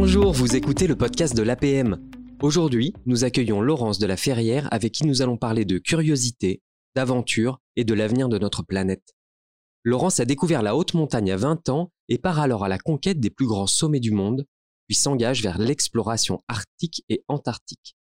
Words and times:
Bonjour, 0.00 0.32
vous 0.32 0.54
écoutez 0.54 0.86
le 0.86 0.94
podcast 0.94 1.36
de 1.36 1.42
l'APM. 1.42 1.98
Aujourd'hui, 2.40 2.94
nous 3.04 3.24
accueillons 3.24 3.60
Laurence 3.60 3.98
de 3.98 4.06
la 4.06 4.16
Ferrière 4.16 4.72
avec 4.72 4.92
qui 4.92 5.04
nous 5.04 5.22
allons 5.22 5.36
parler 5.36 5.64
de 5.64 5.78
curiosité, 5.78 6.62
d'aventure 6.94 7.60
et 7.74 7.82
de 7.82 7.94
l'avenir 7.94 8.28
de 8.28 8.38
notre 8.38 8.62
planète. 8.62 9.16
Laurence 9.82 10.20
a 10.20 10.24
découvert 10.24 10.62
la 10.62 10.76
haute 10.76 10.94
montagne 10.94 11.32
à 11.32 11.36
20 11.36 11.68
ans 11.68 11.90
et 12.08 12.16
part 12.16 12.38
alors 12.38 12.64
à 12.64 12.68
la 12.68 12.78
conquête 12.78 13.18
des 13.18 13.28
plus 13.28 13.48
grands 13.48 13.66
sommets 13.66 13.98
du 13.98 14.12
monde, 14.12 14.46
puis 14.86 14.94
s'engage 14.94 15.42
vers 15.42 15.58
l'exploration 15.58 16.44
arctique 16.46 17.04
et 17.08 17.24
antarctique. 17.26 17.96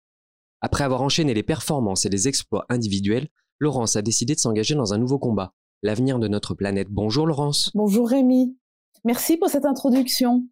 Après 0.61 0.83
avoir 0.83 1.01
enchaîné 1.01 1.33
les 1.33 1.41
performances 1.41 2.05
et 2.05 2.09
les 2.09 2.27
exploits 2.27 2.67
individuels, 2.69 3.27
Laurence 3.57 3.95
a 3.95 4.03
décidé 4.03 4.35
de 4.35 4.39
s'engager 4.39 4.75
dans 4.75 4.93
un 4.93 4.99
nouveau 4.99 5.17
combat, 5.17 5.51
l'avenir 5.81 6.19
de 6.19 6.27
notre 6.27 6.53
planète. 6.53 6.89
Bonjour 6.91 7.25
Laurence. 7.25 7.71
Bonjour 7.73 8.07
Rémi. 8.07 8.55
Merci 9.03 9.35
pour 9.35 9.49
cette 9.49 9.65
introduction. 9.65 10.47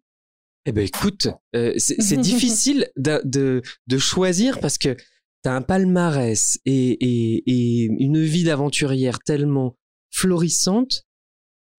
Eh 0.68 0.72
ben 0.72 0.84
écoute, 0.84 1.28
euh, 1.54 1.72
c'est 1.78 2.16
difficile 2.20 2.90
de, 2.96 3.62
choisir 3.98 4.58
parce 4.58 4.78
que 4.78 4.94
tu 4.94 5.48
as 5.48 5.54
un 5.54 5.62
palmarès 5.62 6.58
et, 6.64 7.84
une 8.02 8.20
vie 8.20 8.42
d'aventurière 8.42 9.20
tellement 9.20 9.76
florissante 10.10 11.04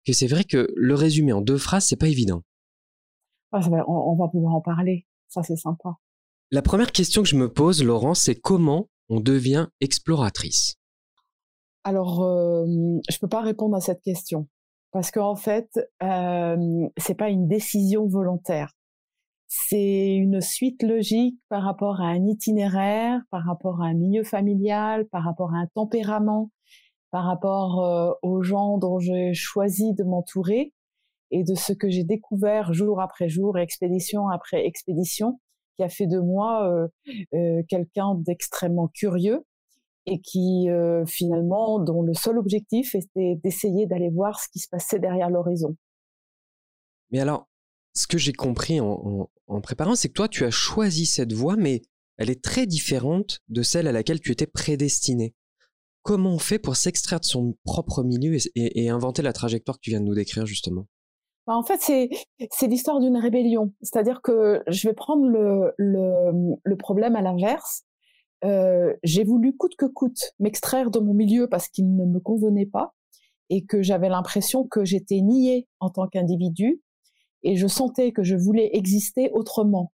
que 0.06 0.12
c'est 0.12 0.28
vrai 0.28 0.44
que 0.44 0.72
le 0.76 0.94
résumer 0.94 1.32
en 1.32 1.40
deux 1.40 1.58
phrases, 1.58 1.86
c'est 1.86 1.96
pas 1.96 2.06
évident. 2.06 2.42
Ah, 3.50 3.60
on, 3.88 4.16
va 4.16 4.28
pouvoir 4.28 4.54
en 4.54 4.60
parler. 4.60 5.06
Ça, 5.28 5.42
c'est 5.42 5.56
sympa. 5.56 5.96
La 6.52 6.62
première 6.62 6.92
question 6.92 7.22
que 7.22 7.28
je 7.28 7.36
me 7.36 7.52
pose, 7.52 7.82
Laurent, 7.82 8.14
c'est 8.14 8.36
comment 8.36 8.88
on 9.08 9.18
devient 9.18 9.66
exploratrice? 9.80 10.76
Alors, 11.82 12.22
euh, 12.22 12.66
je 13.10 13.18
peux 13.18 13.28
pas 13.28 13.40
répondre 13.40 13.74
à 13.74 13.80
cette 13.80 14.02
question 14.02 14.46
parce 14.92 15.10
qu'en 15.10 15.34
fait, 15.34 15.68
euh, 16.02 16.88
c'est 16.96 17.16
pas 17.16 17.30
une 17.30 17.48
décision 17.48 18.06
volontaire 18.06 18.75
c'est 19.48 20.14
une 20.14 20.40
suite 20.40 20.82
logique 20.82 21.38
par 21.48 21.62
rapport 21.62 22.00
à 22.00 22.06
un 22.06 22.26
itinéraire, 22.26 23.20
par 23.30 23.44
rapport 23.44 23.80
à 23.82 23.86
un 23.86 23.94
milieu 23.94 24.24
familial, 24.24 25.06
par 25.06 25.24
rapport 25.24 25.54
à 25.54 25.58
un 25.58 25.66
tempérament, 25.74 26.50
par 27.10 27.24
rapport 27.24 27.84
euh, 27.84 28.12
aux 28.22 28.42
gens 28.42 28.78
dont 28.78 28.98
j'ai 28.98 29.32
choisi 29.34 29.94
de 29.94 30.02
m'entourer 30.02 30.72
et 31.30 31.44
de 31.44 31.54
ce 31.54 31.72
que 31.72 31.88
j'ai 31.88 32.04
découvert 32.04 32.72
jour 32.72 33.00
après 33.00 33.28
jour, 33.28 33.58
expédition 33.58 34.28
après 34.28 34.66
expédition, 34.66 35.40
qui 35.76 35.82
a 35.82 35.88
fait 35.88 36.06
de 36.06 36.18
moi 36.18 36.68
euh, 36.68 36.88
euh, 37.34 37.62
quelqu'un 37.68 38.14
d'extrêmement 38.16 38.88
curieux 38.88 39.44
et 40.08 40.20
qui 40.20 40.68
finalement, 41.08 41.80
dont 41.80 42.00
le 42.00 42.14
seul 42.14 42.38
objectif 42.38 42.94
était 42.94 43.40
d'essayer 43.42 43.86
d'aller 43.86 44.08
voir 44.08 44.38
ce 44.38 44.48
qui 44.52 44.60
se 44.60 44.68
passait 44.68 45.00
derrière 45.00 45.30
l'horizon. 45.30 45.74
Mais 47.10 47.18
alors, 47.18 47.48
ce 47.92 48.06
que 48.06 48.16
j'ai 48.16 48.32
compris 48.32 48.78
en, 48.78 49.28
préparant, 49.62 49.94
c'est 49.94 50.08
que 50.08 50.14
toi, 50.14 50.28
tu 50.28 50.44
as 50.44 50.50
choisi 50.50 51.06
cette 51.06 51.32
voie, 51.32 51.56
mais 51.56 51.82
elle 52.18 52.30
est 52.30 52.42
très 52.42 52.66
différente 52.66 53.40
de 53.48 53.62
celle 53.62 53.86
à 53.86 53.92
laquelle 53.92 54.20
tu 54.20 54.32
étais 54.32 54.46
prédestiné. 54.46 55.34
Comment 56.02 56.34
on 56.34 56.38
fait 56.38 56.58
pour 56.58 56.76
s'extraire 56.76 57.20
de 57.20 57.24
son 57.24 57.54
propre 57.64 58.02
milieu 58.02 58.36
et, 58.54 58.88
inventer 58.88 59.22
la 59.22 59.32
trajectoire 59.32 59.76
que 59.76 59.82
tu 59.82 59.90
viens 59.90 60.00
de 60.00 60.06
nous 60.06 60.14
décrire 60.14 60.46
justement? 60.46 60.86
Bah, 61.46 61.54
en 61.56 61.62
fait, 61.62 61.80
c'est 61.80 62.66
l'histoire 62.66 63.00
d'une 63.00 63.16
rébellion. 63.16 63.72
C'est-à-dire 63.82 64.20
que 64.22 64.62
je 64.68 64.88
vais 64.88 64.94
prendre 64.94 65.26
le, 65.26 66.76
problème 66.76 67.16
à 67.16 67.22
l'inverse. 67.22 67.82
Euh, 68.44 68.94
j'ai 69.02 69.24
voulu 69.24 69.56
coûte 69.56 69.76
que 69.76 69.86
coûte 69.86 70.32
m'extraire 70.38 70.90
de 70.90 70.98
mon 70.98 71.14
milieu 71.14 71.48
parce 71.48 71.68
qu'il 71.68 71.96
ne 71.96 72.04
me 72.04 72.20
convenait 72.20 72.66
pas 72.66 72.94
et 73.48 73.64
que 73.64 73.82
j'avais 73.82 74.08
l'impression 74.08 74.66
que 74.66 74.84
j'étais 74.84 75.20
niée 75.20 75.66
en 75.80 75.90
tant 75.90 76.06
qu'individu 76.06 76.82
et 77.42 77.56
je 77.56 77.66
sentais 77.66 78.12
que 78.12 78.22
je 78.22 78.36
voulais 78.36 78.70
exister 78.72 79.30
autrement 79.32 79.92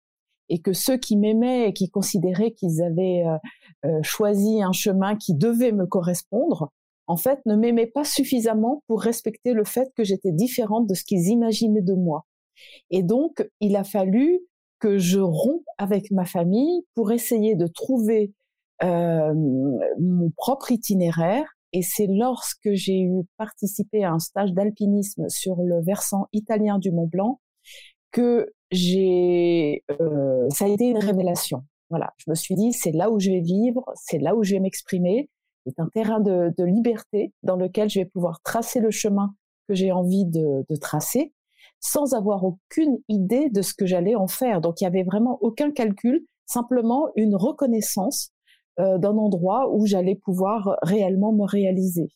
et 0.49 0.59
que 0.59 0.73
ceux 0.73 0.97
qui 0.97 1.15
m'aimaient 1.15 1.69
et 1.69 1.73
qui 1.73 1.89
considéraient 1.89 2.51
qu'ils 2.51 2.81
avaient 2.81 3.23
euh, 3.25 3.37
euh, 3.85 3.99
choisi 4.01 4.61
un 4.63 4.71
chemin 4.71 5.15
qui 5.15 5.35
devait 5.35 5.71
me 5.71 5.85
correspondre, 5.85 6.71
en 7.07 7.17
fait, 7.17 7.39
ne 7.45 7.55
m'aimaient 7.55 7.87
pas 7.87 8.03
suffisamment 8.03 8.83
pour 8.87 9.01
respecter 9.01 9.53
le 9.53 9.63
fait 9.63 9.91
que 9.95 10.03
j'étais 10.03 10.31
différente 10.31 10.87
de 10.87 10.93
ce 10.93 11.03
qu'ils 11.03 11.27
imaginaient 11.27 11.81
de 11.81 11.93
moi. 11.93 12.25
Et 12.89 13.03
donc, 13.03 13.47
il 13.61 13.75
a 13.75 13.83
fallu 13.83 14.39
que 14.79 14.97
je 14.97 15.19
rompe 15.19 15.65
avec 15.77 16.11
ma 16.11 16.25
famille 16.25 16.83
pour 16.95 17.11
essayer 17.11 17.55
de 17.55 17.67
trouver 17.67 18.33
euh, 18.83 19.33
mon 19.99 20.31
propre 20.37 20.71
itinéraire 20.71 21.58
et 21.73 21.81
c'est 21.81 22.07
lorsque 22.07 22.71
j'ai 22.71 22.99
eu 22.99 23.23
participé 23.37 24.03
à 24.03 24.11
un 24.11 24.19
stage 24.19 24.53
d'alpinisme 24.53 25.29
sur 25.29 25.57
le 25.61 25.81
versant 25.83 26.27
italien 26.33 26.79
du 26.79 26.91
Mont 26.91 27.07
Blanc 27.07 27.39
que 28.11 28.51
j'ai, 28.71 29.83
euh, 30.01 30.47
ça 30.49 30.65
a 30.65 30.67
été 30.67 30.85
une 30.85 30.97
révélation. 30.97 31.63
Voilà, 31.89 32.13
je 32.17 32.29
me 32.29 32.35
suis 32.35 32.55
dit 32.55 32.73
c'est 32.73 32.91
là 32.91 33.09
où 33.11 33.19
je 33.19 33.31
vais 33.31 33.41
vivre, 33.41 33.83
c'est 33.95 34.19
là 34.19 34.35
où 34.35 34.43
je 34.43 34.53
vais 34.53 34.59
m'exprimer. 34.59 35.29
C'est 35.65 35.79
un 35.79 35.89
terrain 35.89 36.19
de, 36.19 36.63
liberté 36.63 37.33
dans 37.43 37.55
lequel 37.55 37.89
je 37.89 37.99
vais 37.99 38.05
pouvoir 38.05 38.41
tracer 38.41 38.79
le 38.79 38.91
chemin 38.91 39.35
que 39.67 39.75
j'ai 39.75 39.91
envie 39.91 40.25
de, 40.25 40.65
de 40.67 40.75
tracer 40.75 41.33
sans 41.79 42.13
avoir 42.13 42.43
aucune 42.43 42.97
idée 43.07 43.49
de 43.49 43.61
ce 43.61 43.73
que 43.73 43.85
j'allais 43.85 44.15
en 44.15 44.27
faire. 44.27 44.61
Donc 44.61 44.81
il 44.81 44.83
y 44.83 44.87
avait 44.87 45.03
vraiment 45.03 45.37
aucun 45.41 45.71
calcul, 45.71 46.25
simplement 46.45 47.09
une 47.15 47.35
reconnaissance 47.35 48.31
d'un 48.79 49.17
endroit 49.17 49.69
où 49.73 49.85
j'allais 49.85 50.15
pouvoir 50.15 50.77
réellement 50.81 51.33
me 51.33 51.45
réaliser. 51.45 52.09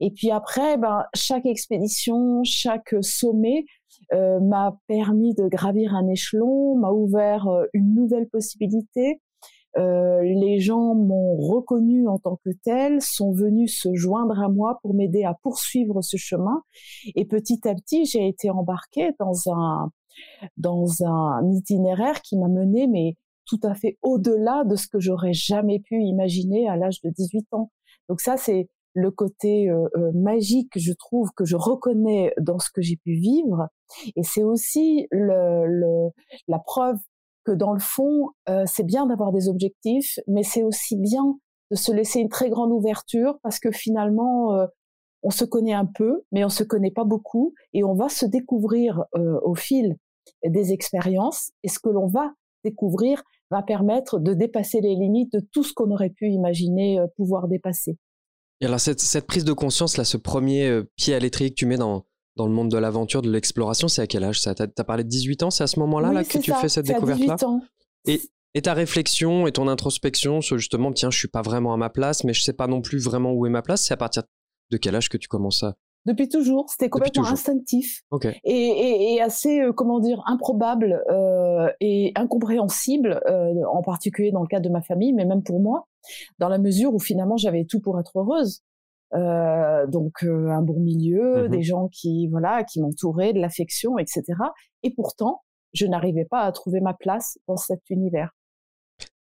Et 0.00 0.10
puis 0.10 0.30
après, 0.30 0.76
ben, 0.76 1.04
chaque 1.14 1.46
expédition, 1.46 2.42
chaque 2.44 2.94
sommet 3.00 3.64
euh, 4.12 4.40
m'a 4.40 4.78
permis 4.86 5.34
de 5.34 5.48
gravir 5.48 5.94
un 5.94 6.08
échelon, 6.08 6.76
m'a 6.76 6.90
ouvert 6.90 7.48
euh, 7.48 7.64
une 7.72 7.94
nouvelle 7.94 8.28
possibilité. 8.28 9.20
Euh, 9.76 10.22
les 10.22 10.58
gens 10.58 10.94
m'ont 10.94 11.36
reconnu 11.36 12.08
en 12.08 12.18
tant 12.18 12.36
que 12.36 12.50
tel, 12.62 13.02
sont 13.02 13.32
venus 13.32 13.78
se 13.78 13.94
joindre 13.94 14.40
à 14.40 14.48
moi 14.48 14.78
pour 14.80 14.94
m'aider 14.94 15.24
à 15.24 15.34
poursuivre 15.42 16.02
ce 16.02 16.16
chemin. 16.16 16.62
Et 17.14 17.26
petit 17.26 17.66
à 17.68 17.74
petit, 17.74 18.06
j'ai 18.06 18.26
été 18.26 18.50
embarquée 18.50 19.10
dans 19.18 19.52
un 19.52 19.90
dans 20.56 21.04
un 21.04 21.52
itinéraire 21.52 22.22
qui 22.22 22.38
m'a 22.38 22.48
mené 22.48 22.86
mais 22.86 23.16
tout 23.46 23.60
à 23.62 23.74
fait 23.74 23.98
au-delà 24.02 24.64
de 24.64 24.76
ce 24.76 24.88
que 24.88 25.00
j'aurais 25.00 25.32
jamais 25.32 25.80
pu 25.80 26.02
imaginer 26.02 26.68
à 26.68 26.76
l'âge 26.76 27.00
de 27.02 27.10
18 27.10 27.46
ans. 27.52 27.70
Donc 28.08 28.20
ça, 28.20 28.36
c'est 28.36 28.68
le 28.96 29.10
côté 29.10 29.68
euh, 29.68 29.88
euh, 29.96 30.10
magique, 30.14 30.72
je 30.76 30.92
trouve, 30.94 31.30
que 31.36 31.44
je 31.44 31.54
reconnais 31.54 32.32
dans 32.40 32.58
ce 32.58 32.70
que 32.70 32.80
j'ai 32.80 32.96
pu 32.96 33.12
vivre. 33.12 33.68
Et 34.16 34.22
c'est 34.22 34.42
aussi 34.42 35.06
le, 35.10 36.08
la 36.48 36.58
preuve 36.58 36.96
que 37.44 37.52
dans 37.52 37.74
le 37.74 37.78
fond, 37.78 38.30
euh, 38.48 38.64
c'est 38.66 38.84
bien 38.86 39.06
d'avoir 39.06 39.32
des 39.32 39.48
objectifs, 39.48 40.18
mais 40.26 40.42
c'est 40.42 40.62
aussi 40.62 40.96
bien 40.96 41.38
de 41.70 41.76
se 41.76 41.92
laisser 41.92 42.20
une 42.20 42.30
très 42.30 42.48
grande 42.48 42.72
ouverture 42.72 43.38
parce 43.42 43.58
que 43.58 43.70
finalement, 43.70 44.66
on 45.22 45.30
se 45.30 45.44
connaît 45.44 45.74
un 45.74 45.84
peu, 45.84 46.22
mais 46.32 46.44
on 46.44 46.48
se 46.48 46.62
connaît 46.62 46.92
pas 46.92 47.04
beaucoup, 47.04 47.54
et 47.74 47.82
on 47.82 47.94
va 47.94 48.08
se 48.08 48.24
découvrir 48.24 49.04
au 49.12 49.56
fil 49.56 49.96
des 50.44 50.72
expériences. 50.72 51.50
Et 51.64 51.68
ce 51.68 51.80
que 51.80 51.88
l'on 51.88 52.06
va 52.06 52.32
découvrir 52.64 53.24
va 53.50 53.62
permettre 53.62 54.18
de 54.18 54.34
dépasser 54.34 54.80
les 54.80 54.94
limites 54.94 55.32
de 55.32 55.40
tout 55.52 55.62
ce 55.62 55.72
qu'on 55.72 55.90
aurait 55.90 56.10
pu 56.10 56.28
imaginer 56.28 56.98
euh, 56.98 57.06
pouvoir 57.16 57.48
dépasser. 57.48 57.98
Et 58.60 58.66
alors 58.66 58.80
cette, 58.80 59.00
cette, 59.00 59.26
prise 59.26 59.44
de 59.44 59.52
conscience, 59.52 59.96
là, 59.96 60.04
ce 60.04 60.16
premier 60.16 60.66
euh, 60.66 60.90
pied 60.96 61.14
à 61.14 61.18
l'étrier 61.18 61.50
que 61.50 61.54
tu 61.54 61.66
mets 61.66 61.76
dans, 61.76 62.06
dans 62.36 62.46
le 62.46 62.52
monde 62.52 62.70
de 62.70 62.78
l'aventure, 62.78 63.22
de 63.22 63.30
l'exploration, 63.30 63.88
c'est 63.88 64.02
à 64.02 64.06
quel 64.06 64.24
âge 64.24 64.40
ça? 64.40 64.54
Tu 64.54 64.62
as, 64.62 64.84
parlé 64.84 65.04
de 65.04 65.08
18 65.08 65.42
ans, 65.44 65.50
c'est 65.50 65.64
à 65.64 65.66
ce 65.66 65.78
moment-là 65.80 66.12
là, 66.12 66.24
que 66.24 66.38
tu 66.38 66.52
fais 66.52 66.68
cette 66.68 66.86
découverte-là? 66.86 67.36
et, 68.06 68.20
et, 68.54 68.62
ta 68.62 68.74
réflexion 68.74 69.46
et 69.46 69.52
ton 69.52 69.68
introspection 69.68 70.40
sur 70.40 70.58
justement, 70.58 70.92
tiens, 70.92 71.10
je 71.10 71.18
suis 71.18 71.28
pas 71.28 71.42
vraiment 71.42 71.74
à 71.74 71.76
ma 71.76 71.90
place, 71.90 72.24
mais 72.24 72.32
je 72.32 72.42
sais 72.42 72.52
pas 72.52 72.66
non 72.66 72.80
plus 72.80 72.98
vraiment 72.98 73.32
où 73.32 73.46
est 73.46 73.50
ma 73.50 73.62
place, 73.62 73.84
c'est 73.84 73.94
à 73.94 73.98
partir 73.98 74.22
de 74.70 74.76
quel 74.76 74.94
âge 74.96 75.08
que 75.08 75.16
tu 75.16 75.28
commences 75.28 75.62
à, 75.62 75.76
depuis 76.06 76.28
toujours, 76.28 76.70
c'était 76.70 76.88
complètement 76.88 77.26
instinctif 77.26 78.02
et, 78.44 79.20
assez, 79.20 79.60
euh, 79.60 79.72
comment 79.72 79.98
dire, 79.98 80.22
improbable 80.26 81.02
euh, 81.10 81.68
et 81.80 82.12
incompréhensible, 82.14 83.20
euh, 83.28 83.52
en 83.72 83.82
particulier 83.82 84.30
dans 84.30 84.42
le 84.42 84.46
cas 84.46 84.60
de 84.60 84.68
ma 84.68 84.82
famille, 84.82 85.12
mais 85.12 85.24
même 85.24 85.42
pour 85.42 85.60
moi, 85.60 85.88
dans 86.38 86.48
la 86.48 86.58
mesure 86.58 86.94
où 86.94 87.00
finalement 87.00 87.36
j'avais 87.36 87.64
tout 87.64 87.80
pour 87.80 87.98
être 87.98 88.18
heureuse. 88.20 88.62
donc 89.12 90.22
un 90.22 90.62
bon 90.62 90.78
milieu, 90.78 91.48
mmh 91.48 91.48
des 91.48 91.62
gens 91.62 91.88
qui 91.88 92.28
voilà, 92.28 92.62
qui 92.62 92.80
m'entouraient, 92.80 93.32
de 93.32 93.40
l'affection, 93.40 93.98
etc. 93.98 94.22
Et 94.84 94.92
pourtant, 94.92 95.42
je 95.72 95.86
n'arrivais 95.86 96.24
pas 96.24 96.42
à 96.42 96.52
trouver 96.52 96.80
ma 96.80 96.94
place 96.94 97.38
dans 97.48 97.56
cet 97.56 97.90
univers. 97.90 98.30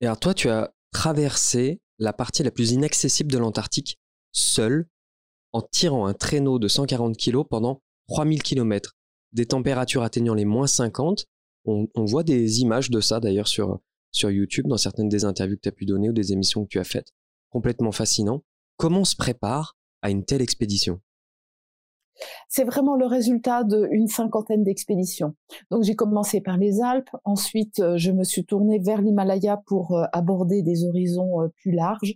Et 0.01 0.07
alors 0.07 0.19
toi, 0.19 0.35
tu 0.35 0.49
as 0.49 0.73
traversé 0.93 1.81
la 1.99 2.13
partie 2.13 2.43
la 2.43 2.51
plus 2.51 2.73
inaccessible 2.73 3.31
de 3.31 3.39
l'Antarctique 3.39 3.99
seul 4.33 4.89
en 5.57 5.63
tirant 5.63 6.07
un 6.07 6.13
traîneau 6.13 6.59
de 6.59 6.69
140 6.69 7.17
kg 7.17 7.43
pendant 7.49 7.81
3000 8.09 8.43
km. 8.43 8.93
Des 9.33 9.47
températures 9.47 10.03
atteignant 10.03 10.35
les 10.35 10.45
moins 10.45 10.67
50. 10.67 11.25
On, 11.65 11.89
voit 12.05 12.25
des 12.25 12.61
images 12.61 12.91
de 12.91 13.01
ça 13.01 13.21
d'ailleurs 13.21 13.49
sur, 13.49 13.81
sur 14.13 14.31
YouTube, 14.31 14.67
dans 14.69 14.77
certaines 14.77 15.09
des 15.09 15.25
interviews 15.25 15.57
que 15.57 15.63
tu 15.63 15.69
as 15.71 15.73
pu 15.73 15.87
donner 15.87 16.11
ou 16.11 16.13
des 16.13 16.33
émissions 16.33 16.63
que 16.65 16.69
tu 16.69 16.79
as 16.79 16.85
faites. 16.85 17.09
Complètement 17.49 17.91
fascinant. 17.91 18.45
Comment 18.77 19.01
on 19.01 19.05
se 19.05 19.17
prépare 19.17 19.77
à 20.03 20.11
une 20.11 20.27
telle 20.27 20.43
expédition? 20.43 21.01
C'est 22.49 22.65
vraiment 22.65 22.97
le 22.97 23.07
résultat 23.07 23.65
d'une 23.65 24.07
cinquantaine 24.07 24.63
d'expéditions. 24.63 25.35
Donc 25.71 25.83
j'ai 25.83 25.95
commencé 25.95 26.41
par 26.41 26.57
les 26.57 26.81
Alpes, 26.81 27.11
ensuite 27.25 27.81
euh, 27.81 27.97
je 27.97 28.11
me 28.11 28.25
suis 28.25 28.45
tournée 28.45 28.79
vers 28.79 29.03
l'Himalaya 29.03 29.61
pour 29.67 29.97
euh, 29.97 30.05
aborder 30.13 30.63
des 30.63 30.85
horizons 30.85 31.43
euh, 31.43 31.49
plus 31.57 31.73
larges, 31.73 32.15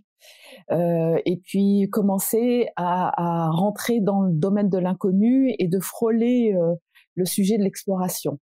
et 0.69 1.41
puis 1.43 1.89
commencer 1.91 2.67
à, 2.75 3.49
rentrer 3.51 4.01
dans 4.01 4.21
le 4.21 4.31
domaine 4.31 4.69
de 4.69 4.77
l'inconnu 4.77 5.55
et 5.57 5.67
de 5.67 5.79
frôler 5.79 6.55
le 7.15 7.25
sujet 7.25 7.57
de 7.57 7.63
l'exploration. 7.63 8.37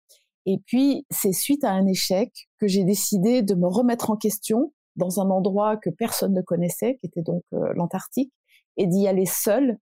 Et 0.47 0.57
puis 0.65 1.05
c'est 1.11 1.33
suite 1.33 1.63
à 1.63 1.69
un 1.69 1.85
échec 1.85 2.31
que 2.59 2.67
j'ai 2.67 2.83
décidé 2.83 3.43
de 3.43 3.53
me 3.53 3.67
remettre 3.67 4.09
en 4.09 4.17
question 4.17 4.73
dans 4.95 5.21
un 5.21 5.29
endroit 5.29 5.77
que 5.77 5.91
personne 5.91 6.33
ne 6.33 6.41
connaissait, 6.41 6.95
qui 6.95 7.05
était 7.05 7.21
donc 7.21 7.43
l'Antarctique, 7.51 8.33
et 8.77 8.87
d'y 8.87 9.07
aller 9.07 9.27
seule 9.27 9.77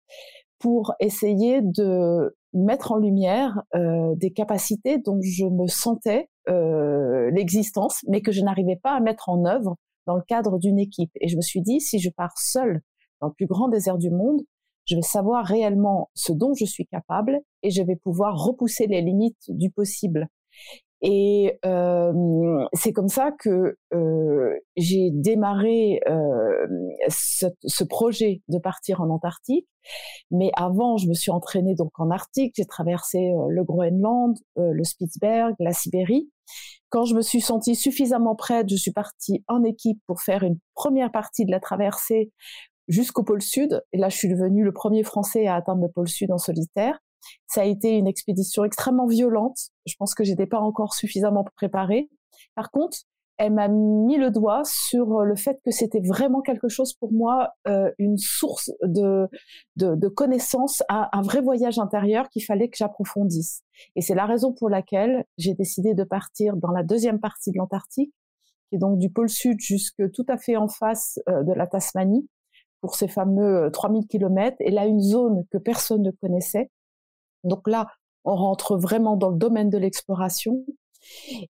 pour 0.60 0.94
essayer 1.00 1.62
de 1.62 2.36
mettre 2.54 2.92
en 2.92 2.98
lumière 2.98 3.62
euh, 3.76 4.16
des 4.16 4.32
capacités 4.32 4.98
dont 4.98 5.20
je 5.22 5.46
me 5.46 5.68
sentais 5.68 6.30
euh, 6.50 7.30
l'existence, 7.32 8.04
mais 8.08 8.22
que 8.22 8.32
je 8.32 8.42
n'arrivais 8.42 8.80
pas 8.82 8.96
à 8.96 9.00
mettre 9.00 9.30
en 9.30 9.46
œuvre 9.46 9.76
dans 10.08 10.16
le 10.16 10.22
cadre 10.22 10.58
d'une 10.58 10.80
équipe. 10.80 11.12
Et 11.20 11.28
je 11.28 11.36
me 11.36 11.42
suis 11.42 11.62
dit, 11.62 11.82
si 11.82 12.00
je 12.00 12.10
pars 12.10 12.38
seule 12.38 12.82
dans 13.22 13.28
le 13.28 13.34
plus 13.34 13.48
grand 13.48 13.68
désert 13.68 13.98
du 13.98 14.10
monde, 14.10 14.42
je 14.86 14.96
vais 14.96 15.02
savoir 15.02 15.46
réellement 15.46 16.10
ce 16.14 16.32
dont 16.32 16.54
je 16.54 16.66
suis 16.66 16.86
capable 16.86 17.40
et 17.64 17.72
je 17.72 17.82
vais 17.82 17.96
pouvoir 17.96 18.38
repousser 18.38 18.88
les 18.88 19.02
limites 19.02 19.50
du 19.50 19.72
possible. 19.72 20.28
Et 21.08 21.60
euh, 21.66 22.66
c'est 22.74 22.92
comme 22.92 23.10
ça 23.10 23.32
que 23.32 23.78
euh, 23.94 24.60
j'ai 24.76 25.12
démarré 25.12 26.02
euh, 26.10 26.66
ce, 27.10 27.46
ce, 27.64 27.84
projet 27.84 28.42
de 28.48 28.58
partir 28.58 29.02
en 29.02 29.12
Antarctique. 29.12 29.68
Mais 30.32 30.50
avant, 30.56 30.98
je 30.98 31.08
me 31.08 31.14
suis 31.14 31.30
entraînée 31.30 31.76
donc 31.76 31.92
en 32.00 32.10
Arctique. 32.10 32.54
J'ai 32.58 32.66
traversé 32.66 33.20
le 33.50 33.64
Groenland, 33.64 34.36
le 34.56 34.84
Spitzberg, 34.84 35.54
la 35.60 35.74
Sibérie. 35.74 36.32
Quand 36.90 37.06
je 37.06 37.14
me 37.14 37.22
suis 37.22 37.42
sentie 37.42 37.76
suffisamment 37.76 38.36
prête, 38.36 38.68
je 38.68 38.76
suis 38.76 38.92
partie 38.92 39.44
en 39.48 39.64
équipe 39.64 40.00
pour 40.08 40.22
faire 40.22 40.42
une 40.42 40.58
première 40.74 41.12
partie 41.12 41.46
de 41.46 41.52
la 41.52 41.60
traversée 41.60 42.32
jusqu'au 42.88 43.22
pôle 43.22 43.44
Sud. 43.44 43.84
Et 43.94 44.00
là, 44.00 44.10
je 44.10 44.18
suis 44.18 44.30
devenue 44.30 44.64
le 44.64 44.74
premier 44.74 45.04
Français 45.04 45.46
à 45.46 45.54
atteindre 45.54 45.84
le 45.84 45.92
pôle 45.92 46.08
Sud 46.08 46.32
en 46.32 46.40
solitaire. 46.40 46.98
Ça 47.48 47.62
a 47.62 47.66
été 47.66 47.98
une 47.98 48.08
expédition 48.08 48.64
extrêmement 48.64 49.08
violente. 49.08 49.58
Je 49.86 49.96
pense 49.98 50.14
que 50.16 50.24
j'étais 50.24 50.48
pas 50.48 50.60
encore 50.60 50.94
suffisamment 50.94 51.46
préparée. 51.56 52.10
Par 52.56 52.72
contre, 52.72 52.98
elle 53.38 53.54
m'a 53.54 53.68
mis 53.68 54.18
le 54.18 54.32
doigt 54.32 54.62
sur 54.64 55.22
le 55.22 55.36
fait 55.36 55.60
que 55.64 55.72
c'était 55.72 56.00
vraiment 56.00 56.42
quelque 56.42 56.70
chose 56.70 56.94
pour 56.94 57.12
moi, 57.12 57.52
euh, 57.68 57.92
une 57.98 58.18
source 58.18 58.72
de, 58.84 59.28
de, 59.76 59.96
de 59.96 60.08
connaissances, 60.08 60.84
un, 60.88 61.10
un, 61.12 61.22
vrai 61.22 61.42
voyage 61.42 61.78
intérieur 61.78 62.30
qu'il 62.30 62.46
fallait 62.46 62.70
que 62.70 62.78
j'approfondisse. 62.78 63.62
Et 63.96 64.02
c'est 64.02 64.16
la 64.16 64.26
raison 64.26 64.54
pour 64.54 64.70
laquelle 64.70 65.26
j'ai 65.38 65.54
décidé 65.54 65.94
de 65.94 66.04
partir 66.04 66.56
dans 66.56 66.72
la 66.72 66.84
deuxième 66.84 67.20
partie 67.20 67.52
de 67.52 67.58
l'Antarctique, 67.58 68.14
qui 68.70 68.76
est 68.76 68.80
donc 68.80 69.00
du 69.00 69.10
pôle 69.10 69.30
sud 69.30 69.60
jusque 69.60 70.10
tout 70.14 70.26
à 70.30 70.38
fait 70.38 70.56
en 70.56 70.70
face 70.70 71.20
euh, 71.28 71.44
de 71.44 71.52
la 71.52 71.68
Tasmanie, 71.68 72.30
pour 72.80 72.96
ces 72.96 73.08
fameux 73.08 73.70
3000 73.72 74.04
euh, 74.04 74.08
kilomètres. 74.08 74.58
Et 74.60 74.72
là, 74.72 74.86
une 74.86 75.02
zone 75.02 75.44
que 75.52 75.58
personne 75.58 76.04
ne 76.04 76.12
connaissait, 76.12 76.70
donc 77.46 77.68
là, 77.68 77.88
on 78.24 78.36
rentre 78.36 78.78
vraiment 78.78 79.16
dans 79.16 79.30
le 79.30 79.38
domaine 79.38 79.70
de 79.70 79.78
l'exploration. 79.78 80.66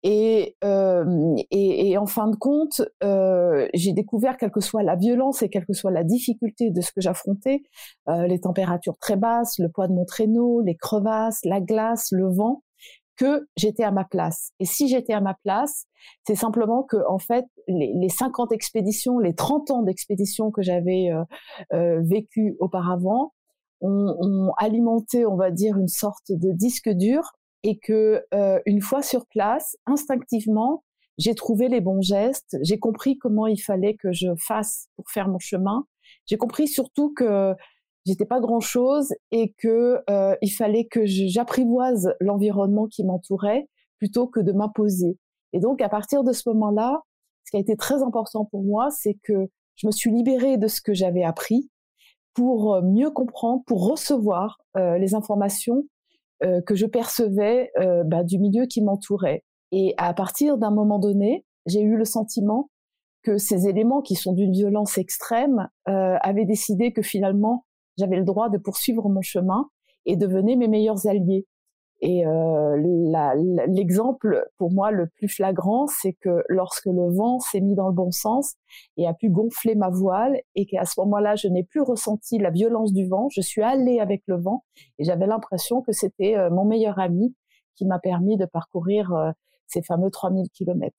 Et, 0.02 0.56
euh, 0.64 1.36
et, 1.52 1.90
et, 1.90 1.98
en 1.98 2.06
fin 2.06 2.28
de 2.28 2.34
compte, 2.34 2.82
euh, 3.04 3.68
j'ai 3.72 3.92
découvert, 3.92 4.36
quelle 4.36 4.50
que 4.50 4.60
soit 4.60 4.82
la 4.82 4.96
violence 4.96 5.42
et 5.42 5.48
quelle 5.48 5.64
que 5.64 5.72
soit 5.72 5.92
la 5.92 6.02
difficulté 6.02 6.70
de 6.70 6.80
ce 6.80 6.90
que 6.90 7.00
j'affrontais, 7.00 7.62
euh, 8.08 8.26
les 8.26 8.40
températures 8.40 8.98
très 8.98 9.16
basses, 9.16 9.58
le 9.58 9.68
poids 9.68 9.86
de 9.86 9.92
mon 9.92 10.04
traîneau, 10.04 10.60
les 10.60 10.76
crevasses, 10.76 11.40
la 11.44 11.60
glace, 11.60 12.08
le 12.10 12.28
vent, 12.34 12.64
que 13.16 13.46
j'étais 13.56 13.84
à 13.84 13.92
ma 13.92 14.04
place. 14.04 14.50
Et 14.60 14.64
si 14.64 14.88
j'étais 14.88 15.12
à 15.12 15.20
ma 15.20 15.34
place, 15.34 15.86
c'est 16.26 16.34
simplement 16.34 16.82
que, 16.82 16.96
en 17.08 17.18
fait, 17.18 17.44
les, 17.68 17.92
les 17.94 18.08
50 18.08 18.52
expéditions, 18.52 19.18
les 19.18 19.34
30 19.34 19.70
ans 19.70 19.82
d'expéditions 19.82 20.50
que 20.50 20.62
j'avais 20.62 21.10
euh, 21.10 21.22
euh, 21.72 22.00
vécues 22.02 22.56
auparavant, 22.58 23.32
ont, 23.80 24.52
alimenté, 24.56 25.26
on 25.26 25.36
va 25.36 25.50
dire, 25.50 25.76
une 25.76 25.88
sorte 25.88 26.30
de 26.30 26.52
disque 26.52 26.88
dur 26.88 27.22
et 27.62 27.78
que 27.78 28.24
euh, 28.32 28.60
une 28.66 28.80
fois 28.80 29.02
sur 29.02 29.26
place, 29.26 29.76
instinctivement, 29.86 30.84
j'ai 31.18 31.34
trouvé 31.34 31.68
les 31.68 31.80
bons 31.80 32.02
gestes, 32.02 32.56
j'ai 32.62 32.78
compris 32.78 33.18
comment 33.18 33.46
il 33.46 33.58
fallait 33.58 33.94
que 33.94 34.12
je 34.12 34.28
fasse 34.38 34.88
pour 34.96 35.10
faire 35.10 35.28
mon 35.28 35.38
chemin. 35.38 35.86
J'ai 36.26 36.36
compris 36.36 36.66
surtout 36.66 37.12
que 37.14 37.54
j'étais 38.04 38.26
pas 38.26 38.40
grand 38.40 38.60
chose 38.60 39.12
et 39.30 39.54
que 39.58 40.00
euh, 40.10 40.36
il 40.42 40.50
fallait 40.50 40.86
que 40.86 41.04
j'apprivoise 41.04 42.14
l'environnement 42.20 42.86
qui 42.86 43.04
m'entourait 43.04 43.68
plutôt 43.98 44.26
que 44.26 44.40
de 44.40 44.52
m'imposer. 44.52 45.18
Et 45.52 45.60
donc 45.60 45.80
à 45.80 45.88
partir 45.88 46.24
de 46.24 46.32
ce 46.32 46.48
moment-là, 46.50 47.00
ce 47.44 47.50
qui 47.50 47.56
a 47.56 47.60
été 47.60 47.76
très 47.76 48.02
important 48.02 48.44
pour 48.44 48.62
moi, 48.62 48.90
c'est 48.90 49.16
que 49.22 49.48
je 49.76 49.86
me 49.86 49.92
suis 49.92 50.10
libérée 50.10 50.56
de 50.56 50.68
ce 50.68 50.80
que 50.80 50.94
j'avais 50.94 51.22
appris 51.22 51.70
pour 52.34 52.74
euh, 52.74 52.82
mieux 52.82 53.10
comprendre, 53.10 53.62
pour 53.66 53.88
recevoir 53.88 54.58
euh, 54.76 54.98
les 54.98 55.14
informations 55.14 55.84
euh, 56.44 56.60
que 56.60 56.74
je 56.74 56.86
percevais 56.86 57.70
bah, 58.06 58.24
du 58.24 58.38
milieu 58.38 58.66
qui 58.66 58.82
m'entourait. 58.82 59.44
Et 59.72 59.94
à 59.96 60.12
partir 60.14 60.58
d'un 60.58 60.70
moment 60.70 60.98
donné, 60.98 61.44
j'ai 61.66 61.80
eu 61.80 61.96
le 61.96 62.04
sentiment 62.04 62.70
que 63.22 63.38
ces 63.38 63.68
éléments 63.68 64.02
qui 64.02 64.16
sont 64.16 64.34
d'une 64.34 64.52
violence 64.52 64.98
extrême 64.98 65.68
avaient 65.86 66.44
décidé 66.44 66.92
que 66.92 67.00
finalement 67.00 67.64
j'avais 67.96 68.18
le 68.18 68.24
droit 68.24 68.50
de 68.50 68.58
poursuivre 68.58 69.08
mon 69.08 69.22
chemin 69.22 69.68
et 70.04 70.16
devenaient 70.16 70.56
mes 70.56 70.68
meilleurs 70.68 71.06
alliés. 71.06 71.46
Et 72.06 72.26
euh, 72.26 72.76
l'exemple 73.66 74.46
pour 74.58 74.70
moi 74.70 74.90
le 74.90 75.06
plus 75.06 75.26
flagrant, 75.26 75.86
c'est 75.86 76.12
que 76.12 76.44
lorsque 76.50 76.84
le 76.84 77.10
vent 77.10 77.40
s'est 77.40 77.62
mis 77.62 77.74
dans 77.74 77.88
le 77.88 77.94
bon 77.94 78.10
sens 78.10 78.56
et 78.98 79.06
a 79.06 79.14
pu 79.14 79.30
gonfler 79.30 79.74
ma 79.74 79.88
voile, 79.88 80.38
et 80.54 80.66
qu'à 80.66 80.84
ce 80.84 81.00
moment-là, 81.00 81.34
je 81.34 81.48
n'ai 81.48 81.64
plus 81.64 81.80
ressenti 81.80 82.38
la 82.38 82.50
violence 82.50 82.92
du 82.92 83.08
vent, 83.08 83.30
je 83.30 83.40
suis 83.40 83.62
allée 83.62 84.00
avec 84.00 84.22
le 84.26 84.36
vent 84.36 84.64
et 84.98 85.04
j'avais 85.04 85.26
l'impression 85.26 85.80
que 85.80 85.92
c'était 85.92 86.36
euh, 86.36 86.50
mon 86.50 86.66
meilleur 86.66 86.98
ami 86.98 87.34
qui 87.74 87.86
m'a 87.86 87.98
permis 87.98 88.36
de 88.36 88.44
parcourir 88.44 89.10
euh, 89.14 89.30
ces 89.66 89.80
fameux 89.80 90.10
3000 90.10 90.50
kilomètres. 90.50 90.98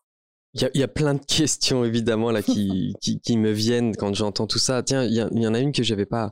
Il 0.56 0.72
y, 0.74 0.84
a, 0.84 0.88
plein 0.88 1.14
de 1.14 1.24
questions 1.24 1.84
évidemment 1.84 2.32
là 2.32 2.42
qui, 2.42 2.96
qui, 3.00 3.38
me 3.38 3.52
viennent 3.52 3.96
quand 3.96 4.16
j'entends 4.16 4.48
tout 4.48 4.58
ça. 4.58 4.82
Tiens, 4.82 5.04
il 5.04 5.12
y, 5.12 5.18
y, 5.18 5.48
en 5.48 5.54
a 5.54 5.60
une 5.60 5.72
que 5.72 5.84
j'avais 5.84 6.08
pas 6.08 6.32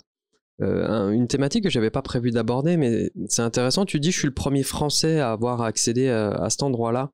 euh, 0.63 1.12
une 1.12 1.27
thématique 1.27 1.63
que 1.63 1.69
j'avais 1.69 1.90
pas 1.90 2.02
prévu 2.02 2.31
d'aborder, 2.31 2.78
mais 2.78 3.11
c'est 3.28 3.42
intéressant. 3.42 3.85
Tu 3.85 3.99
dis, 3.99 4.11
je 4.11 4.19
suis 4.19 4.28
le 4.28 4.33
premier 4.33 4.64
Français 4.64 5.19
à 5.19 5.31
avoir 5.31 5.61
accédé 5.61 6.09
à, 6.09 6.49
cet 6.49 6.64
endroit-là. 6.64 7.11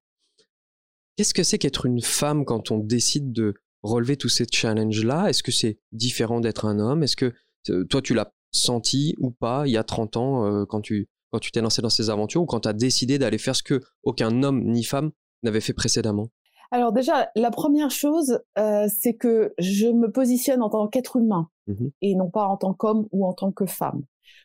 Qu'est-ce 1.15 1.33
que 1.33 1.43
c'est 1.43 1.57
qu'être 1.57 1.85
une 1.85 2.01
femme 2.01 2.45
quand 2.45 2.71
on 2.71 2.77
décide 2.77 3.33
de 3.33 3.55
relever 3.83 4.15
tous 4.17 4.29
ces 4.29 4.45
challenges-là? 4.50 5.29
Est-ce 5.29 5.43
que 5.43 5.51
c'est 5.51 5.79
différent 5.91 6.39
d'être 6.39 6.65
un 6.65 6.79
homme? 6.79 7.03
Est-ce 7.03 7.15
que 7.15 7.33
euh, 7.69 7.83
toi, 7.85 8.01
tu 8.01 8.13
l'as 8.13 8.31
senti 8.51 9.15
ou 9.19 9.31
pas 9.31 9.67
il 9.67 9.71
y 9.71 9.77
a 9.77 9.83
30 9.83 10.17
ans 10.17 10.45
euh, 10.45 10.65
quand 10.65 10.81
tu 10.81 11.07
quand 11.31 11.39
tu 11.39 11.51
t'es 11.51 11.62
lancé 11.62 11.83
dans 11.83 11.91
ces 11.91 12.09
aventures 12.09 12.41
ou 12.41 12.47
quand 12.47 12.62
tu 12.62 12.69
as 12.69 12.73
décidé 12.73 13.19
d'aller 13.19 13.38
faire 13.38 13.55
ce 13.55 13.62
que 13.62 13.81
aucun 14.01 14.41
homme 14.41 14.63
ni 14.63 14.83
femme 14.83 15.12
n'avait 15.43 15.62
fait 15.62 15.73
précédemment? 15.73 16.31
Alors 16.71 16.91
déjà, 16.91 17.31
la 17.35 17.49
première 17.49 17.89
chose, 17.89 18.41
euh, 18.57 18.88
c'est 18.95 19.15
que 19.15 19.53
je 19.57 19.88
me 19.88 20.11
positionne 20.11 20.61
en 20.61 20.69
tant 20.69 20.88
qu'être 20.88 21.15
humain 21.15 21.49
mmh 21.67 21.88
et 22.01 22.15
non 22.15 22.29
pas 22.29 22.47
en 22.47 22.57
tant 22.57 22.73
qu'homme 22.73 23.07
ou 23.11 23.25
en 23.25 23.33
tant 23.33 23.51
que 23.51 23.65
femme. 23.65 24.03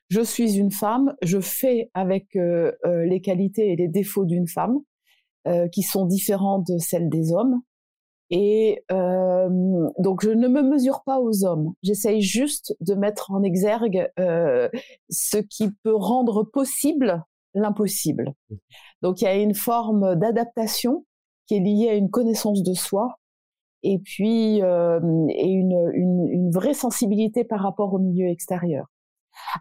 Je 0.09 0.21
suis 0.21 0.57
une 0.57 0.71
femme, 0.71 1.15
je 1.23 1.41
fais 1.41 1.91
avec 1.95 2.37
euh, 2.37 2.73
euh, 2.87 3.05
les 3.05 3.21
qualités 3.21 3.73
et 3.73 3.77
les 3.77 3.89
défauts 3.89 4.25
d'une 4.25 4.49
femme 4.49 4.81
qui 5.73 5.83
sont 5.83 6.07
différents 6.07 6.61
de 6.61 6.79
celles 6.79 7.11
des 7.11 7.31
hommes. 7.31 7.61
Et 8.31 8.83
donc 8.89 10.25
je 10.25 10.31
ne 10.31 10.49
me 10.49 10.63
mesure 10.63 11.03
pas 11.05 11.21
aux 11.21 11.45
hommes. 11.45 11.75
J'essaye 11.83 12.23
juste 12.23 12.75
de 12.81 12.95
mettre 12.95 13.31
en 13.31 13.43
exergue 13.43 14.11
ce 14.17 15.37
qui 15.37 15.69
peut 15.83 15.95
rendre 15.95 16.45
possible 16.45 17.23
l'impossible. 17.53 18.33
Mmh. 18.49 18.55
Donc 19.03 19.21
il 19.21 19.25
y 19.25 19.29
a 19.29 19.35
une 19.35 19.55
forme 19.55 20.17
d'adaptation 20.17 21.05
qui 21.47 21.57
est 21.57 21.61
liée 21.61 21.89
à 21.91 21.95
une 21.95 22.11
connaissance 22.11 22.63
de 22.63 22.75
soi 22.75 23.19
et 23.83 23.99
puis 23.99 24.63
euh, 24.63 25.01
et 25.29 25.49
une, 25.49 25.91
une, 25.93 26.29
une, 26.31 26.51
vraie 26.51 26.75
sensibilité 26.75 27.45
par 27.45 27.61
rapport 27.61 27.93
au 27.93 27.99
milieu 27.99 28.29
extérieur. 28.29 28.87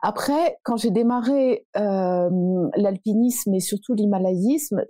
Après, 0.02 0.58
quand 0.63 0.78
j'ai 0.78 0.92
démarré 0.92 1.66
euh, 1.78 2.30
l'alpinisme 2.75 3.54
et 3.54 3.60
surtout 3.60 3.94
l'himalayisme, 3.94 4.84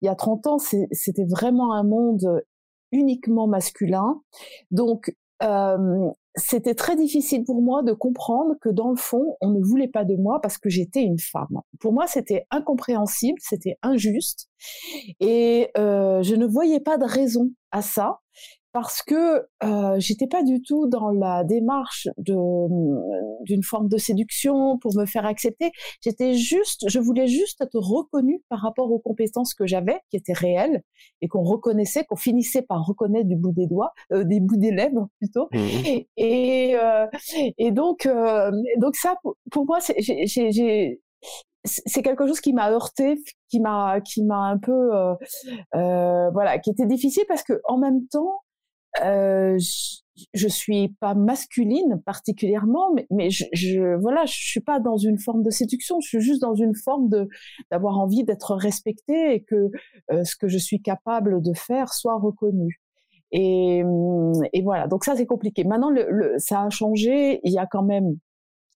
il 0.00 0.06
y 0.06 0.08
a 0.08 0.14
30 0.14 0.46
ans, 0.46 0.58
c'était 0.58 1.26
vraiment 1.28 1.74
un 1.74 1.82
monde 1.82 2.42
uniquement 2.92 3.46
masculin. 3.46 4.22
Donc, 4.70 5.14
euh, 5.42 6.10
c'était 6.36 6.74
très 6.74 6.96
difficile 6.96 7.44
pour 7.44 7.62
moi 7.62 7.82
de 7.82 7.92
comprendre 7.92 8.54
que 8.60 8.68
dans 8.68 8.90
le 8.90 8.96
fond, 8.96 9.36
on 9.40 9.50
ne 9.50 9.62
voulait 9.62 9.88
pas 9.88 10.04
de 10.04 10.16
moi 10.16 10.40
parce 10.40 10.58
que 10.58 10.68
j'étais 10.68 11.02
une 11.02 11.18
femme. 11.18 11.60
Pour 11.80 11.92
moi, 11.92 12.06
c'était 12.06 12.46
incompréhensible, 12.50 13.38
c'était 13.40 13.78
injuste, 13.82 14.48
et 15.20 15.70
euh, 15.76 16.22
je 16.22 16.34
ne 16.34 16.46
voyais 16.46 16.80
pas 16.80 16.98
de 16.98 17.04
raison 17.04 17.50
à 17.70 17.82
ça. 17.82 18.18
Parce 18.74 19.02
que 19.02 19.46
euh, 19.62 19.94
j'étais 19.98 20.26
pas 20.26 20.42
du 20.42 20.60
tout 20.60 20.88
dans 20.88 21.10
la 21.10 21.44
démarche 21.44 22.08
de 22.18 22.34
d'une 23.44 23.62
forme 23.62 23.88
de 23.88 23.96
séduction 23.96 24.78
pour 24.78 24.94
me 24.96 25.06
faire 25.06 25.24
accepter. 25.24 25.70
J'étais 26.02 26.34
juste, 26.34 26.88
je 26.88 26.98
voulais 26.98 27.28
juste 27.28 27.60
être 27.60 27.78
reconnue 27.78 28.42
par 28.48 28.60
rapport 28.60 28.90
aux 28.90 28.98
compétences 28.98 29.54
que 29.54 29.64
j'avais, 29.64 30.00
qui 30.10 30.16
étaient 30.16 30.32
réelles 30.32 30.82
et 31.22 31.28
qu'on 31.28 31.44
reconnaissait, 31.44 32.04
qu'on 32.04 32.16
finissait 32.16 32.62
par 32.62 32.84
reconnaître 32.84 33.28
du 33.28 33.36
bout 33.36 33.52
des 33.52 33.68
doigts, 33.68 33.92
euh, 34.12 34.24
des 34.24 34.40
bouts 34.40 34.56
des 34.56 34.72
lèvres 34.72 35.08
plutôt. 35.20 35.48
Mmh 35.52 36.00
et 36.16 36.76
euh, 36.76 37.06
et 37.58 37.70
donc 37.70 38.06
euh, 38.06 38.50
donc 38.78 38.96
ça 38.96 39.14
pour, 39.22 39.36
pour 39.50 39.66
moi 39.66 39.78
j'ai 39.98 41.00
c'est 41.64 42.02
quelque 42.02 42.26
chose 42.26 42.40
qui 42.40 42.52
m'a 42.52 42.70
heurté, 42.70 43.18
qui 43.48 43.60
m'a 43.60 44.00
qui 44.00 44.22
m'a 44.22 44.36
un 44.36 44.58
peu 44.58 44.94
euh, 44.94 45.14
euh, 45.74 46.30
voilà, 46.30 46.58
qui 46.58 46.70
était 46.70 46.86
difficile 46.86 47.24
parce 47.26 47.42
que 47.42 47.60
en 47.64 47.78
même 47.78 48.06
temps, 48.08 48.42
euh, 49.02 49.58
je, 49.58 50.24
je, 50.34 50.48
suis 50.48 50.88
pas 51.00 51.14
masculine 51.14 52.00
particulièrement, 52.04 52.94
mais, 53.10 53.30
je, 53.30 53.44
je, 53.52 53.96
voilà, 53.96 54.24
je 54.26 54.34
suis 54.34 54.60
pas 54.60 54.78
dans 54.80 54.96
une 54.96 55.18
forme 55.18 55.42
de 55.42 55.50
séduction, 55.50 56.00
je 56.00 56.08
suis 56.08 56.20
juste 56.20 56.40
dans 56.40 56.54
une 56.54 56.74
forme 56.74 57.08
de 57.08 57.28
d'avoir 57.70 57.98
envie 57.98 58.24
d'être 58.24 58.54
respectée 58.54 59.34
et 59.34 59.42
que 59.42 59.70
euh, 60.12 60.24
ce 60.24 60.36
que 60.36 60.48
je 60.48 60.58
suis 60.58 60.80
capable 60.80 61.42
de 61.42 61.52
faire 61.54 61.92
soit 61.92 62.18
reconnu. 62.18 62.80
Et, 63.32 63.82
et 64.52 64.62
voilà, 64.62 64.86
donc 64.86 65.04
ça 65.04 65.16
c'est 65.16 65.26
compliqué. 65.26 65.64
Maintenant, 65.64 65.90
le, 65.90 66.06
le, 66.08 66.34
ça 66.38 66.62
a 66.62 66.70
changé. 66.70 67.40
Il 67.42 67.52
y 67.52 67.58
a 67.58 67.66
quand 67.66 67.82
même 67.82 68.16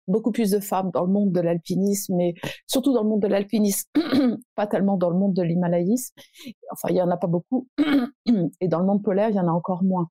beaucoup 0.08 0.32
plus 0.32 0.50
de 0.50 0.60
femmes 0.60 0.90
dans 0.92 1.04
le 1.04 1.12
monde 1.12 1.32
de 1.32 1.40
l'alpinisme, 1.40 2.16
mais 2.16 2.34
surtout 2.66 2.92
dans 2.92 3.02
le 3.02 3.08
monde 3.08 3.22
de 3.22 3.28
l'alpinisme, 3.28 3.88
pas 4.56 4.66
tellement 4.66 4.96
dans 4.96 5.10
le 5.10 5.18
monde 5.18 5.34
de 5.34 5.42
l'himalayisme. 5.42 6.14
Enfin, 6.72 6.88
il 6.90 6.96
y 6.96 7.02
en 7.02 7.10
a 7.10 7.16
pas 7.16 7.26
beaucoup, 7.26 7.68
et 8.60 8.68
dans 8.68 8.80
le 8.80 8.86
monde 8.86 9.02
polaire, 9.02 9.30
il 9.30 9.36
y 9.36 9.40
en 9.40 9.48
a 9.48 9.52
encore 9.52 9.84
moins. 9.84 10.08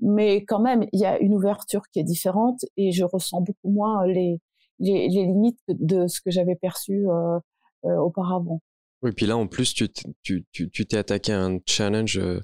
Mais 0.00 0.44
quand 0.44 0.60
même, 0.60 0.84
il 0.92 1.00
y 1.00 1.06
a 1.06 1.18
une 1.18 1.34
ouverture 1.34 1.82
qui 1.92 2.00
est 2.00 2.04
différente, 2.04 2.60
et 2.76 2.92
je 2.92 3.04
ressens 3.04 3.40
beaucoup 3.40 3.70
moins 3.70 4.06
les 4.06 4.40
les, 4.78 5.08
limites 5.08 5.58
de 5.68 6.06
ce 6.06 6.20
que 6.20 6.30
j'avais 6.30 6.54
perçu 6.54 7.08
euh, 7.08 7.38
euh, 7.86 7.96
auparavant. 7.96 8.60
Oui, 9.00 9.12
puis 9.12 9.24
là, 9.24 9.36
en 9.36 9.46
plus, 9.46 9.72
tu 9.72 9.88
tu 10.22 10.44
tu 10.52 10.86
t'es 10.86 10.98
attaqué 10.98 11.32
à 11.32 11.42
un 11.42 11.58
challenge. 11.66 12.18
Euh 12.18 12.40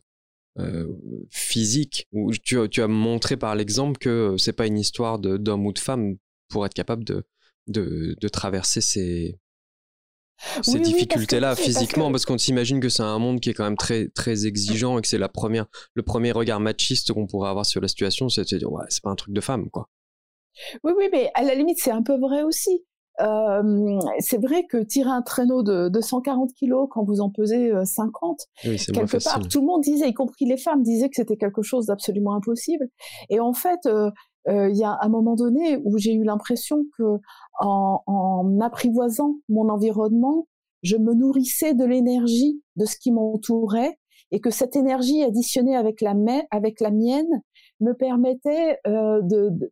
physique 1.31 2.07
où 2.13 2.31
tu, 2.31 2.59
tu 2.69 2.83
as 2.83 2.89
montré 2.89 3.39
par 3.39 3.55
l'exemple 3.55 3.99
que 3.99 4.37
c'est 4.37 4.53
pas 4.53 4.67
une 4.67 4.77
histoire 4.77 5.19
d'homme 5.19 5.65
ou 5.65 5.73
de 5.73 5.79
femme 5.79 6.17
pour 6.53 6.67
être 6.67 6.75
capable 6.75 7.05
de, 7.05 7.27
de, 7.67 8.17
de 8.21 8.29
traverser 8.29 8.81
ces, 8.81 9.41
ces 10.63 10.81
difficultés-là 10.81 11.57
physiquement, 11.57 12.11
parce, 12.11 12.27
qu'on 12.27 12.39
s'imagine 12.39 12.81
que 12.81 12.89
c'est 12.89 13.03
un 13.03 13.19
monde 13.19 13.41
qui 13.41 13.51
est 13.51 13.55
quand 13.55 13.65
même 13.65 13.77
très, 13.77 14.09
très 14.09 14.47
exigeant 14.47 14.99
et 14.99 15.03
que 15.03 15.09
c'est 15.09 15.19
la 15.19 15.29
première, 15.29 15.67
le 15.95 16.03
premier 16.03 16.33
regard 16.33 16.61
machiste 16.61 17.13
qu'on 17.13 17.27
pourrait 17.27 17.51
avoir 17.51 17.67
sur 17.67 17.81
la 17.81 17.89
situation, 17.89 18.29
c'est 18.29 18.43
de 18.43 18.49
se 18.49 18.57
dire, 18.57 18.71
ouais, 18.71 18.85
c'est 18.89 19.03
pas 19.03 19.11
un 19.11 19.17
truc 19.17 19.35
de 19.35 19.41
femme, 19.41 19.71
quoi. 19.71 19.89
Oui, 20.85 20.93
oui, 20.97 21.09
mais 21.11 21.31
à 21.35 21.43
la 21.43 21.55
limite, 21.55 21.79
c'est 21.81 21.93
un 21.93 22.03
peu 22.03 22.19
vrai 22.19 22.43
aussi. 22.43 22.85
Euh, 23.21 24.01
c'est 24.21 24.41
vrai 24.41 24.65
que 24.67 24.79
tirer 24.83 25.11
un 25.11 25.23
traîneau 25.23 25.63
de, 25.63 25.89
de 25.89 26.01
140 26.01 26.53
kilos 26.55 26.89
quand 26.91 27.05
vous 27.05 27.21
en 27.21 27.31
pesez 27.31 27.71
50, 27.85 28.41
oui, 28.65 28.77
quelque 28.77 29.23
part, 29.23 29.47
tout 29.49 29.61
le 29.61 29.67
monde 29.67 29.83
disait, 29.83 30.09
y 30.09 30.15
compris 30.15 30.47
les 30.47 30.57
femmes, 30.57 30.83
disaient 30.83 31.09
que 31.09 31.17
c'était 31.17 31.37
quelque 31.37 31.63
chose 31.63 31.87
d'absolument 31.87 32.35
impossible. 32.35 32.89
Et 33.29 33.39
en 33.39 33.53
fait, 33.53 33.81
euh, 33.87 34.07
euh, 34.07 34.11
il 34.49 34.77
y 34.77 34.85
a 34.85 34.99
un 35.01 35.09
moment 35.09 35.37
donné 35.37 35.77
où 35.85 35.99
j'ai 35.99 36.15
eu 36.15 36.25
l'impression 36.25 36.85
que 36.99 37.19
en, 37.61 38.03
en, 38.07 38.61
apprivoisant 38.61 39.37
mon 39.49 39.69
environnement, 39.69 40.47
je 40.83 40.97
me 40.97 41.15
nourrissais 41.15 41.75
de 41.75 41.85
l'énergie 41.85 42.61
de 42.77 42.85
ce 42.85 42.97
qui 42.97 43.13
m'entourait 43.13 43.99
et 44.33 44.41
que 44.41 44.51
cette 44.51 44.77
énergie 44.77 45.23
additionnée 45.23 45.77
avec 45.77 46.01
la, 46.01 46.15
avec 46.51 46.81
la 46.81 46.91
mienne 46.91 47.43
me 47.81 47.93
permettait 47.93 48.79
euh, 48.87 49.21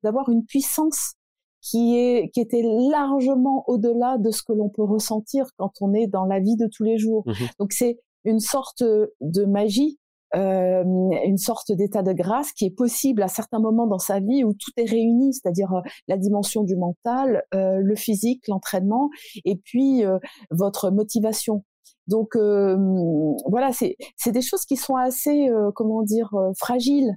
d'avoir 0.03 0.29
une 0.29 0.45
puissance 0.45 1.15
qui, 1.63 1.97
est, 1.97 2.31
qui 2.33 2.41
était 2.41 2.63
largement 2.63 3.65
au-delà 3.67 4.19
de 4.19 4.31
ce 4.31 4.43
que 4.43 4.53
l'on 4.53 4.69
peut 4.69 4.85
ressentir 4.85 5.47
quand 5.57 5.73
on 5.81 5.93
est 5.93 6.07
dans 6.07 6.25
la 6.25 6.41
vie 6.41 6.57
de 6.57 6.69
tous 6.73 6.85
les 6.85 6.99
jours. 6.99 7.25
Mmh 7.27 7.33
Donc 7.59 7.73
c'est 7.73 7.99
une 8.25 8.41
sorte 8.41 8.83
de 8.83 9.45
magie 9.45 9.99
euh, 10.37 10.85
une 11.25 11.39
sorte 11.39 11.73
d'état 11.73 12.03
de 12.03 12.13
grâce 12.13 12.53
qui 12.53 12.67
est 12.67 12.75
possible 12.75 13.23
à 13.23 13.29
certains 13.29 13.59
moments 13.59 13.87
dans 13.87 13.99
sa 13.99 14.21
vie 14.21 14.45
où 14.45 14.53
tout 14.53 14.71
est 14.77 14.89
réuni, 14.89 15.35
c'est-à-dire 15.35 15.73
euh, 15.75 15.81
la 16.09 16.17
dimension 16.17 16.63
du 16.63 16.77
mental, 16.77 17.43
euh, 17.55 17.79
le 17.83 17.97
physique, 17.97 18.47
l'entraînement, 18.49 19.11
et 19.45 19.57
puis 19.57 20.05
euh, 20.05 20.19
votre 20.51 20.91
motivation. 20.91 21.65
Donc 22.07 22.37
voilà, 22.37 23.71
c'est 23.73 24.33
des 24.33 24.43
choses 24.43 24.65
qui 24.65 24.77
sont 24.77 24.97
assez, 24.97 25.49
comment 25.77 26.03
dire, 26.03 26.31
fragiles. 26.59 27.15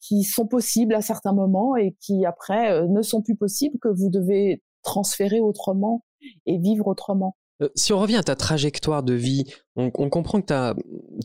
qui 0.00 0.22
sont 0.22 0.46
possibles 0.46 0.94
à 0.94 1.02
certains 1.02 1.34
moments 1.34 1.76
et 1.76 1.94
qui 2.00 2.24
après 2.24 2.86
ne 2.88 3.02
sont 3.02 3.20
plus 3.20 3.36
possibles 3.36 3.78
que 3.78 3.88
vous 3.88 4.08
devez 4.08 4.62
transférer 4.82 5.40
autrement 5.40 6.04
et 6.46 6.56
vivre 6.56 6.86
autrement. 6.86 7.36
Euh, 7.62 7.68
si 7.74 7.92
on 7.92 7.98
revient 7.98 8.16
à 8.16 8.22
ta 8.22 8.36
trajectoire 8.36 9.02
de 9.02 9.14
vie, 9.14 9.44
on, 9.76 9.90
comprend 9.90 10.40
que 10.40 10.46
tu 10.46 10.52
as 10.52 10.74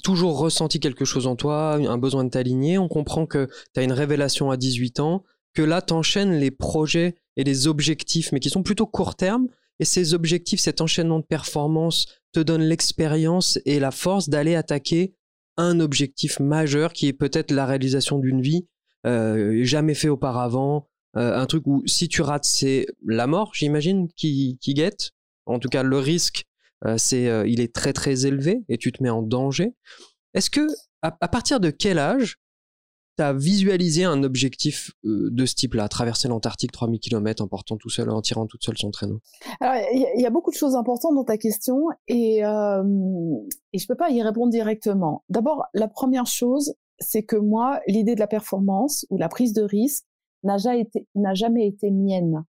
toujours 0.03 0.38
ressenti 0.38 0.79
quelque 0.79 1.05
chose 1.05 1.27
en 1.27 1.35
toi, 1.35 1.75
un 1.75 1.97
besoin 1.97 2.23
de 2.23 2.29
t'aligner, 2.29 2.77
on 2.77 2.88
comprend 2.88 3.25
que 3.25 3.47
tu 3.73 3.79
as 3.79 3.83
une 3.83 3.91
révélation 3.91 4.51
à 4.51 4.57
18 4.57 5.00
ans, 5.00 5.23
que 5.53 5.61
là, 5.61 5.81
tu 5.81 5.93
enchaînes 5.93 6.33
les 6.33 6.51
projets 6.51 7.15
et 7.38 7.43
les 7.43 7.67
objectifs, 7.67 8.31
mais 8.31 8.39
qui 8.39 8.50
sont 8.50 8.63
plutôt 8.63 8.85
court 8.85 9.15
terme, 9.15 9.47
et 9.79 9.85
ces 9.85 10.13
objectifs, 10.13 10.59
cet 10.59 10.79
enchaînement 10.79 11.19
de 11.19 11.25
performance 11.25 12.05
te 12.33 12.39
donne 12.39 12.61
l'expérience 12.61 13.59
et 13.65 13.79
la 13.79 13.91
force 13.91 14.29
d'aller 14.29 14.55
attaquer 14.55 15.15
un 15.57 15.79
objectif 15.79 16.39
majeur 16.39 16.93
qui 16.93 17.07
est 17.07 17.13
peut-être 17.13 17.51
la 17.51 17.65
réalisation 17.65 18.19
d'une 18.19 18.41
vie 18.41 18.67
euh, 19.05 19.63
jamais 19.63 19.95
fait 19.95 20.09
auparavant, 20.09 20.88
euh, 21.17 21.35
un 21.35 21.45
truc 21.45 21.65
où 21.65 21.83
si 21.88 22.07
tu 22.07 22.21
rates, 22.21 22.45
c'est 22.45 22.85
la 23.05 23.27
mort, 23.27 23.51
j'imagine, 23.53 24.07
qui, 24.15 24.57
qui 24.61 24.73
guette 24.73 25.11
en 25.51 25.60
tout 25.60 25.70
cas 25.70 25.84
le 25.84 25.98
risque, 25.98 26.46
euh, 26.86 26.96
c'est, 26.98 27.27
euh, 27.27 27.48
il 27.48 27.60
est 27.62 27.74
très 27.74 27.93
très 27.93 28.25
élevé 28.25 28.63
et 28.70 28.77
tu 28.77 28.91
te 28.91 29.03
mets 29.03 29.10
en 29.10 29.22
danger. 29.22 29.75
Est-ce 30.34 30.50
que 30.50 30.67
à, 31.01 31.12
partir 31.12 31.60
de 31.60 31.72
quel 31.72 31.98
âge 31.98 32.38
tu 33.17 33.24
as 33.24 33.34
visualisé 33.34 34.03
un 34.03 34.24
objectif 34.24 34.91
euh, 35.03 35.29
de 35.31 35.46
ce 35.46 35.55
type-là, 35.55 35.89
traverser 35.89 36.27
l'Antarctique 36.27 36.72
3000 36.72 37.00
km 37.00 37.43
en 37.43 37.48
portant 37.48 37.77
tout 37.77 37.89
seul, 37.89 38.10
en 38.10 38.22
tirant 38.22 38.46
toute 38.46 38.63
seule 38.63 38.77
son 38.77 38.91
traîneau? 38.91 39.20
Alors, 39.60 39.84
il 39.93 40.22
y, 40.22 40.25
a 40.25 40.29
beaucoup 40.29 40.51
de 40.51 40.55
choses 40.55 40.75
importantes 40.75 41.15
dans 41.15 41.24
ta 41.24 41.38
question 41.38 41.88
et, 42.08 42.41
je 42.41 43.88
peux 43.88 43.96
pas 43.96 44.10
y 44.12 44.22
répondre 44.22 44.51
directement. 44.51 45.24
D'abord, 45.29 45.65
la 45.74 45.88
première 45.88 46.27
chose, 46.27 46.75
c'est 47.00 47.24
que 47.24 47.36
moi, 47.36 47.81
l'idée 47.88 48.15
de 48.15 48.20
la 48.20 48.27
performance 48.27 49.05
ou 49.10 49.17
la 49.17 49.27
prise 49.27 49.53
de 49.53 49.63
risque 49.63 50.05
n'a 50.43 50.58
jamais 50.58 51.67
été, 51.67 51.91
mienne. 51.91 52.46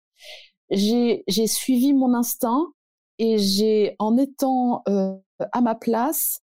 J'ai 0.71 1.47
suivi 1.47 1.93
mon 1.93 2.15
instinct 2.15 2.73
et 3.19 3.39
j'ai, 3.39 3.97
en 3.99 4.17
étant 4.17 4.83
euh, 4.89 5.15
à 5.53 5.61
ma 5.61 5.75
place, 5.75 6.41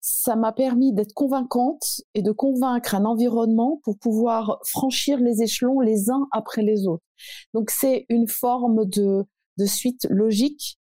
ça 0.00 0.36
m'a 0.36 0.52
permis 0.52 0.92
d'être 0.92 1.12
convaincante 1.12 2.02
et 2.14 2.22
de 2.22 2.32
convaincre 2.32 2.94
un 2.94 3.04
environnement 3.04 3.80
pour 3.84 3.98
pouvoir 3.98 4.58
franchir 4.64 5.18
les 5.18 5.42
échelons 5.42 5.80
les 5.80 6.10
uns 6.10 6.28
après 6.32 6.62
les 6.62 6.86
autres. 6.86 7.04
Donc 7.52 7.70
c'est 7.70 8.06
une 8.08 8.28
forme 8.28 8.86
de, 8.86 9.24
de 9.56 9.64
suite 9.66 10.06
logique. 10.08 10.78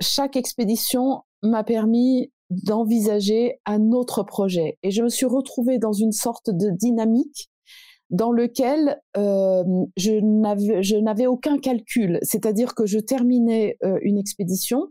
Chaque 0.00 0.36
expédition 0.36 1.22
m'a 1.42 1.64
permis 1.64 2.32
d'envisager 2.50 3.60
un 3.66 3.92
autre 3.92 4.22
projet 4.22 4.78
et 4.82 4.90
je 4.90 5.02
me 5.02 5.08
suis 5.08 5.26
retrouvée 5.26 5.78
dans 5.78 5.92
une 5.92 6.12
sorte 6.12 6.50
de 6.50 6.70
dynamique 6.70 7.50
dans 8.10 8.30
lequel 8.32 9.00
euh, 9.16 9.64
je 9.96 11.00
n'avais 11.00 11.26
aucun 11.26 11.58
calcul, 11.58 12.18
c'est-à-dire 12.22 12.74
que 12.74 12.86
je 12.86 12.98
terminais 12.98 13.76
euh, 13.84 13.98
une 14.02 14.18
expédition 14.18 14.88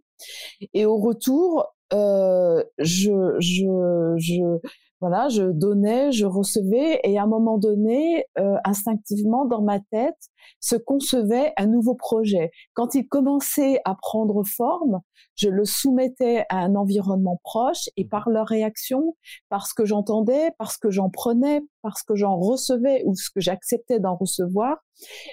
et 0.74 0.86
au 0.86 0.98
retour, 0.98 1.66
euh, 1.94 2.64
je, 2.78 3.36
je, 3.40 4.16
je, 4.18 4.60
voilà, 5.02 5.28
je 5.30 5.44
donnais, 5.44 6.12
je 6.12 6.26
recevais, 6.26 7.00
et 7.04 7.18
à 7.18 7.24
un 7.24 7.28
moment 7.28 7.58
donné, 7.58 8.26
euh, 8.40 8.56
instinctivement, 8.64 9.46
dans 9.46 9.62
ma 9.62 9.80
tête, 9.80 10.18
se 10.60 10.76
concevait 10.76 11.54
un 11.58 11.68
nouveau 11.68 11.96
projet. 11.96 12.52
Quand 12.74 12.96
il 12.96 13.08
commençait 13.08 13.82
à 13.86 13.96
prendre 13.96 14.44
forme, 14.46 15.02
je 15.36 15.50
le 15.50 15.66
soumettais 15.66 16.46
à 16.50 16.60
un 16.60 16.76
environnement 16.76 17.40
proche, 17.44 17.90
et 17.98 18.06
par 18.06 18.30
leur 18.30 18.48
réaction, 18.48 19.16
parce 19.50 19.74
que 19.74 19.86
j'entendais, 19.86 20.52
parce 20.58 20.78
que 20.78 20.90
j'en 20.90 21.10
prenais, 21.10 21.62
parce 21.82 22.04
que 22.04 22.16
j'en 22.16 22.38
recevais 22.38 23.04
ou 23.06 23.16
ce 23.16 23.30
que 23.30 23.42
j'acceptais 23.42 24.00
d'en 24.00 24.16
recevoir, 24.16 24.78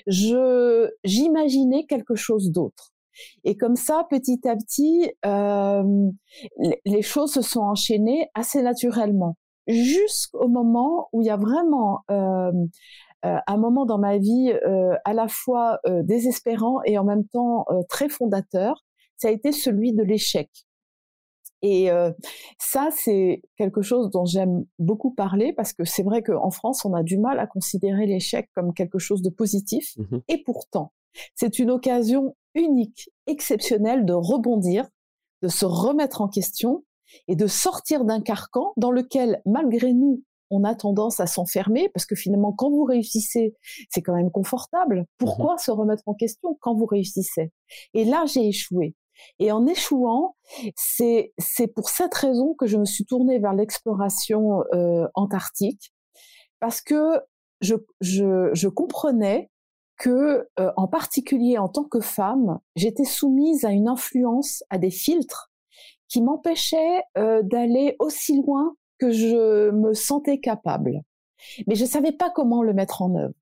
je 0.06 0.90
j'imaginais 1.04 1.86
quelque 1.86 2.14
chose 2.14 2.50
d'autre. 2.50 2.92
Et 3.44 3.56
comme 3.56 3.76
ça, 3.76 4.06
petit 4.10 4.40
à 4.48 4.56
petit, 4.56 5.10
euh, 5.26 6.10
les 6.84 7.02
choses 7.02 7.32
se 7.32 7.42
sont 7.42 7.60
enchaînées 7.60 8.28
assez 8.34 8.62
naturellement, 8.62 9.36
jusqu'au 9.66 10.48
moment 10.48 11.08
où 11.12 11.22
il 11.22 11.26
y 11.26 11.30
a 11.30 11.36
vraiment 11.36 12.04
euh, 12.10 12.52
euh 13.24 13.38
un 13.46 13.56
moment 13.56 13.86
dans 13.86 13.98
ma 13.98 14.18
vie 14.18 14.52
euh, 14.66 14.96
à 15.04 15.14
la 15.14 15.28
fois 15.28 15.78
euh, 15.86 16.02
désespérant 16.02 16.82
et 16.84 16.98
en 16.98 17.04
même 17.04 17.26
temps 17.26 17.66
très 17.88 18.08
fondateur. 18.08 18.84
Ça 19.16 19.28
a 19.28 19.30
été 19.30 19.52
celui 19.52 19.92
de 19.92 20.02
l'échec. 20.02 20.50
Et 21.64 21.90
ça, 22.58 22.88
c'est 22.90 23.40
quelque 23.56 23.82
chose 23.82 24.10
dont 24.10 24.24
j'aime 24.24 24.64
beaucoup 24.80 25.12
parler 25.12 25.52
parce 25.52 25.72
que 25.72 25.84
c'est 25.84 26.02
vrai 26.02 26.20
qu'en 26.20 26.50
France, 26.50 26.84
on 26.84 26.92
a 26.92 27.04
du 27.04 27.18
mal 27.18 27.38
à 27.38 27.46
considérer 27.46 28.06
l'échec 28.06 28.50
comme 28.56 28.74
quelque 28.74 28.98
chose 28.98 29.22
de 29.22 29.30
positif. 29.30 29.96
Mmh 29.96 30.16
Et 30.26 30.42
pourtant, 30.42 30.92
c'est 31.36 31.60
une 31.60 31.70
occasion 31.70 32.34
unique, 32.56 33.10
exceptionnelle 33.28 34.04
de 34.04 34.12
rebondir, 34.12 34.88
de 35.42 35.46
se 35.46 35.64
remettre 35.64 36.20
en 36.20 36.26
question 36.26 36.82
et 37.28 37.36
de 37.36 37.46
sortir 37.46 38.04
d'un 38.04 38.20
carcan 38.20 38.72
dans 38.76 38.90
lequel, 38.90 39.40
malgré 39.46 39.92
nous, 39.92 40.22
on 40.50 40.64
a 40.64 40.74
tendance 40.74 41.18
à 41.18 41.26
s'enfermer 41.26 41.88
parce 41.88 42.04
que 42.04 42.14
finalement, 42.14 42.52
quand 42.52 42.70
vous 42.70 42.84
réussissez, 42.84 43.56
c'est 43.90 44.02
quand 44.02 44.14
même 44.14 44.30
confortable. 44.30 45.00
Mmh 45.00 45.04
Pourquoi 45.18 45.58
se 45.58 45.70
remettre 45.70 46.02
en 46.06 46.14
question 46.14 46.58
quand 46.60 46.74
vous 46.74 46.84
réussissez? 46.84 47.52
Et 47.94 48.04
là, 48.04 48.24
j'ai 48.26 48.46
échoué. 48.48 48.94
Et 49.38 49.50
en 49.50 49.66
échouant, 49.66 50.36
c'est 50.76 51.32
c'est 51.38 51.68
pour 51.68 51.88
cette 51.88 52.14
raison 52.14 52.54
que 52.54 52.66
je 52.66 52.76
me 52.76 52.84
suis 52.84 53.04
tournée 53.04 53.38
vers 53.38 53.54
l'exploration 53.54 54.62
euh, 54.74 55.06
antarctique 55.14 55.92
parce 56.60 56.80
que 56.80 57.20
je 57.60 57.74
je, 58.00 58.50
je 58.52 58.68
comprenais 58.68 59.50
que 59.96 60.48
euh, 60.58 60.72
en 60.76 60.88
particulier 60.88 61.58
en 61.58 61.68
tant 61.68 61.84
que 61.84 62.00
femme, 62.00 62.58
j'étais 62.74 63.04
soumise 63.04 63.64
à 63.64 63.70
une 63.70 63.88
influence, 63.88 64.64
à 64.70 64.78
des 64.78 64.90
filtres 64.90 65.51
qui 66.12 66.20
m'empêchaient 66.20 67.02
euh, 67.16 67.42
d'aller 67.42 67.96
aussi 67.98 68.36
loin 68.36 68.76
que 68.98 69.10
je 69.10 69.70
me 69.70 69.94
sentais 69.94 70.38
capable. 70.38 71.00
Mais 71.66 71.74
je 71.74 71.86
savais 71.86 72.12
pas 72.12 72.30
comment 72.30 72.62
le 72.62 72.74
mettre 72.74 73.00
en 73.00 73.16
œuvre. 73.16 73.34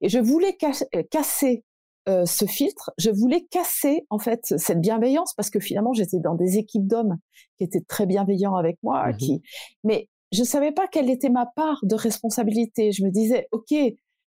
Et 0.00 0.08
je 0.08 0.18
voulais 0.18 0.56
casser 0.56 1.64
euh, 2.08 2.24
ce 2.24 2.46
filtre, 2.46 2.90
je 2.98 3.10
voulais 3.10 3.44
casser 3.50 4.06
en 4.10 4.18
fait 4.18 4.54
cette 4.56 4.80
bienveillance 4.80 5.34
parce 5.34 5.50
que 5.50 5.60
finalement 5.60 5.92
j'étais 5.92 6.20
dans 6.20 6.34
des 6.34 6.56
équipes 6.56 6.86
d'hommes 6.86 7.18
qui 7.58 7.64
étaient 7.64 7.80
très 7.80 8.06
bienveillants 8.06 8.54
avec 8.54 8.78
moi, 8.82 9.08
mmh 9.08 9.16
qui 9.16 9.42
mais 9.84 10.08
je 10.32 10.44
savais 10.44 10.72
pas 10.72 10.86
quelle 10.86 11.10
était 11.10 11.30
ma 11.30 11.46
part 11.46 11.80
de 11.82 11.94
responsabilité. 11.96 12.92
Je 12.92 13.04
me 13.04 13.10
disais 13.10 13.48
ok 13.52 13.74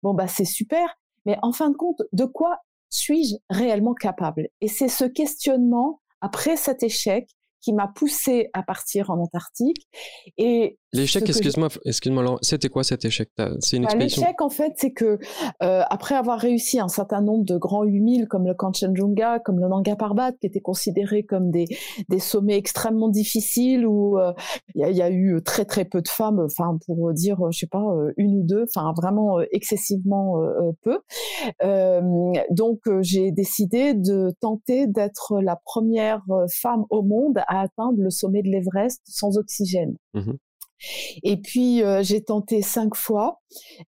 bon 0.03 0.15
bah 0.15 0.29
c'est 0.29 0.45
super, 0.45 0.97
mais 1.27 1.37
en 1.43 1.53
fin 1.53 1.71
de 1.71 1.77
compte 1.77 2.03
de 2.13 2.25
quoi 2.25 2.61
suis-je 2.91 3.35
réellement 3.51 3.95
capable? 3.95 4.49
Et 4.61 4.69
c'est 4.69 4.89
ce 4.89 5.05
questionnement 5.05 6.01
après 6.21 6.57
cet 6.57 6.83
échec 6.85 7.29
qui 7.65 7.73
m'a 7.73 7.89
poussé 7.89 8.51
à 8.53 8.63
partir 8.63 9.11
en 9.11 9.19
Antarctique. 9.19 9.89
Et 10.37 10.79
l'échec, 10.93 11.27
excuse-moi, 11.27 11.69
excuse-moi, 11.87 12.37
c'était 12.43 12.69
quoi 12.69 12.85
cet 12.85 13.07
échec? 13.07 13.31
C'est 13.61 13.79
une 13.79 13.85
bah, 13.85 13.95
L'échec, 13.95 14.41
en 14.43 14.51
fait, 14.51 14.75
c'est 14.77 14.93
que 14.93 15.19
euh, 15.63 15.83
après 15.89 16.15
avoir 16.15 16.39
réussi 16.39 16.79
un 16.79 16.89
certain 16.89 17.23
nombre 17.23 17.45
de 17.45 17.57
grands 17.57 17.85
8000 17.85 18.29
comme 18.29 18.47
le 18.47 18.53
Kanchenjunga, 18.53 19.39
comme 19.39 19.61
le 19.61 19.69
Nanga 19.69 19.97
Parbat, 19.97 20.33
qui 20.33 20.47
étaient 20.47 20.61
considérés 20.61 21.25
comme 21.25 21.51
des, 21.51 21.65
des 22.11 22.19
sommets 22.19 22.59
extrêmement 22.59 23.09
difficiles 23.09 23.87
où 23.87 24.19
euh, 24.19 24.35
il 24.75 24.87
y, 24.87 25.03
a 25.03 25.11
eu 25.11 25.43
très 25.43 25.65
très 25.65 25.87
peu 25.87 26.03
de 26.03 26.09
femmes, 26.09 26.41
enfin 26.41 26.77
pour 26.85 27.15
dire, 27.15 27.39
je 27.51 27.61
sais 27.61 27.67
pas, 27.67 27.83
euh, 27.83 28.13
une 28.19 28.41
ou 28.41 28.43
deux, 28.43 28.65
enfin 28.65 28.93
vraiment 28.95 29.41
excessivement 29.53 30.35
peu. 30.83 30.99
donc 32.51 32.81
j'ai 33.01 33.31
décidé 33.31 33.95
de 33.95 34.35
tenter 34.41 34.87
d'être 34.87 35.41
la 35.41 35.57
première 35.65 36.23
femme 36.51 36.85
au 36.91 37.03
monde 37.03 37.39
à 37.47 37.54
atteindre 37.61 37.99
le 37.99 38.11
sommet 38.11 38.43
de 38.43 38.49
l'Everest 38.49 39.03
sans 39.05 39.37
oxygène. 39.39 39.97
Mmh 40.15 40.33
et 41.23 41.37
puis 41.37 41.83
euh, 41.83 42.03
j'ai 42.03 42.23
tenté 42.23 42.63
cinq 42.63 42.95
fois 42.95 43.41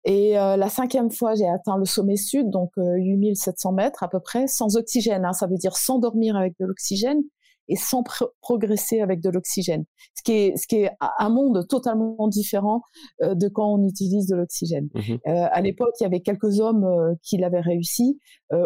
et 0.03 0.37
euh, 0.37 0.57
la 0.57 0.69
cinquième 0.69 1.11
fois 1.11 1.35
j'ai 1.35 1.47
atteint 1.47 1.77
le 1.77 1.85
sommet 1.85 2.15
sud, 2.15 2.49
donc 2.49 2.71
8700 2.77 3.69
euh, 3.71 3.75
mètres 3.75 4.03
à 4.03 4.07
peu 4.07 4.19
près, 4.19 4.47
sans 4.47 4.77
oxygène. 4.77 5.25
Hein, 5.25 5.33
ça 5.33 5.47
veut 5.47 5.57
dire 5.57 5.75
sans 5.75 5.99
dormir 5.99 6.35
avec 6.35 6.53
de 6.59 6.65
l'oxygène 6.65 7.21
et 7.67 7.75
sans 7.75 8.03
progresser 8.41 9.01
avec 9.01 9.21
de 9.21 9.29
l'oxygène. 9.29 9.85
Ce 10.13 10.21
qui 10.21 10.33
est 10.33 10.55
ce 10.55 10.67
qui 10.67 10.83
est 10.83 10.91
un 11.17 11.29
monde 11.29 11.67
totalement 11.67 12.27
différent 12.27 12.81
de 13.21 13.47
quand 13.47 13.73
on 13.73 13.87
utilise 13.87 14.27
de 14.27 14.35
l'oxygène. 14.35 14.87
Mmh 14.93 15.15
à 15.25 15.61
l'époque, 15.61 15.95
il 15.99 16.03
y 16.03 16.05
avait 16.05 16.21
quelques 16.21 16.59
hommes 16.59 16.87
qui 17.23 17.37
l'avaient 17.37 17.61
réussi, 17.61 18.19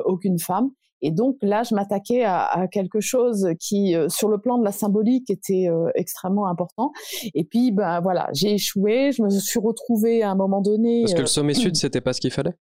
aucune 0.05 0.37
femme. 0.37 0.71
Et 1.01 1.11
donc 1.11 1.37
là, 1.41 1.63
je 1.63 1.75
m'attaquais 1.75 2.23
à, 2.23 2.67
quelque 2.71 2.99
chose 2.99 3.47
qui, 3.59 3.95
euh, 3.95 4.09
sur 4.09 4.29
le 4.29 4.37
plan 4.37 4.57
de 4.57 4.63
la 4.63 4.71
symbolique, 4.71 5.29
était 5.29 5.67
euh, 5.69 5.89
extrêmement 5.95 6.47
important. 6.47 6.91
Et 7.33 7.43
puis, 7.43 7.71
ben 7.71 8.01
voilà, 8.01 8.29
j'ai 8.33 8.53
échoué. 8.53 9.11
Je 9.11 9.23
me 9.23 9.29
suis 9.29 9.59
retrouvée 9.59 10.23
à 10.23 10.31
un 10.31 10.35
moment 10.35 10.61
donné. 10.61 11.01
Parce 11.03 11.13
que 11.13 11.19
le 11.19 11.23
euh, 11.23 11.27
sommet 11.27 11.53
sud, 11.53 11.75
c'était 11.77 12.01
pas 12.01 12.13
ce 12.13 12.21
qu'il 12.21 12.31
fallait? 12.31 12.55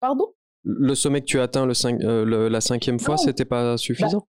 Pardon? 0.00 0.26
Le 0.64 0.94
sommet 0.94 1.20
que 1.20 1.26
tu 1.26 1.38
as 1.38 1.44
atteint 1.44 1.66
le 1.66 2.48
la 2.48 2.60
cinquième 2.60 2.98
fois, 2.98 3.16
c'était 3.16 3.44
pas 3.44 3.76
suffisant? 3.76 4.26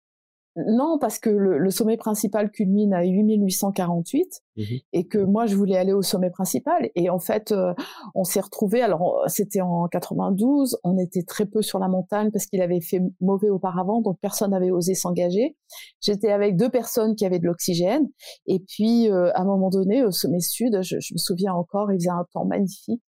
Non, 0.56 0.98
parce 0.98 1.20
que 1.20 1.30
le, 1.30 1.70
sommet 1.70 1.96
principal 1.96 2.50
culmine 2.50 2.92
à 2.92 3.04
8848 3.04 4.42
mmh 4.56 4.62
et 4.92 5.06
que 5.06 5.18
moi 5.18 5.46
je 5.46 5.54
voulais 5.54 5.76
aller 5.76 5.92
au 5.92 6.02
sommet 6.02 6.28
principal 6.28 6.90
et 6.96 7.08
en 7.08 7.20
fait 7.20 7.52
euh, 7.52 7.72
on 8.16 8.24
s'est 8.24 8.40
retrouvé 8.40 8.82
alors 8.82 9.22
c'était 9.28 9.60
en 9.60 9.86
92, 9.86 10.78
on 10.82 10.98
était 10.98 11.22
très 11.22 11.46
peu 11.46 11.62
sur 11.62 11.78
la 11.78 11.86
montagne 11.88 12.30
parce 12.32 12.46
qu'il 12.46 12.60
avait 12.60 12.80
fait 12.80 13.00
mauvais 13.20 13.48
auparavant 13.48 14.02
donc 14.02 14.18
personne 14.20 14.50
n'avait 14.50 14.72
osé 14.72 14.94
s'engager. 14.94 15.56
J'étais 16.00 16.32
avec 16.32 16.56
deux 16.56 16.68
personnes 16.68 17.14
qui 17.14 17.24
avaient 17.24 17.38
de 17.38 17.46
l'oxygène 17.46 18.08
et 18.46 18.58
puis 18.58 19.08
euh, 19.08 19.30
à 19.34 19.42
un 19.42 19.44
moment 19.44 19.70
donné 19.70 20.04
au 20.04 20.10
sommet 20.10 20.40
sud, 20.40 20.82
je, 20.82 20.96
je 20.98 21.14
me 21.14 21.18
souviens 21.18 21.54
encore, 21.54 21.92
il 21.92 21.98
faisait 22.00 22.10
un 22.10 22.26
temps 22.32 22.44
magnifique 22.44 23.02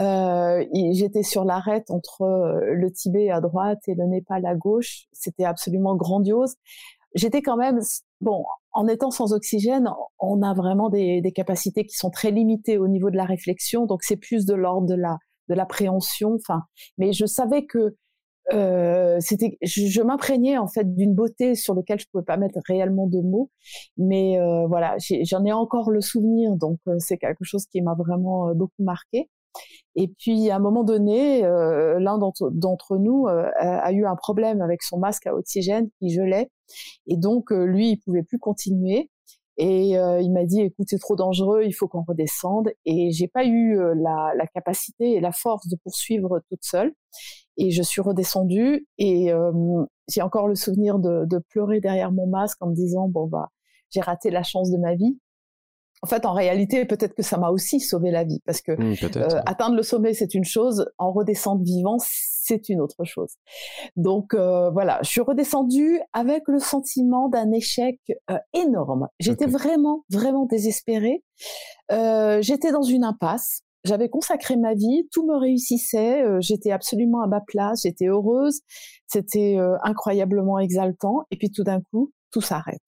euh, 0.00 0.64
J'étais 0.92 1.22
sur 1.22 1.44
l'arête 1.44 1.90
entre 1.90 2.22
euh, 2.22 2.74
le 2.74 2.90
Tibet 2.92 3.30
à 3.30 3.40
droite 3.40 3.80
et 3.88 3.94
le 3.94 4.04
Népal 4.04 4.46
à 4.46 4.54
gauche. 4.54 5.06
C'était 5.12 5.44
absolument 5.44 5.96
grandiose. 5.96 6.56
J'étais 7.14 7.42
quand 7.42 7.56
même 7.56 7.80
bon. 8.20 8.44
En 8.72 8.88
étant 8.88 9.10
sans 9.10 9.32
oxygène, 9.32 9.88
on 10.18 10.42
a 10.42 10.52
vraiment 10.52 10.90
des, 10.90 11.22
des, 11.22 11.32
capacités 11.32 11.86
qui 11.86 11.96
sont 11.96 12.10
très 12.10 12.30
limitées 12.30 12.76
au 12.76 12.88
niveau 12.88 13.10
de 13.10 13.16
la 13.16 13.24
réflexion. 13.24 13.86
Donc 13.86 14.02
c'est 14.02 14.16
plus 14.16 14.44
de 14.44 14.54
l'ordre 14.54 14.86
de 14.86 14.94
la 14.94 15.18
de 15.48 15.54
l'appréhension. 15.54 16.34
Enfin, 16.34 16.64
mais 16.98 17.12
je 17.12 17.24
savais 17.24 17.64
que 17.66 17.96
euh, 18.52 19.16
c'était, 19.20 19.58
je, 19.62 20.02
m'imprégnais 20.02 20.56
en 20.56 20.68
fait 20.68 20.94
d'une 20.94 21.14
beauté 21.14 21.56
sur 21.56 21.74
lequel 21.74 21.98
je 21.98 22.06
pouvais 22.10 22.24
pas 22.24 22.36
mettre 22.36 22.58
réellement 22.66 23.08
de 23.08 23.20
mots, 23.20 23.50
mais 23.96 24.38
euh, 24.38 24.66
voilà, 24.68 24.96
j'en 25.24 25.44
ai, 25.44 25.52
encore 25.52 25.90
le 25.90 26.00
souvenir, 26.00 26.54
donc 26.54 26.78
euh, 26.86 26.94
c'est 26.98 27.18
quelque 27.18 27.42
chose 27.42 27.66
qui 27.66 27.80
m'a 27.82 27.94
vraiment 27.94 28.48
euh, 28.48 28.54
beaucoup 28.54 28.84
marqué. 28.84 29.28
Et 29.96 30.08
puis, 30.08 30.50
à 30.50 30.56
un 30.56 30.58
moment 30.58 30.84
donné, 30.84 31.44
euh, 31.44 31.98
l'un 31.98 32.18
d'entre 32.18 32.98
nous 32.98 33.26
euh, 33.28 33.50
a 33.58 33.92
eu 33.92 34.04
un 34.04 34.14
problème 34.14 34.60
avec 34.60 34.82
son 34.82 34.98
masque 34.98 35.26
à 35.26 35.34
oxygène 35.34 35.88
qui 35.98 36.10
gelait. 36.10 36.50
Et 37.06 37.16
donc, 37.16 37.50
euh, 37.50 37.64
lui, 37.64 37.92
il 37.92 37.96
pouvait 37.98 38.22
plus 38.22 38.38
continuer. 38.38 39.10
Et 39.58 39.92
il 39.92 40.32
m'a 40.34 40.44
dit, 40.44 40.60
écoute, 40.60 40.86
c'est 40.90 40.98
trop 40.98 41.16
dangereux, 41.16 41.62
il 41.64 41.72
faut 41.72 41.88
qu'on 41.88 42.04
redescende. 42.06 42.68
Et 42.84 43.10
j'ai 43.10 43.26
pas 43.26 43.46
eu 43.46 43.78
la, 43.94 44.46
capacité 44.52 45.12
et 45.12 45.20
la 45.20 45.32
force 45.32 45.66
de 45.68 45.76
poursuivre 45.82 46.40
toute 46.50 46.62
seule. 46.62 46.92
Et 47.56 47.70
je 47.70 47.82
suis 47.82 48.02
redescendue 48.02 48.86
et 48.98 49.32
j'ai 50.10 50.20
encore 50.20 50.46
le 50.46 50.56
souvenir 50.56 50.98
de, 50.98 51.24
de, 51.24 51.38
pleurer 51.48 51.80
derrière 51.80 52.12
mon 52.12 52.26
masque 52.26 52.58
en 52.60 52.66
me 52.68 52.74
disant, 52.74 53.08
bon, 53.08 53.28
bah, 53.28 53.48
j'ai 53.88 54.02
raté 54.02 54.28
la 54.28 54.42
chance 54.42 54.70
de 54.70 54.76
ma 54.76 54.94
vie 54.94 55.18
en 56.02 56.06
fait, 56.06 56.26
en 56.26 56.34
réalité, 56.34 56.84
peut-être 56.84 57.14
que 57.14 57.22
ça 57.22 57.38
m'a 57.38 57.50
aussi 57.50 57.80
sauvé 57.80 58.10
la 58.10 58.24
vie, 58.24 58.40
parce 58.44 58.60
que 58.60 58.72
mmh, 58.72 58.96
euh, 59.16 59.40
atteindre 59.46 59.76
le 59.76 59.82
sommet, 59.82 60.14
c'est 60.14 60.34
une 60.34 60.44
chose, 60.44 60.86
en 60.98 61.12
redescendre 61.12 61.62
vivant, 61.64 61.96
c'est 61.98 62.68
une 62.68 62.80
autre 62.80 63.04
chose. 63.04 63.34
Donc 63.96 64.34
euh, 64.34 64.70
voilà, 64.70 64.98
je 65.02 65.08
suis 65.08 65.20
redescendue 65.20 66.00
avec 66.12 66.42
le 66.48 66.58
sentiment 66.58 67.28
d'un 67.28 67.50
échec 67.50 67.98
euh, 68.30 68.38
énorme. 68.52 69.08
J'étais 69.18 69.46
vraiment, 69.46 70.04
vraiment 70.10 70.46
désespérée. 70.46 71.24
J'étais 71.90 72.72
dans 72.72 72.82
une 72.82 73.04
impasse. 73.04 73.62
J'avais 73.84 74.08
consacré 74.08 74.56
ma 74.56 74.74
vie, 74.74 75.08
tout 75.12 75.24
me 75.26 75.36
réussissait, 75.36 76.24
j'étais 76.40 76.72
absolument 76.72 77.22
à 77.22 77.28
ma 77.28 77.40
place, 77.40 77.82
j'étais 77.82 78.06
heureuse, 78.06 78.62
c'était 79.06 79.58
incroyablement 79.84 80.58
exaltant, 80.58 81.22
et 81.30 81.36
puis 81.36 81.52
tout 81.52 81.62
d'un 81.62 81.80
coup, 81.80 82.10
tout 82.32 82.40
s'arrête. 82.40 82.82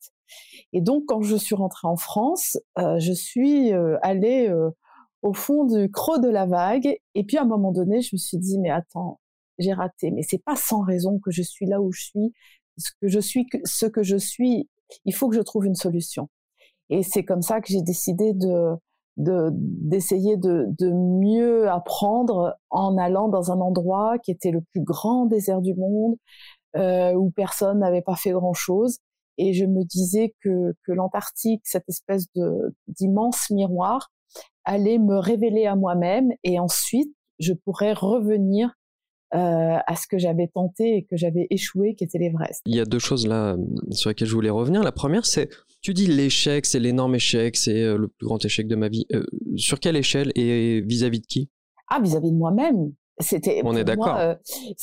Et 0.72 0.80
donc, 0.80 1.04
quand 1.06 1.22
je 1.22 1.36
suis 1.36 1.54
rentrée 1.54 1.88
en 1.88 1.96
France, 1.96 2.58
euh, 2.78 2.98
je 2.98 3.12
suis 3.12 3.72
euh, 3.72 3.96
allée 4.02 4.48
euh, 4.48 4.70
au 5.22 5.32
fond 5.32 5.64
du 5.64 5.90
creux 5.90 6.20
de 6.20 6.28
la 6.28 6.46
vague. 6.46 6.98
Et 7.14 7.24
puis, 7.24 7.38
à 7.38 7.42
un 7.42 7.46
moment 7.46 7.72
donné, 7.72 8.02
je 8.02 8.10
me 8.14 8.18
suis 8.18 8.38
dit, 8.38 8.58
mais 8.58 8.70
attends, 8.70 9.20
j'ai 9.58 9.72
raté. 9.72 10.10
Mais 10.10 10.22
c'est 10.22 10.42
pas 10.42 10.56
sans 10.56 10.82
raison 10.82 11.18
que 11.18 11.30
je 11.30 11.42
suis 11.42 11.66
là 11.66 11.80
où 11.80 11.92
je 11.92 12.02
suis. 12.02 12.32
Ce 12.76 12.90
que 13.00 13.08
je 13.08 13.18
suis, 13.18 13.46
ce 13.64 13.86
que 13.86 14.02
je 14.02 14.16
suis, 14.16 14.68
il 15.04 15.14
faut 15.14 15.28
que 15.28 15.36
je 15.36 15.40
trouve 15.40 15.66
une 15.66 15.74
solution. 15.74 16.28
Et 16.90 17.02
c'est 17.02 17.24
comme 17.24 17.42
ça 17.42 17.60
que 17.60 17.68
j'ai 17.68 17.82
décidé 17.82 18.32
de 18.34 18.76
d'essayer 19.20 20.36
de, 20.36 20.66
de, 20.78 20.92
mieux 20.92 21.68
apprendre 21.68 22.56
en 22.70 22.96
allant 22.96 23.26
dans 23.26 23.50
un 23.50 23.58
endroit 23.60 24.16
qui 24.20 24.30
était 24.30 24.52
le 24.52 24.60
plus 24.60 24.80
grand 24.80 25.26
désert 25.26 25.60
du 25.60 25.74
monde, 25.74 26.14
euh, 26.76 27.14
où 27.14 27.30
personne 27.32 27.80
n'avait 27.80 28.00
pas 28.00 28.14
fait 28.14 28.30
grand 28.30 28.52
chose 28.54 28.98
et 29.38 29.54
je 29.54 29.64
me 29.64 29.84
disais 29.84 30.34
que, 30.42 30.74
que 30.84 30.92
l'Antarctique, 30.92 31.62
cette 31.64 31.88
espèce 31.88 32.26
de 32.34 32.74
d'immense 32.88 33.50
miroir, 33.50 34.10
allait 34.64 34.98
me 34.98 35.18
révéler 35.18 35.66
à 35.66 35.76
moi-même 35.76 36.30
et 36.44 36.58
ensuite 36.58 37.14
je 37.38 37.52
pourrais 37.52 37.92
revenir 37.92 38.74
euh, 39.34 39.76
à 39.86 39.94
ce 39.94 40.06
que 40.06 40.16
j'avais 40.16 40.48
tenté 40.48 40.96
et 40.96 41.04
que 41.04 41.16
j'avais 41.16 41.46
échoué, 41.50 41.94
qui 41.94 42.04
était 42.04 42.16
l'Everest. 42.16 42.62
Il 42.64 42.74
y 42.74 42.80
a 42.80 42.86
deux 42.86 42.98
choses 42.98 43.26
là 43.26 43.56
sur 43.90 44.08
lesquelles 44.08 44.26
je 44.28 44.34
voulais 44.34 44.48
revenir. 44.48 44.82
La 44.82 44.92
première, 44.92 45.26
c'est 45.26 45.50
Tu 45.82 45.92
dis 45.92 46.06
l'échec, 46.06 46.64
c'est 46.64 46.80
l'énorme 46.80 47.14
échec, 47.14 47.54
c'est 47.54 47.82
euh, 47.82 47.98
le 47.98 48.08
plus 48.08 48.26
grand 48.26 48.42
échec 48.42 48.66
de 48.66 48.74
ma 48.74 48.88
vie. 48.88 49.04
Euh, 49.12 49.24
sur 49.56 49.80
quelle 49.80 49.96
échelle 49.96 50.32
et 50.34 50.80
vis-à-vis 50.80 51.20
de 51.20 51.26
qui? 51.26 51.50
Ah, 51.88 52.00
vis-à-vis 52.00 52.32
de 52.32 52.36
moi-même. 52.36 52.92
C'était. 53.20 53.62
On 53.64 53.76
est 53.76 53.84
d'accord. 53.84 54.14
Moi, 54.14 54.36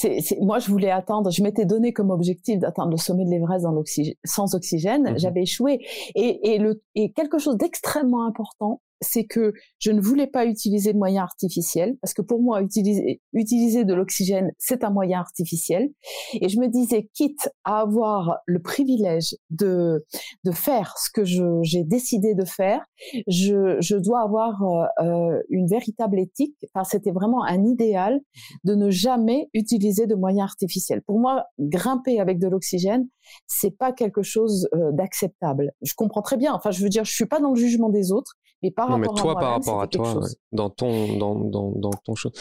euh, 0.06 0.20
moi, 0.42 0.60
je 0.60 0.70
voulais 0.70 0.92
atteindre. 0.92 1.32
Je 1.32 1.42
m'étais 1.42 1.66
donné 1.66 1.94
comme 1.94 2.12
objectif 2.12 2.60
d'atteindre 2.60 2.92
le 2.92 2.98
sommet 2.98 3.26
de 3.26 3.30
l'Everest 3.30 3.64
dans 3.64 3.84
sans 4.24 4.56
oxygène. 4.56 5.12
Mhm. 5.12 5.20
J'avais 5.20 5.42
échoué. 5.42 5.86
Et, 6.16 6.54
et, 6.54 6.58
le, 6.58 6.82
et 6.96 7.12
quelque 7.12 7.38
chose 7.38 7.58
d'extrêmement 7.58 8.26
important, 8.26 8.82
c'est 9.02 9.26
que 9.26 9.54
je 9.80 9.92
ne 9.92 10.02
voulais 10.02 10.28
pas 10.28 10.46
utiliser 10.46 10.94
de 10.94 10.98
moyens 10.98 11.24
artificiels 11.24 11.96
parce 12.02 12.14
que 12.14 12.22
pour 12.22 12.42
moi 12.42 12.62
utiliser 12.62 13.22
utiliser 13.34 13.84
de 13.86 13.94
l'oxygène 13.94 14.52
c'est 14.58 14.84
un 14.84 14.90
moyen 14.90 15.20
artificiel. 15.20 15.90
Et 16.34 16.50
je 16.50 16.60
me 16.60 16.68
disais 16.68 17.10
quitte 17.14 17.50
à 17.64 17.82
avoir 17.82 18.38
le 18.46 18.62
privilège 18.62 19.36
de 19.50 20.06
de 20.44 20.52
faire 20.52 20.96
ce 20.98 21.10
que 21.14 21.24
j'ai 21.24 21.84
décidé 21.84 22.36
de 22.36 22.46
faire 22.46 22.86
je, 23.28 23.78
je 23.80 23.96
dois 23.98 24.22
avoir 24.22 24.62
euh, 24.64 24.86
euh, 25.02 25.42
une 25.50 25.68
véritable 25.68 26.20
éthique. 26.20 26.56
Enfin 26.74 26.84
c'était 26.84 27.12
vraiment 27.12 27.44
un 27.44 27.64
idéal 27.64 28.20
de 28.64 28.76
ne 28.76 28.90
jamais 28.90 29.50
utiliser 29.54 30.08
de 30.08 30.16
moyens 30.16 30.44
artificiels. 30.44 31.02
Pour 31.02 31.20
moi 31.20 31.46
grimper 31.60 32.20
avec 32.20 32.40
de 32.40 32.48
l'oxygène 32.48 33.08
c'est 33.48 33.78
pas 33.78 33.92
quelque 33.92 34.22
chose 34.22 34.68
euh, 34.74 34.92
d'acceptable 34.92 35.72
je 35.82 35.94
comprends 35.96 36.22
très 36.22 36.38
bien 36.38 36.54
enfin 36.54 36.72
je 36.72 36.82
veux 36.82 36.90
dire 36.90 37.06
je 37.06 37.14
suis 37.14 37.26
pas 37.26 37.40
dans 37.40 37.52
le 37.52 37.56
jugement 37.56 37.90
des 37.90 38.12
autres 38.12 38.34
mais 38.64 38.72
par 38.72 38.90
non, 38.90 38.98
mais 38.98 39.08
toi, 39.08 39.36
par 39.36 39.52
rapport 39.52 39.82
à 39.82 39.88
toi, 39.88 40.22
dans 40.52 40.70
ton, 40.70 41.18
dans, 41.18 41.36
dans, 41.36 41.72
dans 41.72 41.92
ton 41.92 42.16
chose. 42.16 42.32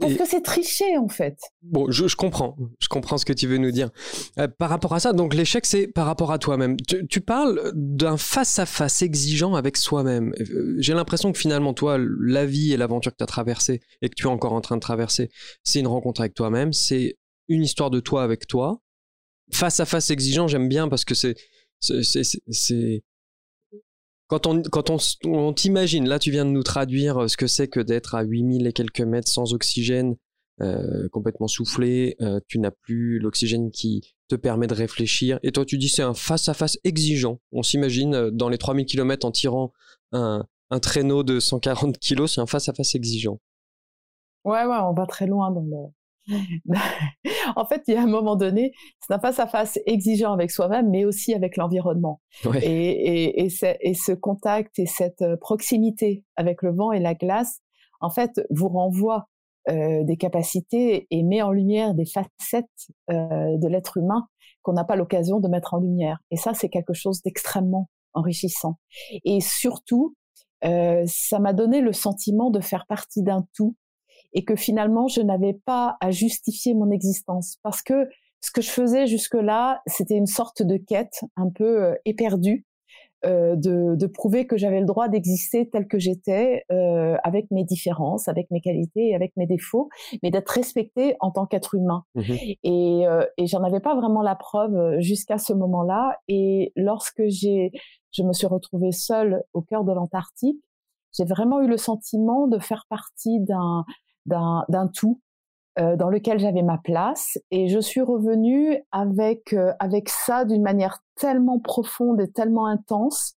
Parce 0.00 0.14
que 0.14 0.26
c'est 0.26 0.40
tricher, 0.40 0.96
en 0.96 1.08
fait. 1.08 1.38
Bon, 1.62 1.90
je, 1.90 2.08
je, 2.08 2.16
comprends. 2.16 2.56
Je 2.80 2.88
comprends 2.88 3.18
ce 3.18 3.24
que 3.24 3.32
tu 3.32 3.46
veux 3.46 3.58
nous 3.58 3.70
dire. 3.70 3.90
Euh, 4.38 4.48
par 4.48 4.70
rapport 4.70 4.94
à 4.94 5.00
ça, 5.00 5.12
donc 5.12 5.34
l'échec, 5.34 5.66
c'est 5.66 5.86
par 5.86 6.06
rapport 6.06 6.32
à 6.32 6.38
toi-même. 6.38 6.76
Tu, 6.80 7.06
tu, 7.06 7.20
parles 7.20 7.72
d'un 7.74 8.16
face-à-face 8.16 9.02
exigeant 9.02 9.54
avec 9.54 9.76
soi-même. 9.76 10.32
Euh, 10.40 10.74
j'ai 10.78 10.94
l'impression 10.94 11.30
que 11.30 11.38
finalement, 11.38 11.74
toi, 11.74 11.98
la 11.98 12.46
vie 12.46 12.72
et 12.72 12.76
l'aventure 12.76 13.12
que 13.12 13.18
tu 13.18 13.24
as 13.24 13.28
traversée 13.28 13.80
et 14.02 14.08
que 14.08 14.14
tu 14.14 14.24
es 14.24 14.30
encore 14.30 14.54
en 14.54 14.60
train 14.60 14.76
de 14.76 14.80
traverser, 14.80 15.30
c'est 15.62 15.80
une 15.80 15.88
rencontre 15.88 16.22
avec 16.22 16.34
toi-même. 16.34 16.72
C'est 16.72 17.16
une 17.48 17.62
histoire 17.62 17.90
de 17.90 18.00
toi 18.00 18.22
avec 18.22 18.46
toi. 18.46 18.80
Face-à-face 19.52 20.10
exigeant, 20.10 20.48
j'aime 20.48 20.68
bien 20.68 20.88
parce 20.88 21.04
que 21.04 21.14
c'est 21.14 21.36
c'est 21.80 23.02
quand 24.30 24.46
on, 24.46 24.62
quand 24.62 24.90
on, 25.24 25.52
t'imagine, 25.52 26.08
là 26.08 26.20
tu 26.20 26.30
viens 26.30 26.44
de 26.44 26.50
nous 26.50 26.62
traduire 26.62 27.22
euh, 27.22 27.28
ce 27.28 27.36
que 27.36 27.48
c'est 27.48 27.66
que 27.66 27.80
d'être 27.80 28.14
à 28.14 28.22
8000 28.22 28.66
et 28.66 28.72
quelques 28.72 29.00
mètres 29.00 29.28
sans 29.28 29.54
oxygène, 29.54 30.14
euh, 30.60 31.08
complètement 31.08 31.48
soufflé, 31.48 32.16
euh, 32.20 32.38
tu 32.46 32.60
n'as 32.60 32.70
plus 32.70 33.18
l'oxygène 33.18 33.72
qui 33.72 34.14
te 34.28 34.36
permet 34.36 34.68
de 34.68 34.74
réfléchir, 34.74 35.40
et 35.42 35.50
toi 35.50 35.64
tu 35.64 35.78
dis 35.78 35.88
c'est 35.88 36.02
un 36.02 36.14
face-à-face 36.14 36.78
exigeant. 36.84 37.40
On 37.50 37.64
s'imagine 37.64 38.30
dans 38.30 38.48
les 38.48 38.58
3000 38.58 38.86
km 38.86 39.26
en 39.26 39.32
tirant 39.32 39.72
un, 40.12 40.46
un 40.70 40.78
traîneau 40.78 41.24
de 41.24 41.40
140 41.40 41.98
kg, 41.98 42.26
c'est 42.26 42.40
un 42.40 42.46
face-à-face 42.46 42.94
exigeant. 42.94 43.40
Ouais, 44.44 44.64
ouais, 44.64 44.78
on 44.82 44.92
va 44.92 45.06
très 45.06 45.26
loin 45.26 45.50
dans 45.50 45.62
le, 45.62 45.92
en 47.56 47.64
fait, 47.64 47.82
il 47.86 47.94
y 47.94 47.96
a 47.96 48.02
un 48.02 48.06
moment 48.06 48.36
donné, 48.36 48.72
c'est 49.00 49.12
un 49.12 49.18
face-à-face 49.18 49.78
exigeant 49.86 50.32
avec 50.32 50.50
soi-même, 50.50 50.90
mais 50.90 51.04
aussi 51.04 51.34
avec 51.34 51.56
l'environnement. 51.56 52.20
Et, 52.62 53.48
ce 53.50 54.12
contact 54.12 54.78
et 54.78 54.86
cette 54.86 55.22
euh, 55.22 55.36
proximité 55.36 56.24
avec 56.36 56.62
le 56.62 56.72
vent 56.72 56.92
et 56.92 57.00
la 57.00 57.14
glace, 57.14 57.60
en 58.00 58.10
fait, 58.10 58.40
vous 58.50 58.68
renvoie 58.68 59.28
euh, 59.68 60.04
des 60.04 60.16
capacités 60.16 61.06
et 61.10 61.22
met 61.22 61.42
en 61.42 61.50
lumière 61.50 61.94
des 61.94 62.06
facettes 62.06 62.66
euh, 63.10 63.56
de 63.58 63.68
l'être 63.68 63.98
humain 63.98 64.26
qu'on 64.62 64.72
n'a 64.72 64.84
pas 64.84 64.96
l'occasion 64.96 65.40
de 65.40 65.48
mettre 65.48 65.74
en 65.74 65.78
lumière. 65.78 66.18
Et 66.30 66.36
ça, 66.36 66.54
c'est 66.54 66.68
quelque 66.68 66.94
chose 66.94 67.22
d'extrêmement 67.22 67.88
enrichissant. 68.12 68.78
Et 69.24 69.40
surtout, 69.40 70.14
ça 70.62 71.38
m'a 71.38 71.54
donné 71.54 71.80
le 71.80 71.94
sentiment 71.94 72.50
de 72.50 72.60
faire 72.60 72.84
partie 72.86 73.22
d'un 73.22 73.46
tout 73.54 73.76
et 74.32 74.44
que 74.44 74.56
finalement 74.56 75.08
je 75.08 75.20
n'avais 75.20 75.54
pas 75.54 75.96
à 76.00 76.10
justifier 76.10 76.74
mon 76.74 76.90
existence 76.90 77.56
parce 77.62 77.82
que 77.82 78.08
ce 78.40 78.50
que 78.50 78.62
je 78.62 78.70
faisais 78.70 79.06
jusque-là, 79.06 79.82
c'était 79.86 80.16
une 80.16 80.26
sorte 80.26 80.62
de 80.62 80.78
quête 80.78 81.20
un 81.36 81.50
peu 81.50 81.84
euh, 81.84 81.94
éperdue 82.06 82.64
euh, 83.26 83.54
de, 83.54 83.96
de, 83.96 84.06
prouver 84.06 84.46
que 84.46 84.56
j'avais 84.56 84.80
le 84.80 84.86
droit 84.86 85.08
d'exister 85.08 85.68
tel 85.68 85.86
que 85.86 85.98
j'étais, 85.98 86.64
euh, 86.72 87.18
avec 87.22 87.50
mes 87.50 87.64
différences, 87.64 88.28
avec 88.28 88.50
mes 88.50 88.62
qualités 88.62 89.08
et 89.10 89.14
avec 89.14 89.36
mes 89.36 89.46
défauts, 89.46 89.90
mais 90.22 90.30
d'être 90.30 90.48
respectée 90.48 91.16
en 91.20 91.30
tant 91.30 91.44
qu'être 91.44 91.74
humain. 91.74 92.04
Mmh 92.14 92.22
et, 92.62 93.06
euh, 93.06 93.26
et 93.36 93.46
j'en 93.46 93.62
avais 93.62 93.80
pas 93.80 93.94
vraiment 93.94 94.22
la 94.22 94.36
preuve 94.36 94.74
euh, 94.74 95.00
jusqu'à 95.00 95.36
ce 95.36 95.52
moment-là. 95.52 96.16
Et 96.28 96.72
lorsque 96.76 97.22
j'ai, 97.26 97.72
je 98.10 98.22
me 98.22 98.32
suis 98.32 98.46
retrouvée 98.46 98.92
seule 98.92 99.42
au 99.52 99.60
cœur 99.60 99.84
de 99.84 99.92
l'Antarctique, 99.92 100.62
j'ai 101.12 101.24
vraiment 101.24 101.60
eu 101.60 101.68
le 101.68 101.76
sentiment 101.76 102.46
de 102.46 102.58
faire 102.58 102.86
partie 102.88 103.40
d'un 103.40 103.84
d'un 104.26 104.88
tout 104.94 105.20
euh, 105.78 105.96
dans 105.96 106.10
lequel 106.10 106.40
j'avais 106.40 106.62
ma 106.62 106.78
place. 106.78 107.38
Et 107.52 107.68
je 107.68 107.78
suis 107.78 108.00
revenue 108.00 108.82
avec 108.90 109.52
euh, 109.52 109.72
avec 109.78 110.08
ça 110.08 110.44
d'une 110.44 110.62
manière 110.62 110.98
tellement 111.14 111.60
profonde 111.60 112.20
et 112.20 112.28
tellement 112.28 112.66
intense 112.66 113.34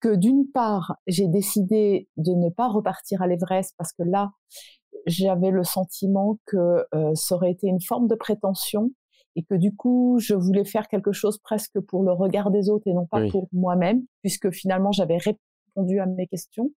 que 0.00 0.14
d'une 0.14 0.46
part 0.50 0.96
j'ai 1.06 1.28
décidé 1.28 2.08
de 2.16 2.32
ne 2.32 2.48
pas 2.48 2.68
repartir 2.68 3.20
à 3.20 3.26
l'Everest 3.26 3.74
parce 3.76 3.92
que 3.92 4.02
là 4.02 4.32
j'avais 5.06 5.50
le 5.50 5.62
sentiment 5.62 6.38
que 6.46 6.86
euh, 6.94 7.14
ça 7.14 7.34
aurait 7.34 7.50
été 7.50 7.66
une 7.66 7.82
forme 7.82 8.08
de 8.08 8.14
prétention 8.14 8.90
et 9.36 9.42
que 9.42 9.54
du 9.54 9.76
coup 9.76 10.16
je 10.18 10.34
voulais 10.34 10.64
faire 10.64 10.88
quelque 10.88 11.12
chose 11.12 11.38
presque 11.38 11.80
pour 11.80 12.02
le 12.02 12.12
regard 12.12 12.50
des 12.50 12.70
autres 12.70 12.86
et 12.86 12.94
non 12.94 13.06
pas 13.06 13.28
pour 13.28 13.48
moi-même 13.52 14.04
puisque 14.22 14.50
finalement 14.50 14.90
j'avais 14.90 15.18
répondu 15.18 16.00
à 16.00 16.06
mes 16.06 16.26
questions 16.26 16.70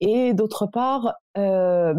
et 0.00 0.34
d'autre 0.34 0.66
part, 0.66 1.14
euh, 1.36 1.94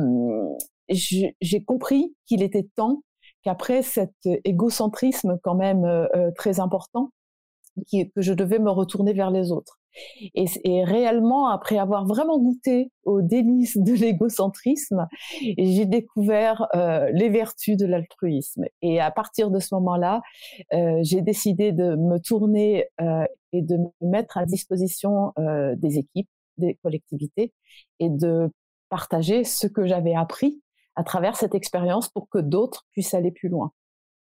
j'ai 0.90 1.64
compris 1.66 2.16
qu'il 2.26 2.42
était 2.44 2.68
temps 2.76 3.04
qu'après 3.44 3.82
cet 3.82 4.14
égocentrisme 4.44 5.40
quand 5.44 5.56
même 5.56 5.86
euh, 5.86 6.08
euh, 6.16 6.32
très 6.36 6.60
important, 6.60 7.12
que 7.92 8.22
je 8.22 8.34
devais 8.34 8.60
me 8.60 8.72
retourner 8.72 9.14
vers 9.14 9.32
les 9.32 9.52
autres. 9.52 9.80
Et, 10.36 10.84
réellement, 10.84 11.48
après 11.48 11.78
avoir 11.78 12.06
vraiment 12.06 12.38
goûté 12.38 12.92
aux 13.04 13.22
délices 13.22 13.78
de 13.78 13.94
l'égocentrisme, 13.94 15.08
j'ai 15.58 15.86
découvert 15.86 16.68
euh, 16.76 17.10
les 17.14 17.30
vertus 17.30 17.76
de 17.76 17.86
l'altruisme. 17.86 18.66
Et 18.82 19.00
à 19.00 19.12
partir 19.12 19.50
de 19.50 19.60
ce 19.60 19.74
moment-là, 19.76 20.22
euh, 20.74 21.00
j'ai 21.02 21.22
décidé 21.22 21.72
de 21.72 21.96
me 21.96 22.20
tourner 22.20 22.88
euh, 23.02 23.26
et 23.52 23.62
de 23.62 23.78
me 23.78 24.08
mettre 24.08 24.38
à 24.38 24.46
disposition 24.46 25.34
euh, 25.40 25.76
des 25.76 25.98
équipes 25.98 26.30
des 26.60 26.78
collectivités 26.84 27.54
et 28.00 28.10
de 28.10 28.50
partager 28.90 29.44
ce 29.44 29.68
que 29.68 29.86
j'avais 29.86 30.16
appris 30.16 30.62
à 30.96 31.04
travers 31.04 31.36
cette 31.38 31.56
expérience 31.56 32.10
pour 32.10 32.30
que 32.30 32.40
d'autres 32.40 32.86
puissent 32.92 33.14
aller 33.14 33.32
plus 33.32 33.50
loin. 33.50 33.72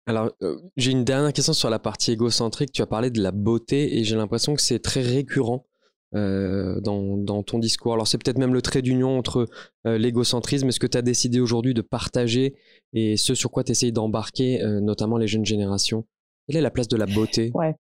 Alors, 0.06 0.32
euh, 0.42 0.58
j'ai 0.76 0.92
une 0.92 1.06
dernière 1.06 1.32
question 1.32 1.54
sur 1.54 1.70
la 1.70 1.80
partie 1.80 2.12
égocentrique. 2.12 2.72
Tu 2.72 2.82
as 2.82 2.86
parlé 2.86 3.10
de 3.10 3.22
la 3.22 3.32
beauté 3.32 3.98
et 3.98 4.04
j'ai 4.04 4.16
l'impression 4.16 4.54
que 4.54 4.62
c'est 4.62 4.80
très 4.80 5.02
récurrent 5.02 5.66
euh, 6.14 6.80
dans, 6.82 7.18
dans, 7.18 7.42
ton 7.42 7.58
discours. 7.58 7.94
Alors, 7.94 8.08
c'est 8.08 8.18
peut-être 8.18 8.38
même 8.38 8.54
le 8.54 8.62
trait 8.62 8.82
d'union 8.82 9.18
entre 9.18 9.48
euh, 9.88 9.98
l'égocentrisme 9.98 10.68
et 10.68 10.72
ce 10.72 10.80
que 10.80 10.88
tu 10.88 10.98
as 10.98 11.02
décidé 11.02 11.40
aujourd'hui 11.40 11.74
de 11.74 11.82
partager 11.82 12.56
et 12.92 13.16
ce 13.16 13.34
sur 13.34 13.50
quoi 13.50 13.64
tu 13.64 13.72
essayes 13.72 13.94
d'embarquer, 13.94 14.62
notamment 14.82 15.18
les 15.18 15.28
jeunes 15.28 15.46
générations. 15.46 16.06
Quelle 16.48 16.58
est 16.58 16.62
la 16.62 16.72
place 16.72 16.90
de 16.90 16.98
la 16.98 17.06
beauté? 17.06 17.52
Ouais. 17.54 17.74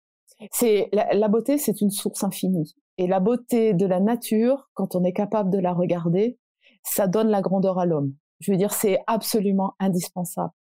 C'est 0.51 0.89
la, 0.93 1.13
la, 1.15 1.29
beauté, 1.29 1.59
c'est 1.59 1.81
une 1.81 1.91
source 1.91 2.25
infinie. 2.25 2.75
Et 2.99 3.07
la 3.07 3.21
beauté 3.21 3.75
de 3.75 3.87
la 3.87 4.01
nature, 4.01 4.71
quand 4.75 4.95
on 4.95 5.05
est 5.05 5.13
capable 5.13 5.51
de 5.51 5.59
la 5.59 5.73
regarder, 5.73 6.39
ça 6.83 7.07
donne 7.07 7.29
la 7.29 7.41
grandeur 7.41 7.79
à 7.79 7.87
l'homme. 7.87 8.15
Je 8.41 8.51
veux 8.51 8.59
dire, 8.59 8.73
c'est 8.73 8.99
absolument 9.07 9.75
indispensable. 9.79 10.53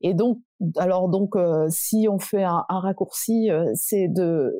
Et 0.00 0.14
donc, 0.14 0.38
alors 0.76 1.08
donc, 1.08 1.36
euh, 1.36 1.66
si 1.68 2.08
on 2.10 2.18
fait 2.18 2.44
un, 2.44 2.64
un 2.68 2.80
raccourci, 2.80 3.50
euh, 3.50 3.70
c'est 3.74 4.08
de 4.08 4.52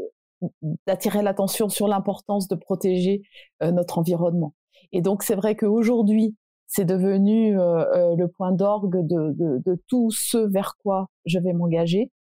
d'attirer 0.87 1.23
l'attention 1.23 1.69
sur 1.69 1.87
l'importance 1.87 2.49
de 2.49 2.55
protéger 2.55 3.23
euh, 3.63 3.73
notre 3.73 3.99
environnement. 3.99 4.55
Et 4.93 5.03
donc, 5.03 5.23
c'est 5.23 5.35
vrai 5.35 5.55
qu'aujourd'hui, 5.55 6.35
c'est 6.67 6.87
devenu 6.87 7.55
le 7.55 8.27
point 8.27 8.53
d'orgue 8.53 9.07
de, 9.07 9.33
de, 9.33 9.61
de, 9.67 9.83
tout 9.89 10.11
ce 10.13 10.39
vers 10.39 10.77
quoi 10.79 11.09
je 11.27 11.41
vais 11.41 11.53
m'engager. 11.53 12.13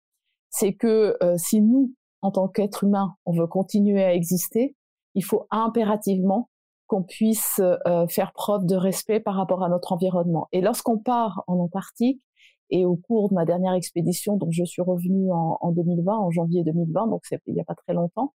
C'est 0.49 0.73
que 0.73 1.19
si 1.37 1.61
nous, 1.61 1.93
en 2.23 2.31
tant 2.31 2.49
qu'être 2.49 2.85
humain, 2.85 3.15
on 3.25 3.33
veut 3.33 3.47
continuer 3.47 4.03
à 4.03 4.15
exister, 4.15 4.77
il 5.15 5.25
faut 5.25 5.47
impérativement 5.51 6.51
qu'on 6.87 7.03
puisse 7.03 7.61
euh, 7.61 8.07
faire 8.09 8.33
preuve 8.33 8.65
de 8.65 8.75
respect 8.75 9.21
par 9.21 9.35
rapport 9.35 9.63
à 9.63 9.69
notre 9.69 9.93
environnement. 9.93 10.49
Et 10.53 10.61
lorsqu'on 10.61 10.99
part 10.99 11.45
en 11.47 11.59
Antarctique, 11.59 12.23
et 12.71 12.85
au 12.85 12.97
cours 12.97 13.31
de 13.31 13.35
ma 13.35 13.45
dernière 13.45 13.73
expédition, 13.73 14.37
dont 14.37 14.51
je 14.51 14.65
suis 14.65 14.83
revenue 14.83 15.33
en, 15.33 15.73
2020, 15.73 16.17
en 16.17 16.31
janvier 16.31 16.65
2020, 16.65 17.09
donc 17.09 17.23
il 17.47 17.55
n'y 17.55 17.61
a 17.61 17.65
pas 17.65 17.75
très 17.75 17.95
longtemps, 17.95 18.35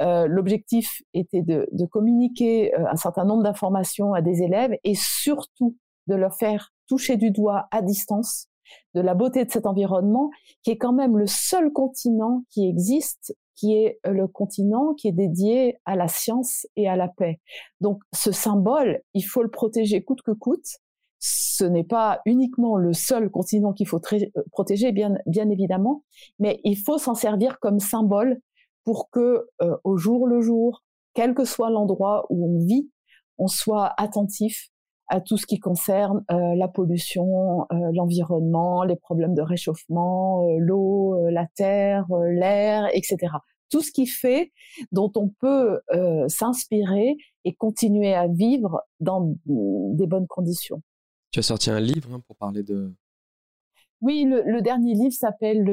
euh, 0.00 0.26
l'objectif 0.26 1.02
était 1.14 1.42
de, 1.42 1.68
de 1.70 1.86
communiquer 1.86 2.74
euh, 2.74 2.86
un 2.90 2.96
certain 2.96 3.24
nombre 3.24 3.42
d'informations 3.42 4.12
à 4.12 4.22
des 4.22 4.42
élèves 4.42 4.76
et 4.82 4.94
surtout 4.94 5.76
de 6.06 6.14
leur 6.14 6.34
faire 6.34 6.72
toucher 6.88 7.16
du 7.16 7.30
doigt 7.30 7.68
à 7.70 7.82
distance 7.82 8.49
de 8.94 9.00
la 9.00 9.14
beauté 9.14 9.44
de 9.44 9.50
cet 9.50 9.66
environnement, 9.66 10.30
qui 10.62 10.70
est 10.70 10.78
quand 10.78 10.92
même 10.92 11.16
le 11.16 11.26
seul 11.26 11.72
continent 11.72 12.44
qui 12.50 12.68
existe 12.68 13.34
qui 13.60 13.74
est 13.74 14.00
le 14.04 14.26
continent 14.26 14.94
qui 14.94 15.08
est 15.08 15.12
dédié 15.12 15.76
à 15.84 15.94
la 15.94 16.08
science 16.08 16.66
et 16.76 16.88
à 16.88 16.96
la 16.96 17.08
paix. 17.08 17.40
Donc 17.82 18.00
ce 18.14 18.32
symbole, 18.32 19.02
il 19.12 19.20
faut 19.20 19.42
le 19.42 19.50
protéger 19.50 20.02
coûte 20.02 20.22
que 20.22 20.30
coûte. 20.30 20.78
Ce 21.18 21.64
n'est 21.64 21.84
pas 21.84 22.22
uniquement 22.24 22.78
le 22.78 22.94
seul 22.94 23.28
continent 23.28 23.74
qu'il 23.74 23.86
faut 23.86 24.00
protéger, 24.50 24.92
bien, 24.92 25.18
évidemment, 25.26 26.04
mais 26.38 26.60
il 26.64 26.78
faut 26.78 26.96
s'en 26.96 27.14
servir 27.14 27.58
comme 27.60 27.80
symbole 27.80 28.40
pour 28.84 29.10
que 29.10 29.46
au 29.84 29.98
jour 29.98 30.26
le 30.26 30.40
jour, 30.40 30.82
quel 31.12 31.34
que 31.34 31.44
soit 31.44 31.68
l'endroit 31.68 32.24
où 32.30 32.56
on 32.56 32.64
vit, 32.64 32.90
on 33.36 33.46
soit 33.46 33.92
attentif 33.98 34.69
à 35.10 35.20
tout 35.20 35.36
ce 35.36 35.44
qui 35.44 35.58
concerne 35.58 36.24
euh, 36.30 36.54
la 36.54 36.68
pollution, 36.68 37.66
euh, 37.72 37.76
l'environnement, 37.92 38.84
les 38.84 38.94
problèmes 38.94 39.34
de 39.34 39.42
réchauffement, 39.42 40.46
euh, 40.46 40.56
l'eau, 40.58 41.28
la 41.30 41.46
terre, 41.56 42.06
l'air, 42.32 42.88
etc. 42.94 43.18
Tout 43.70 43.82
ce 43.82 43.90
qui 43.90 44.06
fait 44.06 44.52
dont 44.90 45.12
on 45.16 45.28
peut 45.28 45.80
s'inspirer 46.28 47.16
et 47.44 47.54
continuer 47.54 48.14
à 48.14 48.26
vivre 48.26 48.80
dans 48.98 49.36
des 49.46 50.06
bonnes 50.08 50.26
conditions. 50.26 50.82
Tu 51.30 51.38
as 51.38 51.42
sorti 51.42 51.70
un 51.70 51.78
livre 51.78 52.12
hein, 52.12 52.20
pour 52.26 52.34
parler 52.34 52.64
de, 52.64 52.92
oui, 54.02 54.24
le, 54.24 54.62
dernier 54.62 54.94
livre 54.94 55.12
s'appelle. 55.12 55.68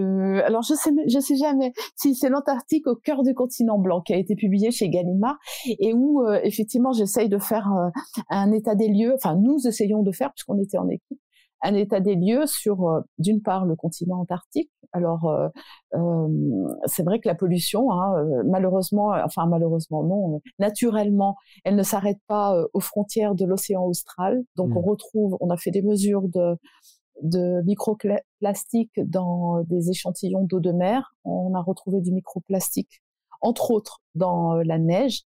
alors 0.45 0.61
je 0.61 0.73
sais, 0.73 0.91
je 1.07 1.19
sais 1.19 1.37
jamais 1.37 1.71
si 1.95 2.13
c'est 2.13 2.29
l'Antarctique 2.29 2.85
au 2.87 2.95
cœur 2.95 3.23
du 3.23 3.33
continent 3.33 3.79
blanc 3.79 4.01
qui 4.01 4.13
a 4.13 4.17
été 4.17 4.35
publié 4.35 4.71
chez 4.71 4.89
Gallimard 4.89 5.37
et 5.65 5.93
où 5.93 6.23
euh, 6.23 6.39
effectivement 6.43 6.91
j'essaye 6.91 7.29
de 7.29 7.37
faire 7.37 7.71
euh, 7.73 7.89
un 8.29 8.51
état 8.51 8.75
des 8.75 8.89
lieux. 8.89 9.13
Enfin, 9.15 9.35
nous 9.35 9.65
essayons 9.65 10.03
de 10.03 10.11
faire 10.11 10.33
puisqu'on 10.33 10.59
était 10.59 10.77
en 10.77 10.89
équipe 10.89 11.19
un 11.63 11.73
état 11.73 11.99
des 11.99 12.15
lieux 12.15 12.45
sur 12.45 12.87
euh, 12.87 12.99
d'une 13.17 13.41
part 13.41 13.65
le 13.65 13.75
continent 13.75 14.19
antarctique. 14.19 14.71
Alors 14.93 15.29
c'est 16.85 17.03
vrai 17.03 17.19
que 17.19 17.27
la 17.27 17.35
pollution, 17.35 17.91
hein, 17.91 18.25
malheureusement, 18.45 19.11
enfin 19.23 19.45
malheureusement 19.45 20.01
non, 20.03 20.41
naturellement, 20.59 21.35
elle 21.65 21.75
ne 21.75 21.83
s'arrête 21.83 22.19
pas 22.27 22.55
aux 22.73 22.79
frontières 22.79 23.35
de 23.35 23.45
l'océan 23.45 23.83
austral. 23.83 24.41
Donc 24.55 24.69
mmh. 24.69 24.77
on 24.77 24.81
retrouve, 24.81 25.37
on 25.41 25.49
a 25.49 25.57
fait 25.57 25.71
des 25.71 25.81
mesures 25.81 26.29
de 26.29 26.57
de 27.21 27.61
microplastique 27.63 28.91
dans 28.97 29.61
des 29.63 29.89
échantillons 29.89 30.43
d'eau 30.43 30.59
de 30.59 30.71
mer. 30.71 31.15
On 31.23 31.53
a 31.55 31.61
retrouvé 31.61 32.01
du 32.01 32.11
microplastique, 32.11 33.01
entre 33.41 33.71
autres, 33.71 34.01
dans 34.15 34.57
euh, 34.57 34.63
la 34.63 34.77
neige. 34.77 35.23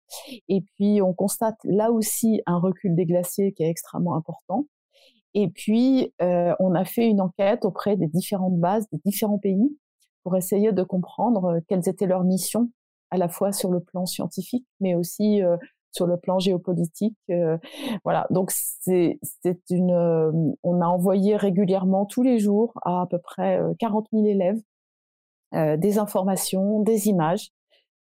Et 0.48 0.62
puis, 0.62 1.03
on 1.03 1.12
constate 1.12 1.59
là 1.64 1.90
aussi 1.90 2.42
un 2.46 2.59
recul 2.59 2.94
des 2.94 3.07
glaciers 3.07 3.53
qui 3.53 3.62
est 3.62 3.70
extrêmement 3.70 4.14
important. 4.14 4.66
Et 5.35 5.48
puis, 5.48 6.12
euh, 6.22 6.55
on 6.59 6.74
a 6.74 6.85
fait 6.85 7.07
une 7.07 7.20
enquête 7.20 7.64
auprès 7.64 7.96
des 7.96 8.09
différentes 8.09 8.59
bases 8.59 8.87
des 8.92 9.00
différents 9.05 9.38
pays 9.38 9.76
pour 10.24 10.37
essayer 10.37 10.72
de 10.72 10.83
comprendre 10.83 11.44
euh, 11.44 11.61
quelles 11.68 11.88
étaient 11.88 12.07
leurs 12.07 12.24
missions, 12.24 12.70
à 13.11 13.16
la 13.16 13.29
fois 13.29 13.53
sur 13.53 13.70
le 13.70 13.81
plan 13.81 14.07
scientifique, 14.07 14.66
mais 14.81 14.94
aussi 14.94 15.40
sur 15.92 16.07
le 16.07 16.16
plan 16.16 16.38
géopolitique. 16.38 17.16
Euh, 17.31 17.59
voilà, 18.05 18.26
donc 18.31 18.50
c'est 18.50 19.18
une. 19.70 19.92
Euh, 19.92 20.31
on 20.62 20.81
a 20.81 20.87
envoyé 20.87 21.37
régulièrement 21.37 22.07
tous 22.07 22.22
les 22.22 22.38
jours 22.38 22.72
à 22.83 23.03
à 23.03 23.07
peu 23.07 23.18
près 23.18 23.61
40 23.79 24.07
euh, 24.12 24.18
000 24.18 24.26
élèves 24.26 24.61
des 25.53 25.98
informations, 25.98 26.81
des 26.81 27.09
images 27.09 27.50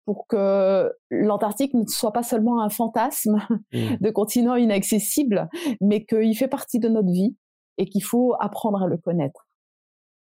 pour 0.05 0.27
que 0.27 0.93
l'Antarctique 1.09 1.73
ne 1.73 1.85
soit 1.85 2.11
pas 2.11 2.23
seulement 2.23 2.61
un 2.61 2.67
fantasme 2.69 3.41
mmh. 3.71 3.95
de 4.01 4.09
continent 4.09 4.55
inaccessible, 4.55 5.49
mais 5.79 6.05
qu'il 6.05 6.35
fait 6.35 6.49
partie 6.49 6.79
de 6.79 6.89
notre 6.89 7.09
vie 7.09 7.37
et 7.77 7.85
qu'il 7.85 8.03
faut 8.03 8.35
apprendre 8.39 8.83
à 8.83 8.87
le 8.87 8.97
connaître. 8.97 9.47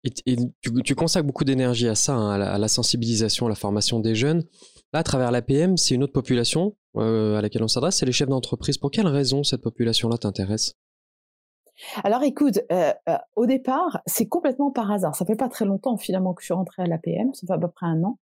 Et, 0.05 0.37
tu, 0.85 0.95
consacres 0.95 1.27
beaucoup 1.27 1.45
d'énergie 1.45 1.87
à 1.87 1.95
ça, 1.95 2.15
hein, 2.15 2.41
à, 2.41 2.59
la, 2.59 2.69
sensibilisation, 2.69 3.47
à 3.47 3.49
la 3.49 3.55
formation 3.55 4.01
des 4.01 4.15
jeunes. 4.15 4.43
Là, 4.93 5.01
à 5.01 5.03
travers 5.03 5.31
l'APM, 5.31 5.77
c'est 5.77 5.95
une 5.95 6.03
autre 6.03 6.13
population 6.13 6.75
à 6.97 7.41
laquelle 7.41 7.63
on 7.63 7.69
s'adresse, 7.69 7.97
c'est 7.97 8.07
les 8.07 8.13
chefs 8.13 8.29
d'entreprise. 8.29 8.79
Pour 8.79 8.91
quelle 8.91 9.07
raison 9.07 9.45
cette 9.45 9.63
population-là 9.63 10.19
t'intéresse? 10.19 10.75
Alors 12.05 12.23
écoute, 12.23 12.61
euh, 12.71 12.93
euh, 13.09 13.17
au 13.37 13.47
départ, 13.47 14.01
c'est 14.07 14.27
complètement 14.27 14.71
par 14.71 14.91
hasard. 14.91 15.15
Ça 15.15 15.25
fait 15.25 15.37
pas 15.37 15.49
très 15.49 15.65
longtemps 15.65 15.97
finalement 15.97 16.35
que 16.35 16.43
je 16.43 16.47
suis 16.47 16.55
rentrée 16.55 16.83
à 16.83 16.87
l'APM, 16.87 17.33
ça 17.35 17.47
fait 17.47 17.53
à 17.53 17.59
peu 17.59 17.69
près 17.69 17.87
un 17.87 18.03
an. 18.05 18.19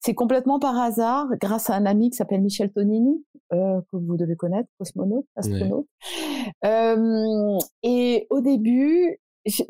C'est 0.00 0.14
complètement 0.14 0.58
par 0.58 0.78
hasard, 0.78 1.26
grâce 1.40 1.70
à 1.70 1.74
un 1.74 1.86
ami 1.86 2.10
qui 2.10 2.16
s'appelle 2.16 2.42
Michel 2.42 2.70
Tonini, 2.70 3.24
que 3.50 3.96
vous 3.96 4.16
devez 4.16 4.36
connaître, 4.36 4.68
cosmonaute, 4.78 5.26
astronaute. 5.36 5.86
et 7.82 8.26
au 8.30 8.40
début, 8.40 9.18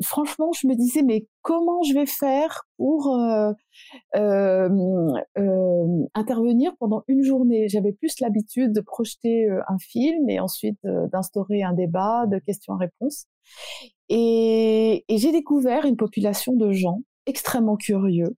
franchement, 0.03 0.51
je 0.53 0.67
me 0.67 0.75
disais, 0.75 1.01
mais 1.01 1.27
comment 1.41 1.81
je 1.83 1.93
vais 1.93 2.05
faire 2.05 2.63
pour 2.77 3.15
euh, 3.15 3.51
euh, 4.15 4.69
intervenir 6.13 6.73
pendant 6.79 7.03
une 7.07 7.23
journée? 7.23 7.67
J'avais 7.67 7.91
plus 7.91 8.19
l'habitude 8.19 8.71
de 8.73 8.81
projeter 8.81 9.47
un 9.67 9.77
film 9.77 10.29
et 10.29 10.39
ensuite 10.39 10.79
d'instaurer 10.83 11.63
un 11.63 11.73
débat 11.73 12.25
de 12.27 12.39
questions-réponses. 12.39 13.25
Et 14.09 15.03
j'ai 15.09 15.31
découvert 15.31 15.85
une 15.85 15.97
population 15.97 16.53
de 16.53 16.71
gens 16.71 17.01
extrêmement 17.25 17.75
curieux, 17.75 18.35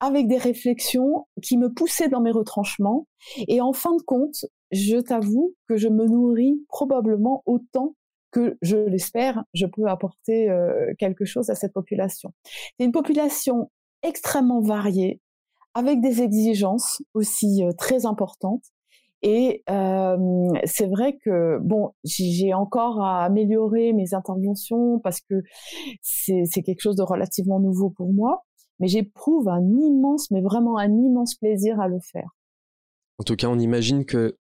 avec 0.00 0.26
des 0.28 0.38
réflexions 0.38 1.26
qui 1.42 1.56
me 1.56 1.72
poussaient 1.72 2.08
dans 2.08 2.20
mes 2.20 2.30
retranchements. 2.30 3.06
Et 3.48 3.60
en 3.60 3.72
fin 3.72 3.94
de 3.96 4.02
compte, 4.02 4.44
je 4.70 4.96
t'avoue 4.96 5.54
que 5.68 5.76
je 5.76 5.88
me 5.88 6.06
nourris 6.06 6.64
probablement 6.68 7.42
autant 7.46 7.94
que 8.30 8.56
je 8.62 8.76
l'espère, 8.76 9.42
je 9.54 9.66
peux 9.66 9.86
apporter 9.86 10.50
euh, 10.50 10.92
quelque 10.98 11.24
chose 11.24 11.50
à 11.50 11.54
cette 11.54 11.72
population. 11.72 12.32
C'est 12.78 12.84
une 12.84 12.92
population 12.92 13.70
extrêmement 14.02 14.60
variée, 14.60 15.20
avec 15.74 16.00
des 16.00 16.22
exigences 16.22 17.02
aussi 17.14 17.64
euh, 17.64 17.72
très 17.72 18.06
importantes. 18.06 18.64
Et 19.22 19.64
euh, 19.68 20.16
c'est 20.64 20.86
vrai 20.86 21.18
que 21.24 21.58
bon, 21.60 21.90
j'ai 22.04 22.54
encore 22.54 23.02
à 23.02 23.24
améliorer 23.24 23.92
mes 23.92 24.14
interventions 24.14 25.00
parce 25.00 25.20
que 25.20 25.42
c'est 26.02 26.62
quelque 26.64 26.80
chose 26.80 26.94
de 26.94 27.02
relativement 27.02 27.58
nouveau 27.58 27.90
pour 27.90 28.12
moi, 28.12 28.44
mais 28.78 28.86
j'éprouve 28.86 29.48
un 29.48 29.62
immense, 29.62 30.30
mais 30.30 30.40
vraiment 30.40 30.78
un 30.78 30.92
immense 30.92 31.34
plaisir 31.34 31.80
à 31.80 31.88
le 31.88 31.98
faire. 31.98 32.30
En 33.18 33.24
tout 33.24 33.34
cas, 33.34 33.48
on 33.48 33.58
imagine 33.58 34.04
que 34.04 34.38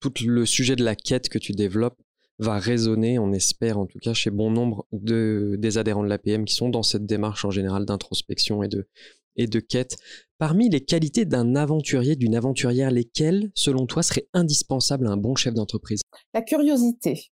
tout 0.00 0.12
le 0.26 0.44
sujet 0.44 0.76
de 0.76 0.84
la 0.84 0.94
quête 0.94 1.30
que 1.30 1.38
tu 1.38 1.52
développes 1.52 1.98
va 2.38 2.58
résonner, 2.58 3.18
on 3.18 3.32
espère 3.32 3.78
en 3.78 3.86
tout 3.86 3.98
cas, 3.98 4.14
chez 4.14 4.30
bon 4.30 4.50
nombre 4.50 4.86
de, 4.92 5.56
des 5.58 5.78
adhérents 5.78 6.04
de 6.04 6.08
l'APM 6.08 6.44
qui 6.44 6.54
sont 6.54 6.68
dans 6.68 6.82
cette 6.82 7.06
démarche 7.06 7.44
en 7.44 7.50
général 7.50 7.84
d'introspection 7.84 8.62
et 8.62 8.68
de, 8.68 8.88
et 9.36 9.46
de 9.46 9.60
quête. 9.60 9.96
Parmi 10.38 10.68
les 10.68 10.84
qualités 10.84 11.24
d'un 11.24 11.56
aventurier, 11.56 12.14
d'une 12.14 12.36
aventurière, 12.36 12.90
lesquelles, 12.90 13.50
selon 13.54 13.86
toi, 13.86 14.02
seraient 14.02 14.28
indispensables 14.34 15.06
à 15.08 15.10
un 15.10 15.16
bon 15.16 15.34
chef 15.34 15.54
d'entreprise? 15.54 16.00
La 16.32 16.42
curiosité 16.42 17.30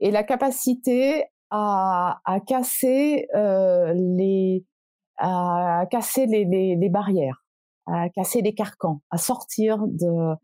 et 0.00 0.10
la 0.10 0.24
capacité 0.24 1.24
à, 1.50 2.20
à 2.24 2.40
casser, 2.40 3.26
euh, 3.34 3.94
les, 3.94 4.64
à 5.18 5.86
casser 5.90 6.26
les, 6.26 6.44
les, 6.44 6.76
les 6.76 6.88
barrières 6.90 7.43
à 7.86 8.08
casser 8.08 8.40
les 8.42 8.54
carcans, 8.54 9.00
à 9.10 9.18
sortir 9.18 9.78
de, 9.86 10.34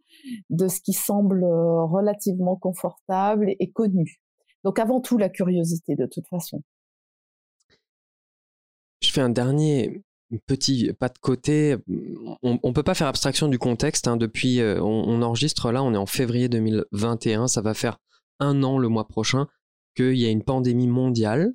de 0.50 0.68
ce 0.68 0.80
qui 0.80 0.92
semble 0.92 1.44
euh, 1.44 1.84
relativement 1.84 2.56
confortable 2.56 3.54
et 3.58 3.70
connu. 3.70 4.20
Donc 4.64 4.78
avant 4.78 5.00
tout, 5.00 5.16
la 5.16 5.28
curiosité 5.28 5.96
de 5.96 6.06
toute 6.06 6.26
façon. 6.28 6.62
Je 9.02 9.10
fais 9.10 9.22
un 9.22 9.30
dernier 9.30 10.02
petit 10.46 10.92
pas 10.92 11.08
de 11.08 11.18
côté. 11.18 11.76
On 12.42 12.60
ne 12.62 12.72
peut 12.72 12.82
pas 12.82 12.94
faire 12.94 13.08
abstraction 13.08 13.48
du 13.48 13.58
contexte. 13.58 14.06
Hein. 14.06 14.16
Depuis, 14.16 14.60
euh, 14.60 14.80
on, 14.82 15.22
enregistre 15.22 15.72
là, 15.72 15.82
on 15.82 15.94
est 15.94 15.98
en 15.98 16.06
février 16.06 16.48
2021. 16.48 17.48
Ça 17.48 17.62
va 17.62 17.74
faire 17.74 17.98
un 18.38 18.62
an 18.62 18.78
le 18.78 18.88
mois 18.88 19.08
prochain 19.08 19.48
qu'il 19.96 20.16
y 20.16 20.26
a 20.26 20.30
une 20.30 20.44
pandémie 20.44 20.88
mondiale 20.88 21.52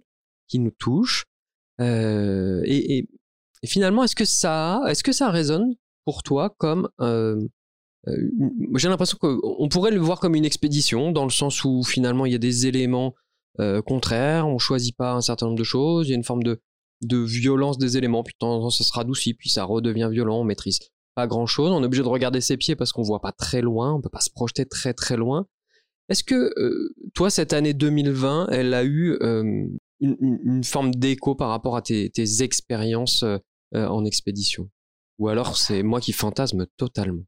qui 0.48 0.60
nous 0.60 0.72
touche. 0.72 1.26
Euh, 1.80 2.62
et, 2.66 2.98
et 2.98 3.10
finalement, 3.64 4.04
est-ce 4.04 4.16
que 4.16 4.26
ça, 4.26 4.82
est-ce 4.88 5.04
que 5.04 5.12
ça 5.12 5.30
résonne 5.30 5.76
pour 6.06 6.24
toi 6.24 6.54
comme 6.58 6.90
euh, 7.02 7.42
euh, 8.08 8.30
j'ai 8.76 8.88
l'impression 8.88 9.18
qu'on 9.20 9.68
pourrait 9.70 9.92
le 9.92 10.00
voir 10.00 10.20
comme 10.20 10.36
une 10.36 10.46
expédition 10.46 11.12
dans 11.12 11.24
le 11.24 11.32
sens 11.32 11.64
où 11.64 11.84
finalement 11.84 12.26
il 12.26 12.32
y 12.32 12.36
a 12.36 12.40
des 12.40 12.68
éléments 12.68 13.16
euh, 13.60 13.82
contraires, 13.82 14.48
on 14.48 14.60
choisit 14.60 14.96
pas 14.96 15.14
un 15.14 15.22
certain 15.22 15.48
nombre 15.48 15.58
de 15.58 15.64
choses, 15.64 16.08
il 16.08 16.12
y 16.12 16.14
a 16.14 16.18
une 16.18 16.24
forme 16.24 16.44
de, 16.44 16.62
de 17.02 17.18
violence 17.18 17.78
des 17.78 17.98
éléments, 17.98 18.24
puis 18.24 18.34
de 18.34 18.38
temps 18.38 18.56
en 18.56 18.62
temps 18.62 18.70
ça 18.70 18.84
se 18.84 18.94
radoucit, 18.94 19.34
puis 19.34 19.50
ça 19.50 19.64
redevient 19.64 20.10
violent, 20.12 20.42
on 20.42 20.44
maîtrise 20.44 20.80
pas 21.16 21.26
grand 21.28 21.48
chose, 21.48 21.72
on 21.72 21.82
est 21.82 21.86
obligé 21.86 22.04
de 22.04 22.08
regarder 22.08 22.42
ses 22.42 22.58
pieds 22.58 22.76
parce 22.76 22.92
qu'on 22.92 23.02
voit 23.02 23.22
pas 23.22 23.32
très 23.32 23.62
loin, 23.62 23.94
on 23.94 24.02
peut 24.02 24.10
pas 24.10 24.20
se 24.20 24.30
projeter 24.30 24.66
très 24.66 24.94
très 24.94 25.16
loin. 25.16 25.48
Est-ce 26.10 26.24
que 26.24 26.54
toi 27.16 27.30
cette 27.30 27.54
année 27.54 27.74
2020, 27.74 28.50
elle 28.52 28.74
a 28.74 28.84
eu 28.84 29.18
une, 30.00 30.64
forme 30.64 30.94
d'écho 30.94 31.36
par 31.36 31.50
rapport 31.50 31.76
à 31.76 31.82
tes, 31.82 32.12
expériences 32.42 33.24
en 33.74 34.06
expédition? 34.06 34.70
Ou 35.20 35.30
alors 35.30 35.58
c'est 35.58 35.84
moi 35.84 36.02
qui 36.02 36.12
fantasme 36.12 36.66
totalement 36.78 37.24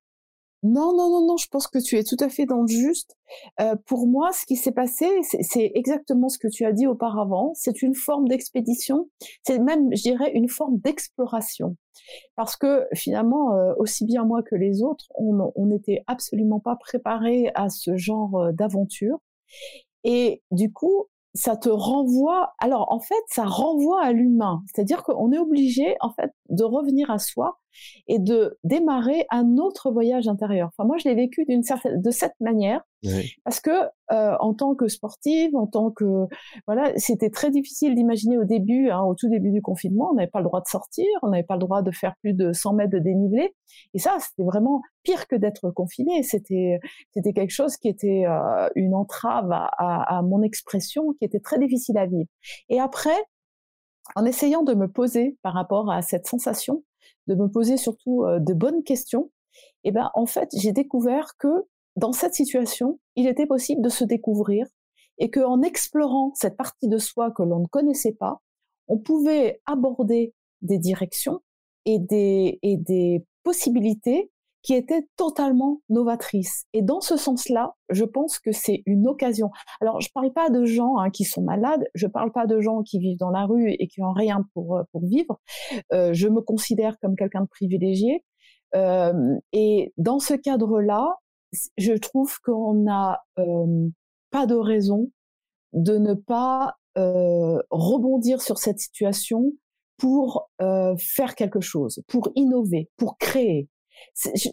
Non, 0.63 0.95
non, 0.95 1.09
non, 1.09 1.25
non, 1.25 1.37
je 1.37 1.47
pense 1.47 1.67
que 1.67 1.79
tu 1.79 1.97
es 1.97 2.03
tout 2.03 2.17
à 2.19 2.29
fait 2.29 2.45
dans 2.45 2.61
le 2.61 2.67
juste. 2.67 3.15
Euh, 3.61 3.75
pour 3.85 4.07
moi, 4.07 4.31
ce 4.33 4.45
qui 4.45 4.55
s'est 4.55 4.73
passé, 4.73 5.05
c'est 5.23 5.71
exactement 5.73 6.27
ce 6.27 6.37
que 6.37 6.49
tu 6.49 6.65
as 6.65 6.73
dit 6.73 6.87
auparavant. 6.87 7.53
C'est 7.55 7.81
une 7.81 7.95
forme 7.95 8.27
d'expédition, 8.27 9.09
c'est 9.43 9.59
même, 9.59 9.89
je 9.95 10.01
dirais, 10.01 10.31
une 10.33 10.49
forme 10.49 10.79
d'exploration. 10.79 11.77
Parce 12.35 12.57
que 12.57 12.85
finalement, 12.93 13.55
euh, 13.55 13.73
aussi 13.77 14.05
bien 14.05 14.25
moi 14.25 14.43
que 14.43 14.55
les 14.55 14.81
autres, 14.81 15.05
on 15.15 15.65
n'était 15.65 16.03
absolument 16.07 16.59
pas 16.59 16.75
préparés 16.75 17.51
à 17.55 17.69
ce 17.69 17.95
genre 17.95 18.35
euh, 18.35 18.51
d'aventure. 18.51 19.19
Et 20.03 20.41
du 20.51 20.71
coup, 20.71 21.07
ça 21.33 21.55
te 21.55 21.69
renvoie. 21.69 22.53
Alors 22.59 22.91
en 22.91 22.99
fait, 22.99 23.23
ça 23.27 23.45
renvoie 23.45 24.03
à 24.03 24.11
l'humain. 24.11 24.63
C'est-à-dire 24.73 25.03
qu'on 25.03 25.31
est 25.31 25.37
obligé 25.37 25.95
en 26.01 26.11
fait 26.11 26.31
de 26.49 26.63
revenir 26.63 27.11
à 27.11 27.19
soi 27.19 27.59
et 28.07 28.19
de 28.19 28.57
démarrer 28.63 29.25
un 29.29 29.57
autre 29.57 29.91
voyage 29.91 30.27
intérieur. 30.27 30.69
Enfin, 30.69 30.87
moi, 30.87 30.97
je 30.97 31.07
l'ai 31.07 31.15
vécu 31.15 31.45
d'une 31.45 31.63
certaine, 31.63 32.01
de 32.01 32.11
cette 32.11 32.39
manière, 32.39 32.81
parce 33.45 33.59
que 33.59 33.69
euh, 34.11 34.35
en 34.39 34.53
tant 34.53 34.75
que 34.75 34.87
sportive, 34.87 35.55
en 35.55 35.67
tant 35.67 35.91
que 35.91 36.25
voilà, 36.65 36.91
c'était 36.97 37.29
très 37.29 37.51
difficile 37.51 37.95
d'imaginer 37.95 38.37
au 38.37 38.43
début, 38.43 38.89
hein, 38.89 39.03
au 39.03 39.15
tout 39.15 39.29
début 39.29 39.51
du 39.51 39.61
confinement, 39.61 40.09
on 40.11 40.15
n'avait 40.15 40.29
pas 40.29 40.39
le 40.39 40.45
droit 40.45 40.61
de 40.61 40.67
sortir, 40.67 41.05
on 41.21 41.29
n'avait 41.29 41.43
pas 41.43 41.55
le 41.55 41.61
droit 41.61 41.81
de 41.81 41.91
faire 41.91 42.15
plus 42.21 42.33
de 42.33 42.51
100 42.53 42.73
mètres 42.73 42.91
de 42.91 42.99
dénivelé, 42.99 43.55
et 43.93 43.99
ça, 43.99 44.17
c'était 44.19 44.43
vraiment 44.43 44.81
pire 45.03 45.27
que 45.27 45.35
d'être 45.35 45.71
confiné. 45.71 46.23
C'était 46.23 46.79
c'était 47.13 47.33
quelque 47.33 47.51
chose 47.51 47.77
qui 47.77 47.87
était 47.87 48.25
euh, 48.27 48.69
une 48.75 48.95
entrave 48.95 49.51
à, 49.51 49.69
à, 49.77 50.17
à 50.17 50.21
mon 50.21 50.41
expression, 50.41 51.13
qui 51.13 51.25
était 51.25 51.39
très 51.39 51.59
difficile 51.59 51.97
à 51.97 52.05
vivre. 52.05 52.29
Et 52.69 52.79
après, 52.79 53.17
en 54.15 54.25
essayant 54.25 54.63
de 54.63 54.73
me 54.73 54.87
poser 54.87 55.37
par 55.43 55.53
rapport 55.53 55.91
à 55.91 56.01
cette 56.01 56.27
sensation, 56.27 56.83
de 57.27 57.35
me 57.35 57.47
poser 57.47 57.77
surtout 57.77 58.25
de 58.25 58.53
bonnes 58.53 58.83
questions, 58.83 59.31
et 59.83 59.91
ben 59.91 60.09
en 60.13 60.25
fait 60.25 60.49
j'ai 60.55 60.71
découvert 60.71 61.35
que 61.37 61.65
dans 61.97 62.13
cette 62.13 62.35
situation, 62.35 62.99
il 63.15 63.27
était 63.27 63.47
possible 63.47 63.81
de 63.81 63.89
se 63.89 64.03
découvrir 64.03 64.67
et 65.17 65.31
qu'en 65.31 65.61
explorant 65.63 66.31
cette 66.35 66.55
partie 66.55 66.87
de 66.87 66.99
soi 66.99 67.31
que 67.31 67.41
l'on 67.41 67.59
ne 67.59 67.67
connaissait 67.67 68.13
pas, 68.13 68.41
on 68.87 68.99
pouvait 68.99 69.61
aborder 69.65 70.33
des 70.61 70.77
directions 70.77 71.41
et 71.85 71.99
des, 71.99 72.59
et 72.61 72.77
des 72.77 73.25
possibilités 73.43 74.31
qui 74.67 74.73
était 74.73 75.07
totalement 75.15 75.81
novatrice. 75.87 76.65
Et 76.73 76.81
dans 76.81 76.99
ce 76.99 77.15
sens-là, 77.15 77.75
je 77.89 78.03
pense 78.03 78.37
que 78.37 78.51
c'est 78.51 78.83
une 78.85 79.07
occasion. 79.07 79.49
Alors, 79.79 80.01
je 80.01 80.09
parle 80.13 80.33
pas 80.33 80.49
de 80.49 80.65
gens 80.65 80.97
hein, 80.97 81.09
qui 81.09 81.23
sont 81.23 81.41
malades, 81.41 81.85
je 81.93 82.05
parle 82.05 82.33
pas 82.33 82.47
de 82.47 82.59
gens 82.59 82.83
qui 82.83 82.99
vivent 82.99 83.17
dans 83.17 83.29
la 83.29 83.45
rue 83.45 83.71
et 83.71 83.87
qui 83.87 84.01
ont 84.01 84.11
rien 84.11 84.45
pour 84.53 84.75
euh, 84.75 84.83
pour 84.91 85.05
vivre. 85.05 85.39
Euh, 85.93 86.11
je 86.11 86.27
me 86.27 86.41
considère 86.41 86.99
comme 86.99 87.15
quelqu'un 87.15 87.43
de 87.43 87.47
privilégié. 87.47 88.25
Euh, 88.75 89.37
et 89.53 89.93
dans 89.95 90.19
ce 90.19 90.33
cadre-là, 90.33 91.15
je 91.77 91.93
trouve 91.93 92.37
qu'on 92.41 92.73
n'a 92.73 93.21
euh, 93.39 93.87
pas 94.31 94.47
de 94.47 94.55
raison 94.55 95.09
de 95.71 95.97
ne 95.97 96.13
pas 96.13 96.75
euh, 96.97 97.57
rebondir 97.69 98.41
sur 98.41 98.57
cette 98.57 98.79
situation 98.79 99.53
pour 99.97 100.51
faire 100.99 101.33
quelque 101.35 101.61
chose, 101.61 102.03
pour 102.07 102.29
innover, 102.35 102.87
pour 102.97 103.17
créer 103.17 103.67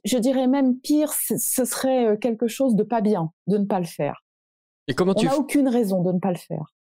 je, 0.05 0.19
dirais 0.19 0.47
même 0.47 0.79
pire, 0.79 1.13
ce 1.13 1.65
serait 1.65 2.07
euh, 2.07 2.17
quelque 2.17 2.49
chose 2.49 2.75
de 2.77 2.83
pas 2.83 3.01
bien 3.01 3.31
de 3.47 3.59
ne 3.59 3.65
pas 3.65 3.81
le 3.81 3.87
faire. 3.87 4.25
Et 4.89 4.95
comment 4.95 5.15
On 5.17 5.23
n'a 5.23 5.37
aucune 5.37 5.69
raison 5.69 6.03
de 6.03 6.13
ne 6.13 6.19
pas 6.19 6.31
le 6.31 6.39
faire. 6.39 6.75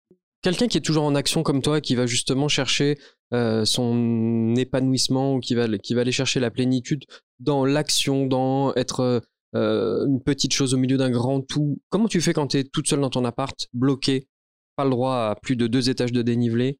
Quelqu'un 0.41 0.67
qui 0.67 0.77
est 0.77 0.81
toujours 0.81 1.03
en 1.03 1.13
action 1.13 1.43
comme 1.43 1.61
toi, 1.61 1.81
qui 1.81 1.93
va 1.93 2.07
justement 2.07 2.47
chercher 2.47 2.97
euh, 3.31 3.63
son 3.63 4.55
épanouissement 4.55 5.35
ou 5.35 5.39
qui 5.39 5.53
va, 5.53 5.67
qui 5.77 5.93
va 5.93 6.01
aller 6.01 6.11
chercher 6.11 6.39
la 6.39 6.49
plénitude 6.49 7.03
dans 7.39 7.63
l'action, 7.63 8.25
dans 8.25 8.73
être 8.73 9.21
euh, 9.55 10.05
une 10.07 10.21
petite 10.21 10.53
chose 10.53 10.73
au 10.73 10.77
milieu 10.77 10.97
d'un 10.97 11.11
grand 11.11 11.41
tout. 11.41 11.77
Comment 11.89 12.07
tu 12.07 12.21
fais 12.21 12.33
quand 12.33 12.47
tu 12.47 12.57
es 12.57 12.63
toute 12.63 12.87
seule 12.87 13.01
dans 13.01 13.11
ton 13.11 13.23
appart, 13.23 13.55
bloqué, 13.73 14.27
pas 14.75 14.83
le 14.83 14.89
droit 14.89 15.13
à 15.13 15.35
plus 15.39 15.55
de 15.55 15.67
deux 15.67 15.91
étages 15.91 16.11
de 16.11 16.23
dénivelé 16.23 16.79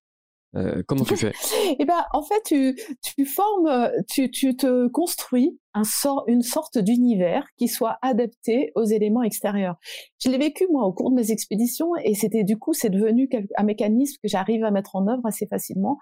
euh, 0.55 0.83
comment 0.85 1.05
tu 1.05 1.15
fais? 1.15 1.31
Eh 1.79 1.85
ben, 1.85 2.03
en 2.13 2.23
fait, 2.23 2.41
tu, 2.45 2.75
tu 3.01 3.25
formes, 3.25 3.89
tu, 4.09 4.29
tu 4.29 4.55
te 4.55 4.87
construis 4.87 5.57
un 5.73 5.83
sort, 5.83 6.23
une 6.27 6.41
sorte 6.41 6.77
d'univers 6.77 7.47
qui 7.57 7.67
soit 7.67 7.97
adapté 8.01 8.71
aux 8.75 8.83
éléments 8.83 9.23
extérieurs. 9.23 9.75
Je 10.19 10.29
l'ai 10.29 10.37
vécu 10.37 10.67
moi 10.71 10.85
au 10.85 10.93
cours 10.93 11.09
de 11.09 11.15
mes 11.15 11.31
expéditions 11.31 11.95
et 12.03 12.13
c'était 12.13 12.43
du 12.43 12.57
coup 12.57 12.73
c'est 12.73 12.89
devenu 12.89 13.29
un 13.57 13.63
mécanisme 13.63 14.17
que 14.21 14.27
j'arrive 14.27 14.63
à 14.63 14.71
mettre 14.71 14.95
en 14.95 15.07
œuvre 15.07 15.25
assez 15.25 15.47
facilement. 15.47 15.97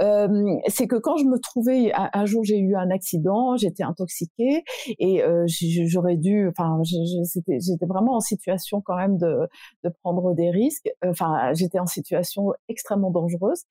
Euh, 0.00 0.28
c'est 0.68 0.86
que 0.86 0.96
quand 0.96 1.16
je 1.16 1.24
me 1.24 1.38
trouvais 1.38 1.92
un, 1.94 2.26
jour 2.26 2.44
j'ai 2.44 2.58
eu 2.58 2.74
un 2.76 2.90
accident, 2.90 3.56
j'étais 3.56 3.82
intoxiquée 3.82 4.64
et 4.98 5.22
euh, 5.22 5.44
j'aurais 5.86 6.16
dû, 6.16 6.48
enfin 6.48 6.80
j'étais 6.84 7.86
vraiment 7.86 8.16
en 8.16 8.20
situation 8.20 8.80
quand 8.80 8.96
même 8.96 9.18
de, 9.18 9.48
de 9.84 9.90
prendre 10.02 10.34
des 10.34 10.50
risques. 10.50 10.88
Enfin 11.04 11.52
j'étais 11.54 11.78
en 11.78 11.86
situation 11.86 12.52
extrêmement 12.68 13.10
dangereuse 13.10 13.62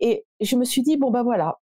et 0.00 0.24
je 0.40 0.56
me 0.56 0.64
suis 0.64 0.82
dit 0.82 0.96
bon 0.96 1.10
ben 1.10 1.22
voilà 1.22 1.58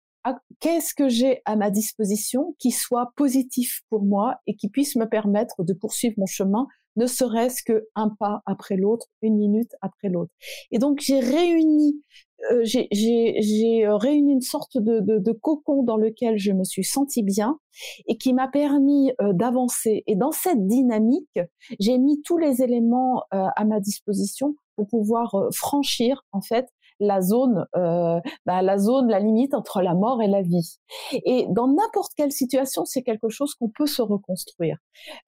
qu'est-ce 0.60 0.94
que 0.94 1.08
j'ai 1.08 1.42
à 1.44 1.56
ma 1.56 1.70
disposition 1.70 2.54
qui 2.58 2.70
soit 2.70 3.12
positif 3.16 3.82
pour 3.90 4.02
moi 4.02 4.36
et 4.46 4.56
qui 4.56 4.68
puisse 4.68 4.96
me 4.96 5.08
permettre 5.08 5.62
de 5.62 5.72
poursuivre 5.72 6.14
mon 6.18 6.26
chemin, 6.26 6.66
ne 6.96 7.06
serait-ce 7.06 7.62
que 7.62 7.86
un 7.94 8.08
pas 8.08 8.42
après 8.46 8.76
l'autre, 8.76 9.06
une 9.22 9.36
minute 9.36 9.72
après 9.82 10.08
l'autre? 10.08 10.32
Et 10.70 10.78
donc 10.78 11.00
j'ai 11.00 11.20
réuni, 11.20 12.02
euh, 12.50 12.62
j'ai 12.64 13.86
euh, 13.86 13.96
réuni 13.96 14.32
une 14.32 14.40
sorte 14.40 14.78
de, 14.78 15.00
de, 15.00 15.18
de, 15.18 15.32
cocon 15.32 15.82
dans 15.82 15.96
lequel 15.98 16.38
je 16.38 16.52
me 16.52 16.64
suis 16.64 16.84
sentie 16.84 17.22
bien 17.22 17.58
et 18.06 18.16
qui 18.16 18.32
m'a 18.32 18.48
permis 18.48 19.12
euh, 19.20 19.32
d'avancer. 19.34 20.04
Et 20.06 20.16
dans 20.16 20.32
cette 20.32 20.66
dynamique, 20.66 21.38
j'ai 21.78 21.98
mis 21.98 22.22
tous 22.22 22.38
les 22.38 22.62
éléments 22.62 23.24
à 23.30 23.64
ma 23.64 23.80
disposition 23.80 24.54
pour 24.76 24.88
pouvoir 24.88 25.34
franchir 25.52 26.22
en 26.32 26.40
fait 26.40 26.66
la 27.00 27.20
zone, 27.20 27.66
euh, 27.76 28.20
bah, 28.44 28.62
la 28.62 28.78
zone, 28.78 29.08
la 29.08 29.20
limite 29.20 29.54
entre 29.54 29.82
la 29.82 29.94
mort 29.94 30.22
et 30.22 30.28
la 30.28 30.42
vie. 30.42 30.78
Et 31.24 31.46
dans 31.50 31.68
n'importe 31.68 32.12
quelle 32.16 32.32
situation, 32.32 32.84
c'est 32.84 33.02
quelque 33.02 33.28
chose 33.28 33.54
qu'on 33.54 33.68
peut 33.68 33.86
se 33.86 34.02
reconstruire. 34.02 34.78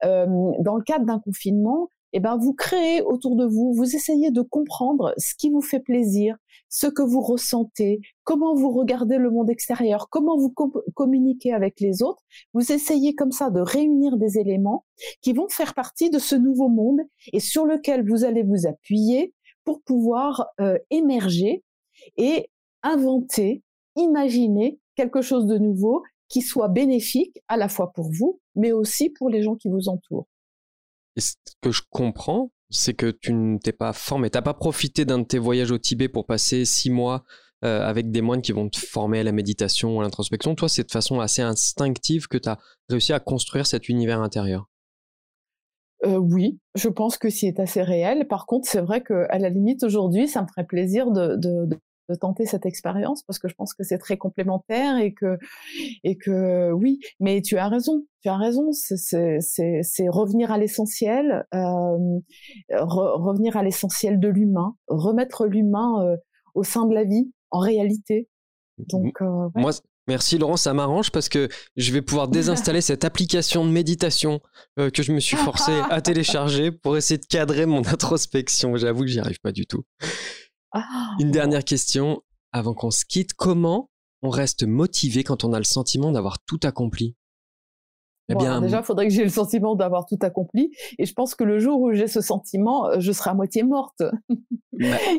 Euh, 0.04 0.26
dans 0.60 0.76
le 0.76 0.82
cadre 0.82 1.06
d'un 1.06 1.20
confinement, 1.20 1.90
eh 2.12 2.20
ben 2.20 2.38
vous 2.38 2.54
créez 2.54 3.02
autour 3.02 3.36
de 3.36 3.44
vous, 3.44 3.74
vous 3.74 3.94
essayez 3.94 4.30
de 4.30 4.40
comprendre 4.40 5.12
ce 5.18 5.34
qui 5.34 5.50
vous 5.50 5.60
fait 5.60 5.80
plaisir, 5.80 6.36
ce 6.70 6.86
que 6.86 7.02
vous 7.02 7.20
ressentez, 7.20 8.00
comment 8.24 8.54
vous 8.54 8.70
regardez 8.70 9.18
le 9.18 9.30
monde 9.30 9.50
extérieur, 9.50 10.08
comment 10.10 10.38
vous 10.38 10.54
communiquez 10.94 11.52
avec 11.52 11.80
les 11.80 12.02
autres. 12.02 12.22
Vous 12.54 12.72
essayez 12.72 13.14
comme 13.14 13.32
ça 13.32 13.50
de 13.50 13.60
réunir 13.60 14.16
des 14.16 14.38
éléments 14.38 14.84
qui 15.20 15.32
vont 15.32 15.48
faire 15.48 15.74
partie 15.74 16.10
de 16.10 16.18
ce 16.18 16.34
nouveau 16.34 16.68
monde 16.68 17.00
et 17.32 17.40
sur 17.40 17.66
lequel 17.66 18.08
vous 18.08 18.24
allez 18.24 18.42
vous 18.42 18.66
appuyer 18.66 19.34
pour 19.68 19.82
pouvoir 19.82 20.46
euh, 20.60 20.78
émerger 20.88 21.62
et 22.16 22.48
inventer, 22.82 23.62
imaginer 23.96 24.80
quelque 24.94 25.20
chose 25.20 25.44
de 25.44 25.58
nouveau 25.58 26.02
qui 26.30 26.40
soit 26.40 26.68
bénéfique 26.68 27.38
à 27.48 27.58
la 27.58 27.68
fois 27.68 27.92
pour 27.92 28.10
vous, 28.10 28.40
mais 28.54 28.72
aussi 28.72 29.10
pour 29.10 29.28
les 29.28 29.42
gens 29.42 29.56
qui 29.56 29.68
vous 29.68 29.90
entourent. 29.90 30.26
Ce 31.18 31.34
que 31.60 31.70
je 31.70 31.82
comprends, 31.90 32.50
c'est 32.70 32.94
que 32.94 33.10
tu 33.10 33.34
ne 33.34 33.58
t'es 33.58 33.72
pas 33.72 33.92
formé, 33.92 34.30
tu 34.30 34.38
n'as 34.38 34.42
pas 34.42 34.54
profité 34.54 35.04
d'un 35.04 35.18
de 35.18 35.24
tes 35.24 35.38
voyages 35.38 35.70
au 35.70 35.76
Tibet 35.76 36.08
pour 36.08 36.24
passer 36.24 36.64
six 36.64 36.88
mois 36.88 37.24
euh, 37.62 37.82
avec 37.82 38.10
des 38.10 38.22
moines 38.22 38.40
qui 38.40 38.52
vont 38.52 38.70
te 38.70 38.78
former 38.78 39.20
à 39.20 39.22
la 39.22 39.32
méditation 39.32 39.98
ou 39.98 40.00
à 40.00 40.02
l'introspection. 40.02 40.54
Toi, 40.54 40.70
c'est 40.70 40.84
de 40.84 40.90
façon 40.90 41.20
assez 41.20 41.42
instinctive 41.42 42.26
que 42.26 42.38
tu 42.38 42.48
as 42.48 42.58
réussi 42.88 43.12
à 43.12 43.20
construire 43.20 43.66
cet 43.66 43.90
univers 43.90 44.22
intérieur. 44.22 44.70
Euh, 46.04 46.16
oui, 46.16 46.58
je 46.74 46.88
pense 46.88 47.18
que 47.18 47.28
c'est 47.28 47.58
assez 47.58 47.82
réel. 47.82 48.28
Par 48.28 48.46
contre, 48.46 48.68
c'est 48.68 48.80
vrai 48.80 49.02
que 49.02 49.26
à 49.30 49.38
la 49.38 49.48
limite 49.48 49.82
aujourd'hui, 49.82 50.28
ça 50.28 50.42
me 50.42 50.46
ferait 50.46 50.66
plaisir 50.66 51.10
de, 51.10 51.36
de, 51.36 51.68
de 52.08 52.14
tenter 52.14 52.46
cette 52.46 52.66
expérience 52.66 53.22
parce 53.22 53.38
que 53.38 53.48
je 53.48 53.54
pense 53.54 53.74
que 53.74 53.84
c'est 53.84 53.98
très 53.98 54.16
complémentaire 54.16 54.98
et 54.98 55.12
que 55.12 55.38
et 56.04 56.16
que 56.16 56.70
oui. 56.72 57.00
Mais 57.20 57.42
tu 57.42 57.58
as 57.58 57.68
raison, 57.68 58.04
tu 58.22 58.28
as 58.28 58.36
raison. 58.36 58.70
C'est 58.72 60.08
revenir 60.08 60.50
à 60.52 60.58
l'essentiel, 60.58 61.46
euh, 61.54 62.20
revenir 62.70 63.56
à 63.56 63.62
l'essentiel 63.62 64.20
de 64.20 64.28
l'humain, 64.28 64.76
remettre 64.86 65.46
l'humain 65.46 66.04
euh, 66.04 66.16
au 66.54 66.62
sein 66.62 66.86
de 66.86 66.94
la 66.94 67.04
vie 67.04 67.30
en 67.50 67.58
réalité. 67.58 68.28
Donc, 68.78 69.20
euh, 69.20 69.48
moi, 69.56 69.72
Merci 70.08 70.38
Laurent, 70.38 70.56
ça 70.56 70.72
m'arrange 70.72 71.10
parce 71.10 71.28
que 71.28 71.48
je 71.76 71.92
vais 71.92 72.00
pouvoir 72.00 72.28
désinstaller 72.28 72.80
cette 72.80 73.04
application 73.04 73.66
de 73.66 73.70
méditation 73.70 74.40
euh, 74.78 74.88
que 74.88 75.02
je 75.02 75.12
me 75.12 75.20
suis 75.20 75.36
forcé 75.36 75.70
à 75.90 76.00
télécharger 76.00 76.72
pour 76.72 76.96
essayer 76.96 77.18
de 77.18 77.26
cadrer 77.26 77.66
mon 77.66 77.80
introspection. 77.86 78.74
J'avoue 78.76 79.02
que 79.02 79.08
j'y 79.08 79.20
arrive 79.20 79.38
pas 79.42 79.52
du 79.52 79.66
tout. 79.66 79.84
Ah, 80.72 80.82
Une 81.20 81.30
dernière 81.30 81.62
question 81.62 82.22
avant 82.52 82.72
qu'on 82.72 82.90
se 82.90 83.04
quitte. 83.04 83.34
Comment 83.34 83.90
on 84.22 84.30
reste 84.30 84.66
motivé 84.66 85.24
quand 85.24 85.44
on 85.44 85.52
a 85.52 85.58
le 85.58 85.64
sentiment 85.64 86.10
d'avoir 86.10 86.38
tout 86.44 86.60
accompli? 86.62 87.14
Eh 88.30 88.34
bien, 88.34 88.60
déjà, 88.60 88.78
il 88.78 88.84
faudrait 88.84 89.08
que 89.08 89.14
j'ai 89.14 89.24
le 89.24 89.30
sentiment 89.30 89.74
d'avoir 89.74 90.04
tout 90.04 90.18
accompli. 90.20 90.70
Et 90.98 91.06
je 91.06 91.14
pense 91.14 91.34
que 91.34 91.44
le 91.44 91.58
jour 91.58 91.80
où 91.80 91.92
j'ai 91.92 92.08
ce 92.08 92.20
sentiment, 92.20 92.86
euh, 92.86 92.96
je 93.00 93.10
serai 93.10 93.30
à 93.30 93.34
moitié 93.34 93.62
morte. 93.62 94.02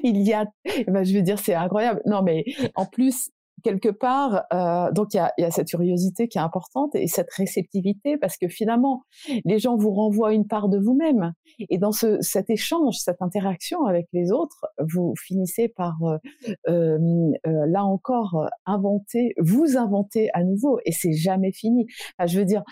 il 0.03 0.21
y 0.21 0.33
a, 0.33 0.45
eh 0.65 0.85
ben, 0.85 1.03
je 1.03 1.13
vais 1.13 1.23
dire, 1.23 1.39
c'est 1.39 1.55
incroyable. 1.55 2.01
Non, 2.05 2.21
mais 2.21 2.45
en 2.75 2.85
plus, 2.85 3.31
quelque 3.63 3.89
part, 3.89 4.43
euh, 4.53 4.91
donc 4.91 5.13
il 5.13 5.17
y 5.17 5.19
a, 5.19 5.33
y 5.37 5.43
a, 5.43 5.51
cette 5.51 5.69
curiosité 5.69 6.27
qui 6.27 6.37
est 6.37 6.41
importante 6.41 6.95
et 6.95 7.07
cette 7.07 7.31
réceptivité 7.31 8.17
parce 8.17 8.37
que 8.37 8.47
finalement, 8.47 9.03
les 9.45 9.59
gens 9.59 9.77
vous 9.77 9.91
renvoient 9.91 10.33
une 10.33 10.47
part 10.47 10.69
de 10.69 10.77
vous-même. 10.77 11.33
Et 11.69 11.77
dans 11.77 11.91
ce, 11.91 12.21
cet 12.21 12.49
échange, 12.49 12.95
cette 12.97 13.21
interaction 13.21 13.85
avec 13.85 14.07
les 14.13 14.31
autres, 14.31 14.65
vous 14.79 15.13
finissez 15.21 15.67
par, 15.67 15.97
euh, 16.03 16.17
euh, 16.67 16.97
euh 17.47 17.65
là 17.67 17.83
encore, 17.83 18.49
inventer, 18.65 19.33
vous 19.37 19.77
inventer 19.77 20.29
à 20.33 20.43
nouveau. 20.43 20.79
Et 20.85 20.91
c'est 20.91 21.13
jamais 21.13 21.51
fini. 21.51 21.85
Je 22.25 22.39
veux 22.39 22.45
dire, 22.45 22.63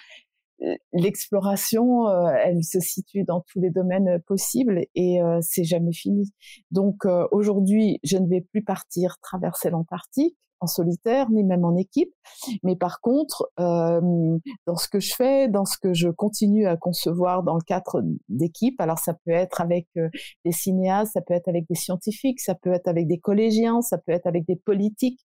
l'exploration, 0.94 2.08
euh, 2.08 2.32
elle 2.44 2.64
se 2.64 2.80
situe 2.80 3.24
dans 3.24 3.42
tous 3.42 3.60
les 3.60 3.70
domaines 3.70 4.20
possibles 4.26 4.86
et 4.96 5.22
euh, 5.22 5.40
c'est 5.42 5.64
jamais 5.64 5.94
fini. 5.94 6.34
Donc 6.72 7.06
euh, 7.06 7.28
aujourd'hui, 7.32 8.00
je 8.04 8.18
ne 8.18 8.28
vais 8.28 8.42
plus 8.42 8.64
partir 8.64 9.18
traverser 9.22 9.70
l'Antarctique 9.70 10.38
en 10.60 10.68
solitaire 10.68 11.30
ni 11.30 11.44
même 11.44 11.66
en 11.66 11.76
équipe, 11.76 12.14
mais 12.64 12.76
par 12.76 13.02
contre, 13.02 13.50
dans 13.58 14.76
ce 14.76 14.88
que 14.88 15.00
je 15.00 15.14
fais, 15.16 15.48
dans 15.48 15.66
ce 15.66 15.78
que 15.78 15.94
je 15.94 16.10
continue 16.10 16.68
à 16.68 16.78
concevoir 16.78 17.44
dans 17.44 17.56
le 17.56 17.62
cadre 17.62 18.02
d'équipe, 18.30 18.80
alors 18.80 19.00
ça 19.00 19.14
peut 19.14 19.32
être 19.32 19.62
avec 19.62 19.88
des 20.46 20.52
cinéastes, 20.52 21.14
ça 21.14 21.22
peut 21.22 21.34
être 21.34 21.48
avec 21.48 21.66
des 21.70 21.76
scientifiques, 21.76 22.40
ça 22.40 22.56
peut 22.56 22.72
être 22.72 22.88
avec 22.88 23.08
des 23.08 23.20
collégiens, 23.20 23.82
ça 23.82 23.98
peut 23.98 24.12
être 24.12 24.28
avec 24.28 24.46
des 24.46 24.56
politiques. 24.56 25.22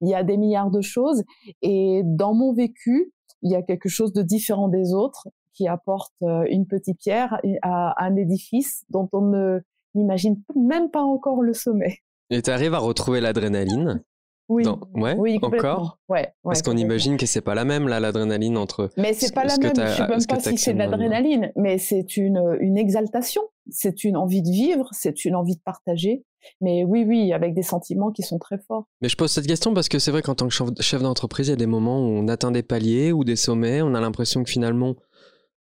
Il 0.00 0.08
y 0.08 0.14
a 0.14 0.22
des 0.22 0.36
milliards 0.36 0.70
de 0.70 0.80
choses 0.80 1.22
et 1.62 2.02
dans 2.04 2.34
mon 2.34 2.52
vécu, 2.52 3.12
il 3.42 3.50
y 3.50 3.56
a 3.56 3.62
quelque 3.62 3.88
chose 3.88 4.12
de 4.12 4.22
différent 4.22 4.68
des 4.68 4.94
autres 4.94 5.28
qui 5.52 5.68
apporte 5.68 6.14
euh, 6.22 6.44
une 6.50 6.66
petite 6.66 6.98
pierre 6.98 7.40
à 7.62 8.04
un 8.04 8.16
édifice 8.16 8.84
dont 8.90 9.08
on 9.12 9.22
ne 9.22 9.60
n'imagine 9.94 10.42
même 10.56 10.90
pas 10.90 11.02
encore 11.02 11.40
le 11.40 11.52
sommet. 11.52 11.98
Et 12.30 12.42
tu 12.42 12.50
arrives 12.50 12.74
à 12.74 12.78
retrouver 12.78 13.20
l'adrénaline 13.20 14.02
oui, 14.48 14.64
ouais, 14.94 15.14
oui 15.16 15.38
encore? 15.42 15.98
Ouais, 16.08 16.34
Parce 16.42 16.62
qu'on 16.62 16.76
imagine 16.76 17.16
que 17.16 17.26
c'est 17.26 17.40
pas 17.40 17.54
la 17.54 17.64
même 17.64 17.88
là, 17.88 18.00
l'adrénaline 18.00 18.56
entre. 18.56 18.90
Mais 18.96 19.12
c'est 19.14 19.34
pas 19.34 19.44
la 19.44 19.56
même. 19.56 19.72
Je 19.74 19.86
sais 19.86 20.08
même 20.08 20.26
pas 20.26 20.40
si 20.40 20.58
c'est 20.58 20.74
de 20.74 20.78
l'adrénaline, 20.78 21.52
mais 21.56 21.78
c'est 21.78 22.16
une 22.16 22.56
une 22.60 22.76
exaltation. 22.76 23.42
C'est 23.70 24.04
une 24.04 24.16
envie 24.16 24.42
de 24.42 24.50
vivre, 24.50 24.88
c'est 24.92 25.24
une 25.24 25.34
envie 25.34 25.56
de 25.56 25.62
partager. 25.64 26.24
Mais 26.60 26.84
oui, 26.84 27.04
oui, 27.08 27.32
avec 27.32 27.54
des 27.54 27.62
sentiments 27.62 28.10
qui 28.10 28.22
sont 28.22 28.38
très 28.38 28.58
forts. 28.58 28.84
Mais 29.00 29.08
je 29.08 29.16
pose 29.16 29.30
cette 29.30 29.46
question 29.46 29.72
parce 29.72 29.88
que 29.88 29.98
c'est 29.98 30.10
vrai 30.10 30.20
qu'en 30.20 30.34
tant 30.34 30.48
que 30.48 30.54
chef 30.80 31.02
d'entreprise, 31.02 31.48
il 31.48 31.50
y 31.50 31.54
a 31.54 31.56
des 31.56 31.66
moments 31.66 32.00
où 32.00 32.10
on 32.10 32.28
atteint 32.28 32.50
des 32.50 32.62
paliers 32.62 33.12
ou 33.12 33.24
des 33.24 33.36
sommets, 33.36 33.80
on 33.80 33.94
a 33.94 34.00
l'impression 34.02 34.44
que 34.44 34.50
finalement 34.50 34.96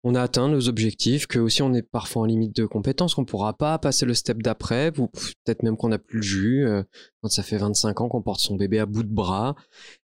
on 0.03 0.15
a 0.15 0.21
atteint 0.21 0.47
nos 0.47 0.69
objectifs, 0.69 1.27
que 1.27 1.39
aussi 1.39 1.61
on 1.61 1.73
est 1.73 1.81
parfois 1.81 2.21
en 2.21 2.25
limite 2.25 2.55
de 2.55 2.65
compétences, 2.65 3.15
qu'on 3.15 3.25
pourra 3.25 3.53
pas 3.53 3.77
passer 3.79 4.05
le 4.05 4.13
step 4.13 4.41
d'après, 4.41 4.97
ou 4.97 5.07
peut-être 5.07 5.63
même 5.63 5.75
qu'on 5.75 5.89
n'a 5.89 5.99
plus 5.99 6.17
le 6.17 6.23
jus, 6.23 6.65
euh, 6.65 6.83
quand 7.21 7.29
ça 7.29 7.43
fait 7.43 7.57
25 7.57 7.99
ans 8.01 8.07
qu'on 8.07 8.21
porte 8.21 8.39
son 8.39 8.55
bébé 8.55 8.79
à 8.79 8.85
bout 8.85 9.03
de 9.03 9.13
bras. 9.13 9.55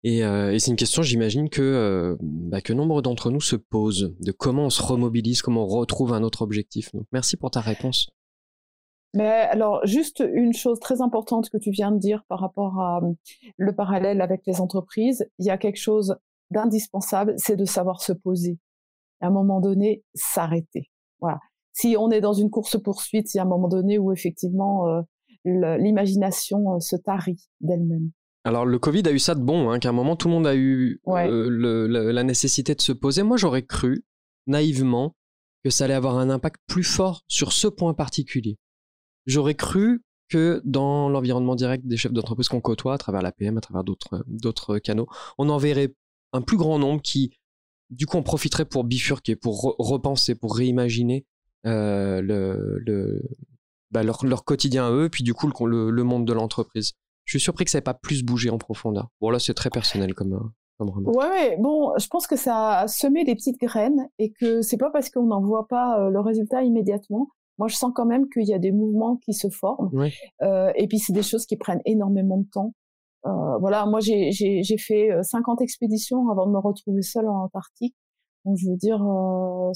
Et, 0.02 0.24
euh, 0.24 0.58
c'est 0.58 0.70
une 0.70 0.76
question, 0.76 1.02
j'imagine, 1.02 1.50
que, 1.50 1.60
euh, 1.60 2.16
bah, 2.20 2.62
que 2.62 2.72
nombre 2.72 3.02
d'entre 3.02 3.30
nous 3.30 3.40
se 3.40 3.56
posent, 3.56 4.14
de 4.20 4.32
comment 4.32 4.66
on 4.66 4.70
se 4.70 4.82
remobilise, 4.82 5.42
comment 5.42 5.64
on 5.64 5.68
retrouve 5.68 6.14
un 6.14 6.22
autre 6.22 6.42
objectif. 6.42 6.92
Donc 6.92 7.06
merci 7.12 7.36
pour 7.36 7.50
ta 7.50 7.60
réponse. 7.60 8.08
Mais 9.14 9.28
alors, 9.28 9.84
juste 9.84 10.24
une 10.32 10.54
chose 10.54 10.80
très 10.80 11.02
importante 11.02 11.50
que 11.50 11.58
tu 11.58 11.70
viens 11.70 11.92
de 11.92 11.98
dire 11.98 12.24
par 12.28 12.40
rapport 12.40 12.80
à 12.80 13.02
le 13.58 13.74
parallèle 13.74 14.22
avec 14.22 14.40
les 14.46 14.62
entreprises, 14.62 15.28
il 15.38 15.44
y 15.44 15.50
a 15.50 15.58
quelque 15.58 15.76
chose 15.76 16.16
d'indispensable, 16.50 17.34
c'est 17.36 17.56
de 17.56 17.66
savoir 17.66 18.00
se 18.00 18.14
poser 18.14 18.58
à 19.22 19.28
un 19.28 19.30
moment 19.30 19.60
donné, 19.60 20.04
s'arrêter. 20.14 20.90
Voilà. 21.20 21.38
Si 21.72 21.96
on 21.98 22.10
est 22.10 22.20
dans 22.20 22.34
une 22.34 22.50
course-poursuite, 22.50 23.32
il 23.32 23.38
y 23.38 23.40
a 23.40 23.44
un 23.44 23.48
moment 23.48 23.68
donné 23.68 23.98
où 23.98 24.12
effectivement 24.12 24.88
euh, 24.88 25.00
l'imagination 25.44 26.74
euh, 26.74 26.80
se 26.80 26.96
tarit 26.96 27.48
d'elle-même. 27.60 28.10
Alors 28.44 28.66
le 28.66 28.78
Covid 28.78 29.02
a 29.06 29.12
eu 29.12 29.18
ça 29.18 29.34
de 29.34 29.40
bon, 29.40 29.70
hein, 29.70 29.78
qu'à 29.78 29.90
un 29.90 29.92
moment 29.92 30.16
tout 30.16 30.28
le 30.28 30.34
monde 30.34 30.46
a 30.46 30.56
eu 30.56 31.00
euh, 31.06 32.12
la 32.12 32.22
nécessité 32.24 32.74
de 32.74 32.80
se 32.80 32.92
poser. 32.92 33.22
Moi 33.22 33.36
j'aurais 33.36 33.62
cru, 33.62 34.04
naïvement, 34.46 35.14
que 35.64 35.70
ça 35.70 35.84
allait 35.84 35.94
avoir 35.94 36.18
un 36.18 36.28
impact 36.28 36.60
plus 36.66 36.82
fort 36.82 37.22
sur 37.28 37.52
ce 37.52 37.68
point 37.68 37.94
particulier. 37.94 38.58
J'aurais 39.26 39.54
cru 39.54 40.02
que 40.28 40.60
dans 40.64 41.08
l'environnement 41.08 41.54
direct 41.54 41.86
des 41.86 41.96
chefs 41.96 42.12
d'entreprise 42.12 42.48
qu'on 42.48 42.60
côtoie, 42.60 42.94
à 42.94 42.98
travers 42.98 43.22
la 43.22 43.30
PM, 43.30 43.58
à 43.58 43.60
travers 43.60 43.84
d'autres 43.84 44.78
canaux, 44.78 45.06
on 45.38 45.48
en 45.48 45.58
verrait 45.58 45.94
un 46.32 46.42
plus 46.42 46.56
grand 46.56 46.78
nombre 46.78 47.00
qui 47.00 47.32
du 47.92 48.06
coup, 48.06 48.16
on 48.16 48.22
profiterait 48.22 48.64
pour 48.64 48.84
bifurquer, 48.84 49.36
pour 49.36 49.76
repenser, 49.78 50.34
pour 50.34 50.56
réimaginer 50.56 51.26
euh, 51.66 52.20
le, 52.22 53.22
bah, 53.90 54.02
leur, 54.02 54.44
quotidien 54.44 54.86
à 54.86 54.90
eux, 54.90 55.08
puis 55.10 55.22
du 55.22 55.34
coup, 55.34 55.46
le, 55.66 56.02
monde 56.02 56.26
de 56.26 56.32
l'entreprise. 56.32 56.92
Je 57.24 57.38
suis 57.38 57.40
surpris 57.40 57.64
que 57.64 57.70
ça 57.70 57.78
n'ait 57.78 57.82
pas 57.82 57.94
plus 57.94 58.24
bougé 58.24 58.50
en 58.50 58.58
profondeur. 58.58 59.08
Bon, 59.20 59.30
là, 59.30 59.38
c'est 59.38 59.54
très 59.54 59.70
personnel 59.70 60.14
comme, 60.14 60.34
euh, 60.34 60.50
comme 60.78 60.90
remarque. 60.90 61.16
Ouais, 61.16 61.56
bon, 61.58 61.92
je 61.98 62.06
pense 62.08 62.26
que 62.26 62.36
ça 62.36 62.80
a 62.80 62.88
semé 62.88 63.24
des 63.24 63.34
petites 63.34 63.60
graines 63.60 64.08
et 64.18 64.32
que 64.32 64.62
c'est 64.62 64.78
pas 64.78 64.90
parce 64.90 65.10
qu'on 65.10 65.26
n'en 65.26 65.42
voit 65.42 65.68
pas 65.68 66.00
euh, 66.00 66.10
le 66.10 66.20
résultat 66.20 66.62
immédiatement. 66.62 67.28
Moi, 67.58 67.68
je 67.68 67.76
sens 67.76 67.92
quand 67.94 68.06
même 68.06 68.28
qu'il 68.30 68.48
y 68.48 68.54
a 68.54 68.58
des 68.58 68.72
mouvements 68.72 69.18
qui 69.18 69.34
se 69.34 69.48
forment. 69.50 69.90
et 70.40 70.88
puis, 70.88 70.98
c'est 70.98 71.12
des 71.12 71.22
choses 71.22 71.44
qui 71.44 71.56
prennent 71.56 71.82
énormément 71.84 72.38
de 72.38 72.48
temps. 72.50 72.74
Euh, 73.26 73.58
voilà, 73.58 73.86
moi 73.86 74.00
j'ai 74.00 74.32
fait 74.78 75.10
50 75.22 75.60
euh, 75.60 75.64
expéditions 75.64 76.28
avant 76.30 76.46
de 76.46 76.52
me 76.52 76.58
retrouver 76.58 77.02
seule 77.02 77.28
en 77.28 77.44
Antarctique. 77.44 77.94
Donc 78.44 78.56
je 78.56 78.68
veux 78.68 78.76
dire, 78.76 79.02
euh, 79.02 79.70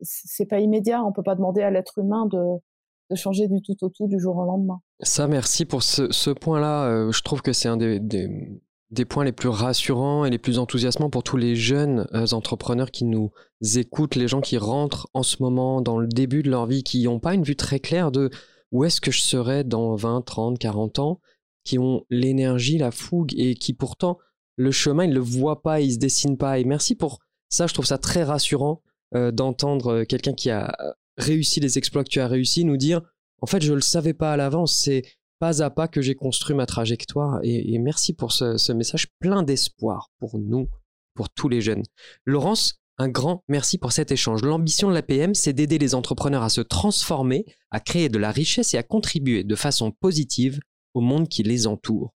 c'est 0.00 0.46
pas 0.46 0.60
immédiat. 0.60 1.04
On 1.04 1.12
peut 1.12 1.22
pas 1.22 1.34
demander 1.34 1.62
à 1.62 1.70
l'être 1.70 1.98
humain 1.98 2.26
de, 2.26 3.16
changer 3.16 3.48
du 3.48 3.60
tout 3.62 3.76
au 3.82 3.88
tout 3.88 4.06
du 4.06 4.18
jour 4.18 4.36
au 4.36 4.44
lendemain. 4.44 4.80
Ça, 5.00 5.26
merci 5.28 5.64
pour 5.64 5.82
ce, 5.82 6.30
point-là. 6.30 7.10
je 7.10 7.22
trouve 7.22 7.40
que 7.40 7.54
c'est 7.54 7.68
un 7.68 7.78
des, 7.78 9.04
points 9.06 9.24
les 9.24 9.32
plus 9.32 9.48
rassurants 9.48 10.26
et 10.26 10.30
les 10.30 10.38
plus 10.38 10.58
enthousiasmants 10.58 11.08
pour 11.08 11.22
tous 11.22 11.38
les 11.38 11.56
jeunes 11.56 12.06
entrepreneurs 12.32 12.90
qui 12.90 13.04
nous 13.04 13.30
écoutent, 13.76 14.14
les 14.14 14.28
gens 14.28 14.42
qui 14.42 14.58
rentrent 14.58 15.08
en 15.14 15.22
ce 15.22 15.42
moment 15.42 15.80
dans 15.80 15.98
le 15.98 16.06
début 16.06 16.42
de 16.42 16.50
leur 16.50 16.66
vie, 16.66 16.82
qui 16.82 17.04
n'ont 17.04 17.20
pas 17.20 17.32
une 17.32 17.44
vue 17.44 17.56
très 17.56 17.80
claire 17.80 18.10
de 18.10 18.30
où 18.72 18.84
est-ce 18.84 19.00
que 19.00 19.10
je 19.10 19.22
serai 19.22 19.64
dans 19.64 19.94
20, 19.94 20.22
30, 20.22 20.58
40 20.58 20.98
ans 20.98 21.20
qui 21.68 21.78
ont 21.78 22.06
l'énergie, 22.08 22.78
la 22.78 22.90
fougue 22.90 23.38
et 23.38 23.54
qui 23.54 23.74
pourtant 23.74 24.18
le 24.56 24.72
chemin 24.72 25.04
ils 25.04 25.12
le 25.12 25.20
voient 25.20 25.60
pas, 25.60 25.82
ils 25.82 25.92
se 25.92 25.98
dessinent 25.98 26.38
pas. 26.38 26.58
Et 26.58 26.64
merci 26.64 26.94
pour 26.94 27.18
ça, 27.50 27.66
je 27.66 27.74
trouve 27.74 27.84
ça 27.84 27.98
très 27.98 28.24
rassurant 28.24 28.82
euh, 29.14 29.30
d'entendre 29.32 29.92
euh, 29.92 30.04
quelqu'un 30.04 30.32
qui 30.32 30.50
a 30.50 30.74
réussi 31.18 31.60
les 31.60 31.76
exploits 31.76 32.04
que 32.04 32.08
tu 32.08 32.20
as 32.20 32.26
réussi 32.26 32.64
nous 32.64 32.78
dire 32.78 33.02
en 33.42 33.46
fait 33.46 33.62
je 33.62 33.74
le 33.74 33.82
savais 33.82 34.14
pas 34.14 34.32
à 34.32 34.38
l'avance, 34.38 34.76
c'est 34.76 35.02
pas 35.40 35.62
à 35.62 35.68
pas 35.68 35.88
que 35.88 36.00
j'ai 36.00 36.14
construit 36.14 36.56
ma 36.56 36.64
trajectoire 36.64 37.38
et, 37.42 37.78
merci 37.78 38.14
pour 38.14 38.32
ce, 38.32 38.56
ce 38.56 38.72
message 38.72 39.08
plein 39.20 39.42
d'espoir 39.42 40.10
pour 40.18 40.38
nous, 40.38 40.68
pour 41.14 41.28
tous 41.28 41.50
les 41.50 41.60
jeunes. 41.60 41.82
Laurence, 42.24 42.80
un 42.96 43.08
grand 43.08 43.44
merci 43.46 43.76
pour 43.76 43.92
cet 43.92 44.10
échange. 44.10 44.42
L'ambition 44.42 44.88
de 44.88 44.94
l'APM, 44.94 45.34
c'est 45.34 45.52
d'aider 45.52 45.78
les 45.78 45.94
entrepreneurs 45.94 46.42
à 46.42 46.48
se 46.48 46.62
transformer, 46.62 47.44
à 47.70 47.78
créer 47.78 48.08
de 48.08 48.18
la 48.18 48.32
richesse 48.32 48.74
et 48.74 48.78
à 48.78 48.82
contribuer 48.82 49.44
de 49.44 49.54
façon 49.54 49.92
positive 49.92 50.60
au 50.94 51.00
monde 51.00 51.28
qui 51.28 51.42
les 51.42 51.66
entoure. 51.66 52.14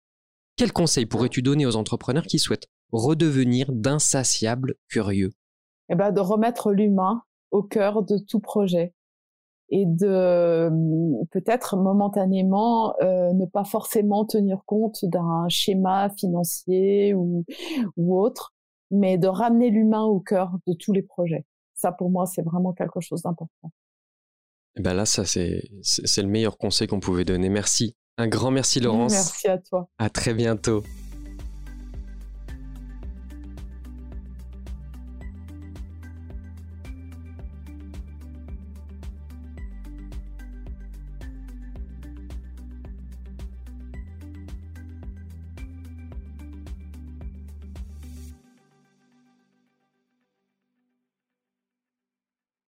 Quels 0.57 0.73
conseils 0.73 1.07
pourrais-tu 1.07 1.43
donner 1.43 1.66
aux 1.66 1.77
entrepreneurs 1.77 2.27
qui 2.27 2.39
souhaitent 2.39 2.68
redevenir 2.93 3.73
d'insatiables 3.73 4.75
curieux? 4.89 5.33
Eh 5.89 5.95
ben, 5.95 6.12
De 6.12 6.21
remettre 6.21 6.73
l'humain 6.73 7.23
au 7.51 7.62
cœur 7.62 8.03
de 8.03 8.18
tout 8.18 8.41
projet 8.41 8.95
et 9.71 9.87
de 9.87 10.68
hum, 10.68 11.27
peut-être 11.31 11.77
momentanément 11.77 12.95
euh, 13.03 13.33
ne 13.33 13.47
pas 13.47 13.64
forcément 13.64 14.25
tenir 14.25 14.62
compte 14.66 15.05
d'un 15.05 15.47
schéma 15.49 16.11
financier 16.18 17.14
ou, 17.14 17.45
ou 17.97 18.21
autre, 18.21 18.53
mais 18.91 19.16
de 19.16 19.29
ramener 19.29 19.71
l'humain 19.71 20.03
au 20.03 20.21
cœur 20.21 20.57
de 20.66 20.75
tous 20.75 20.93
les 20.93 21.03
projets. 21.03 21.47
Ça, 21.75 21.93
pour 21.93 22.11
moi, 22.11 22.27
c'est 22.27 22.43
vraiment 22.43 22.73
quelque 22.73 23.01
chose 23.01 23.23
d'important. 23.23 23.71
Eh 24.77 24.83
ben 24.83 24.95
là, 24.95 25.07
ça, 25.07 25.25
c'est, 25.25 25.62
c'est 25.83 26.23
le 26.23 26.29
meilleur 26.29 26.59
conseil 26.59 26.87
qu'on 26.87 27.01
pouvait 27.01 27.25
donner. 27.25 27.49
Merci 27.49 27.97
un 28.21 28.29
grand 28.29 28.51
merci 28.51 28.81
Laurence. 28.81 29.12
Merci 29.12 29.49
à 29.49 29.59
toi. 29.59 29.89
À 29.99 30.11
très 30.11 30.35
bientôt. 30.35 30.83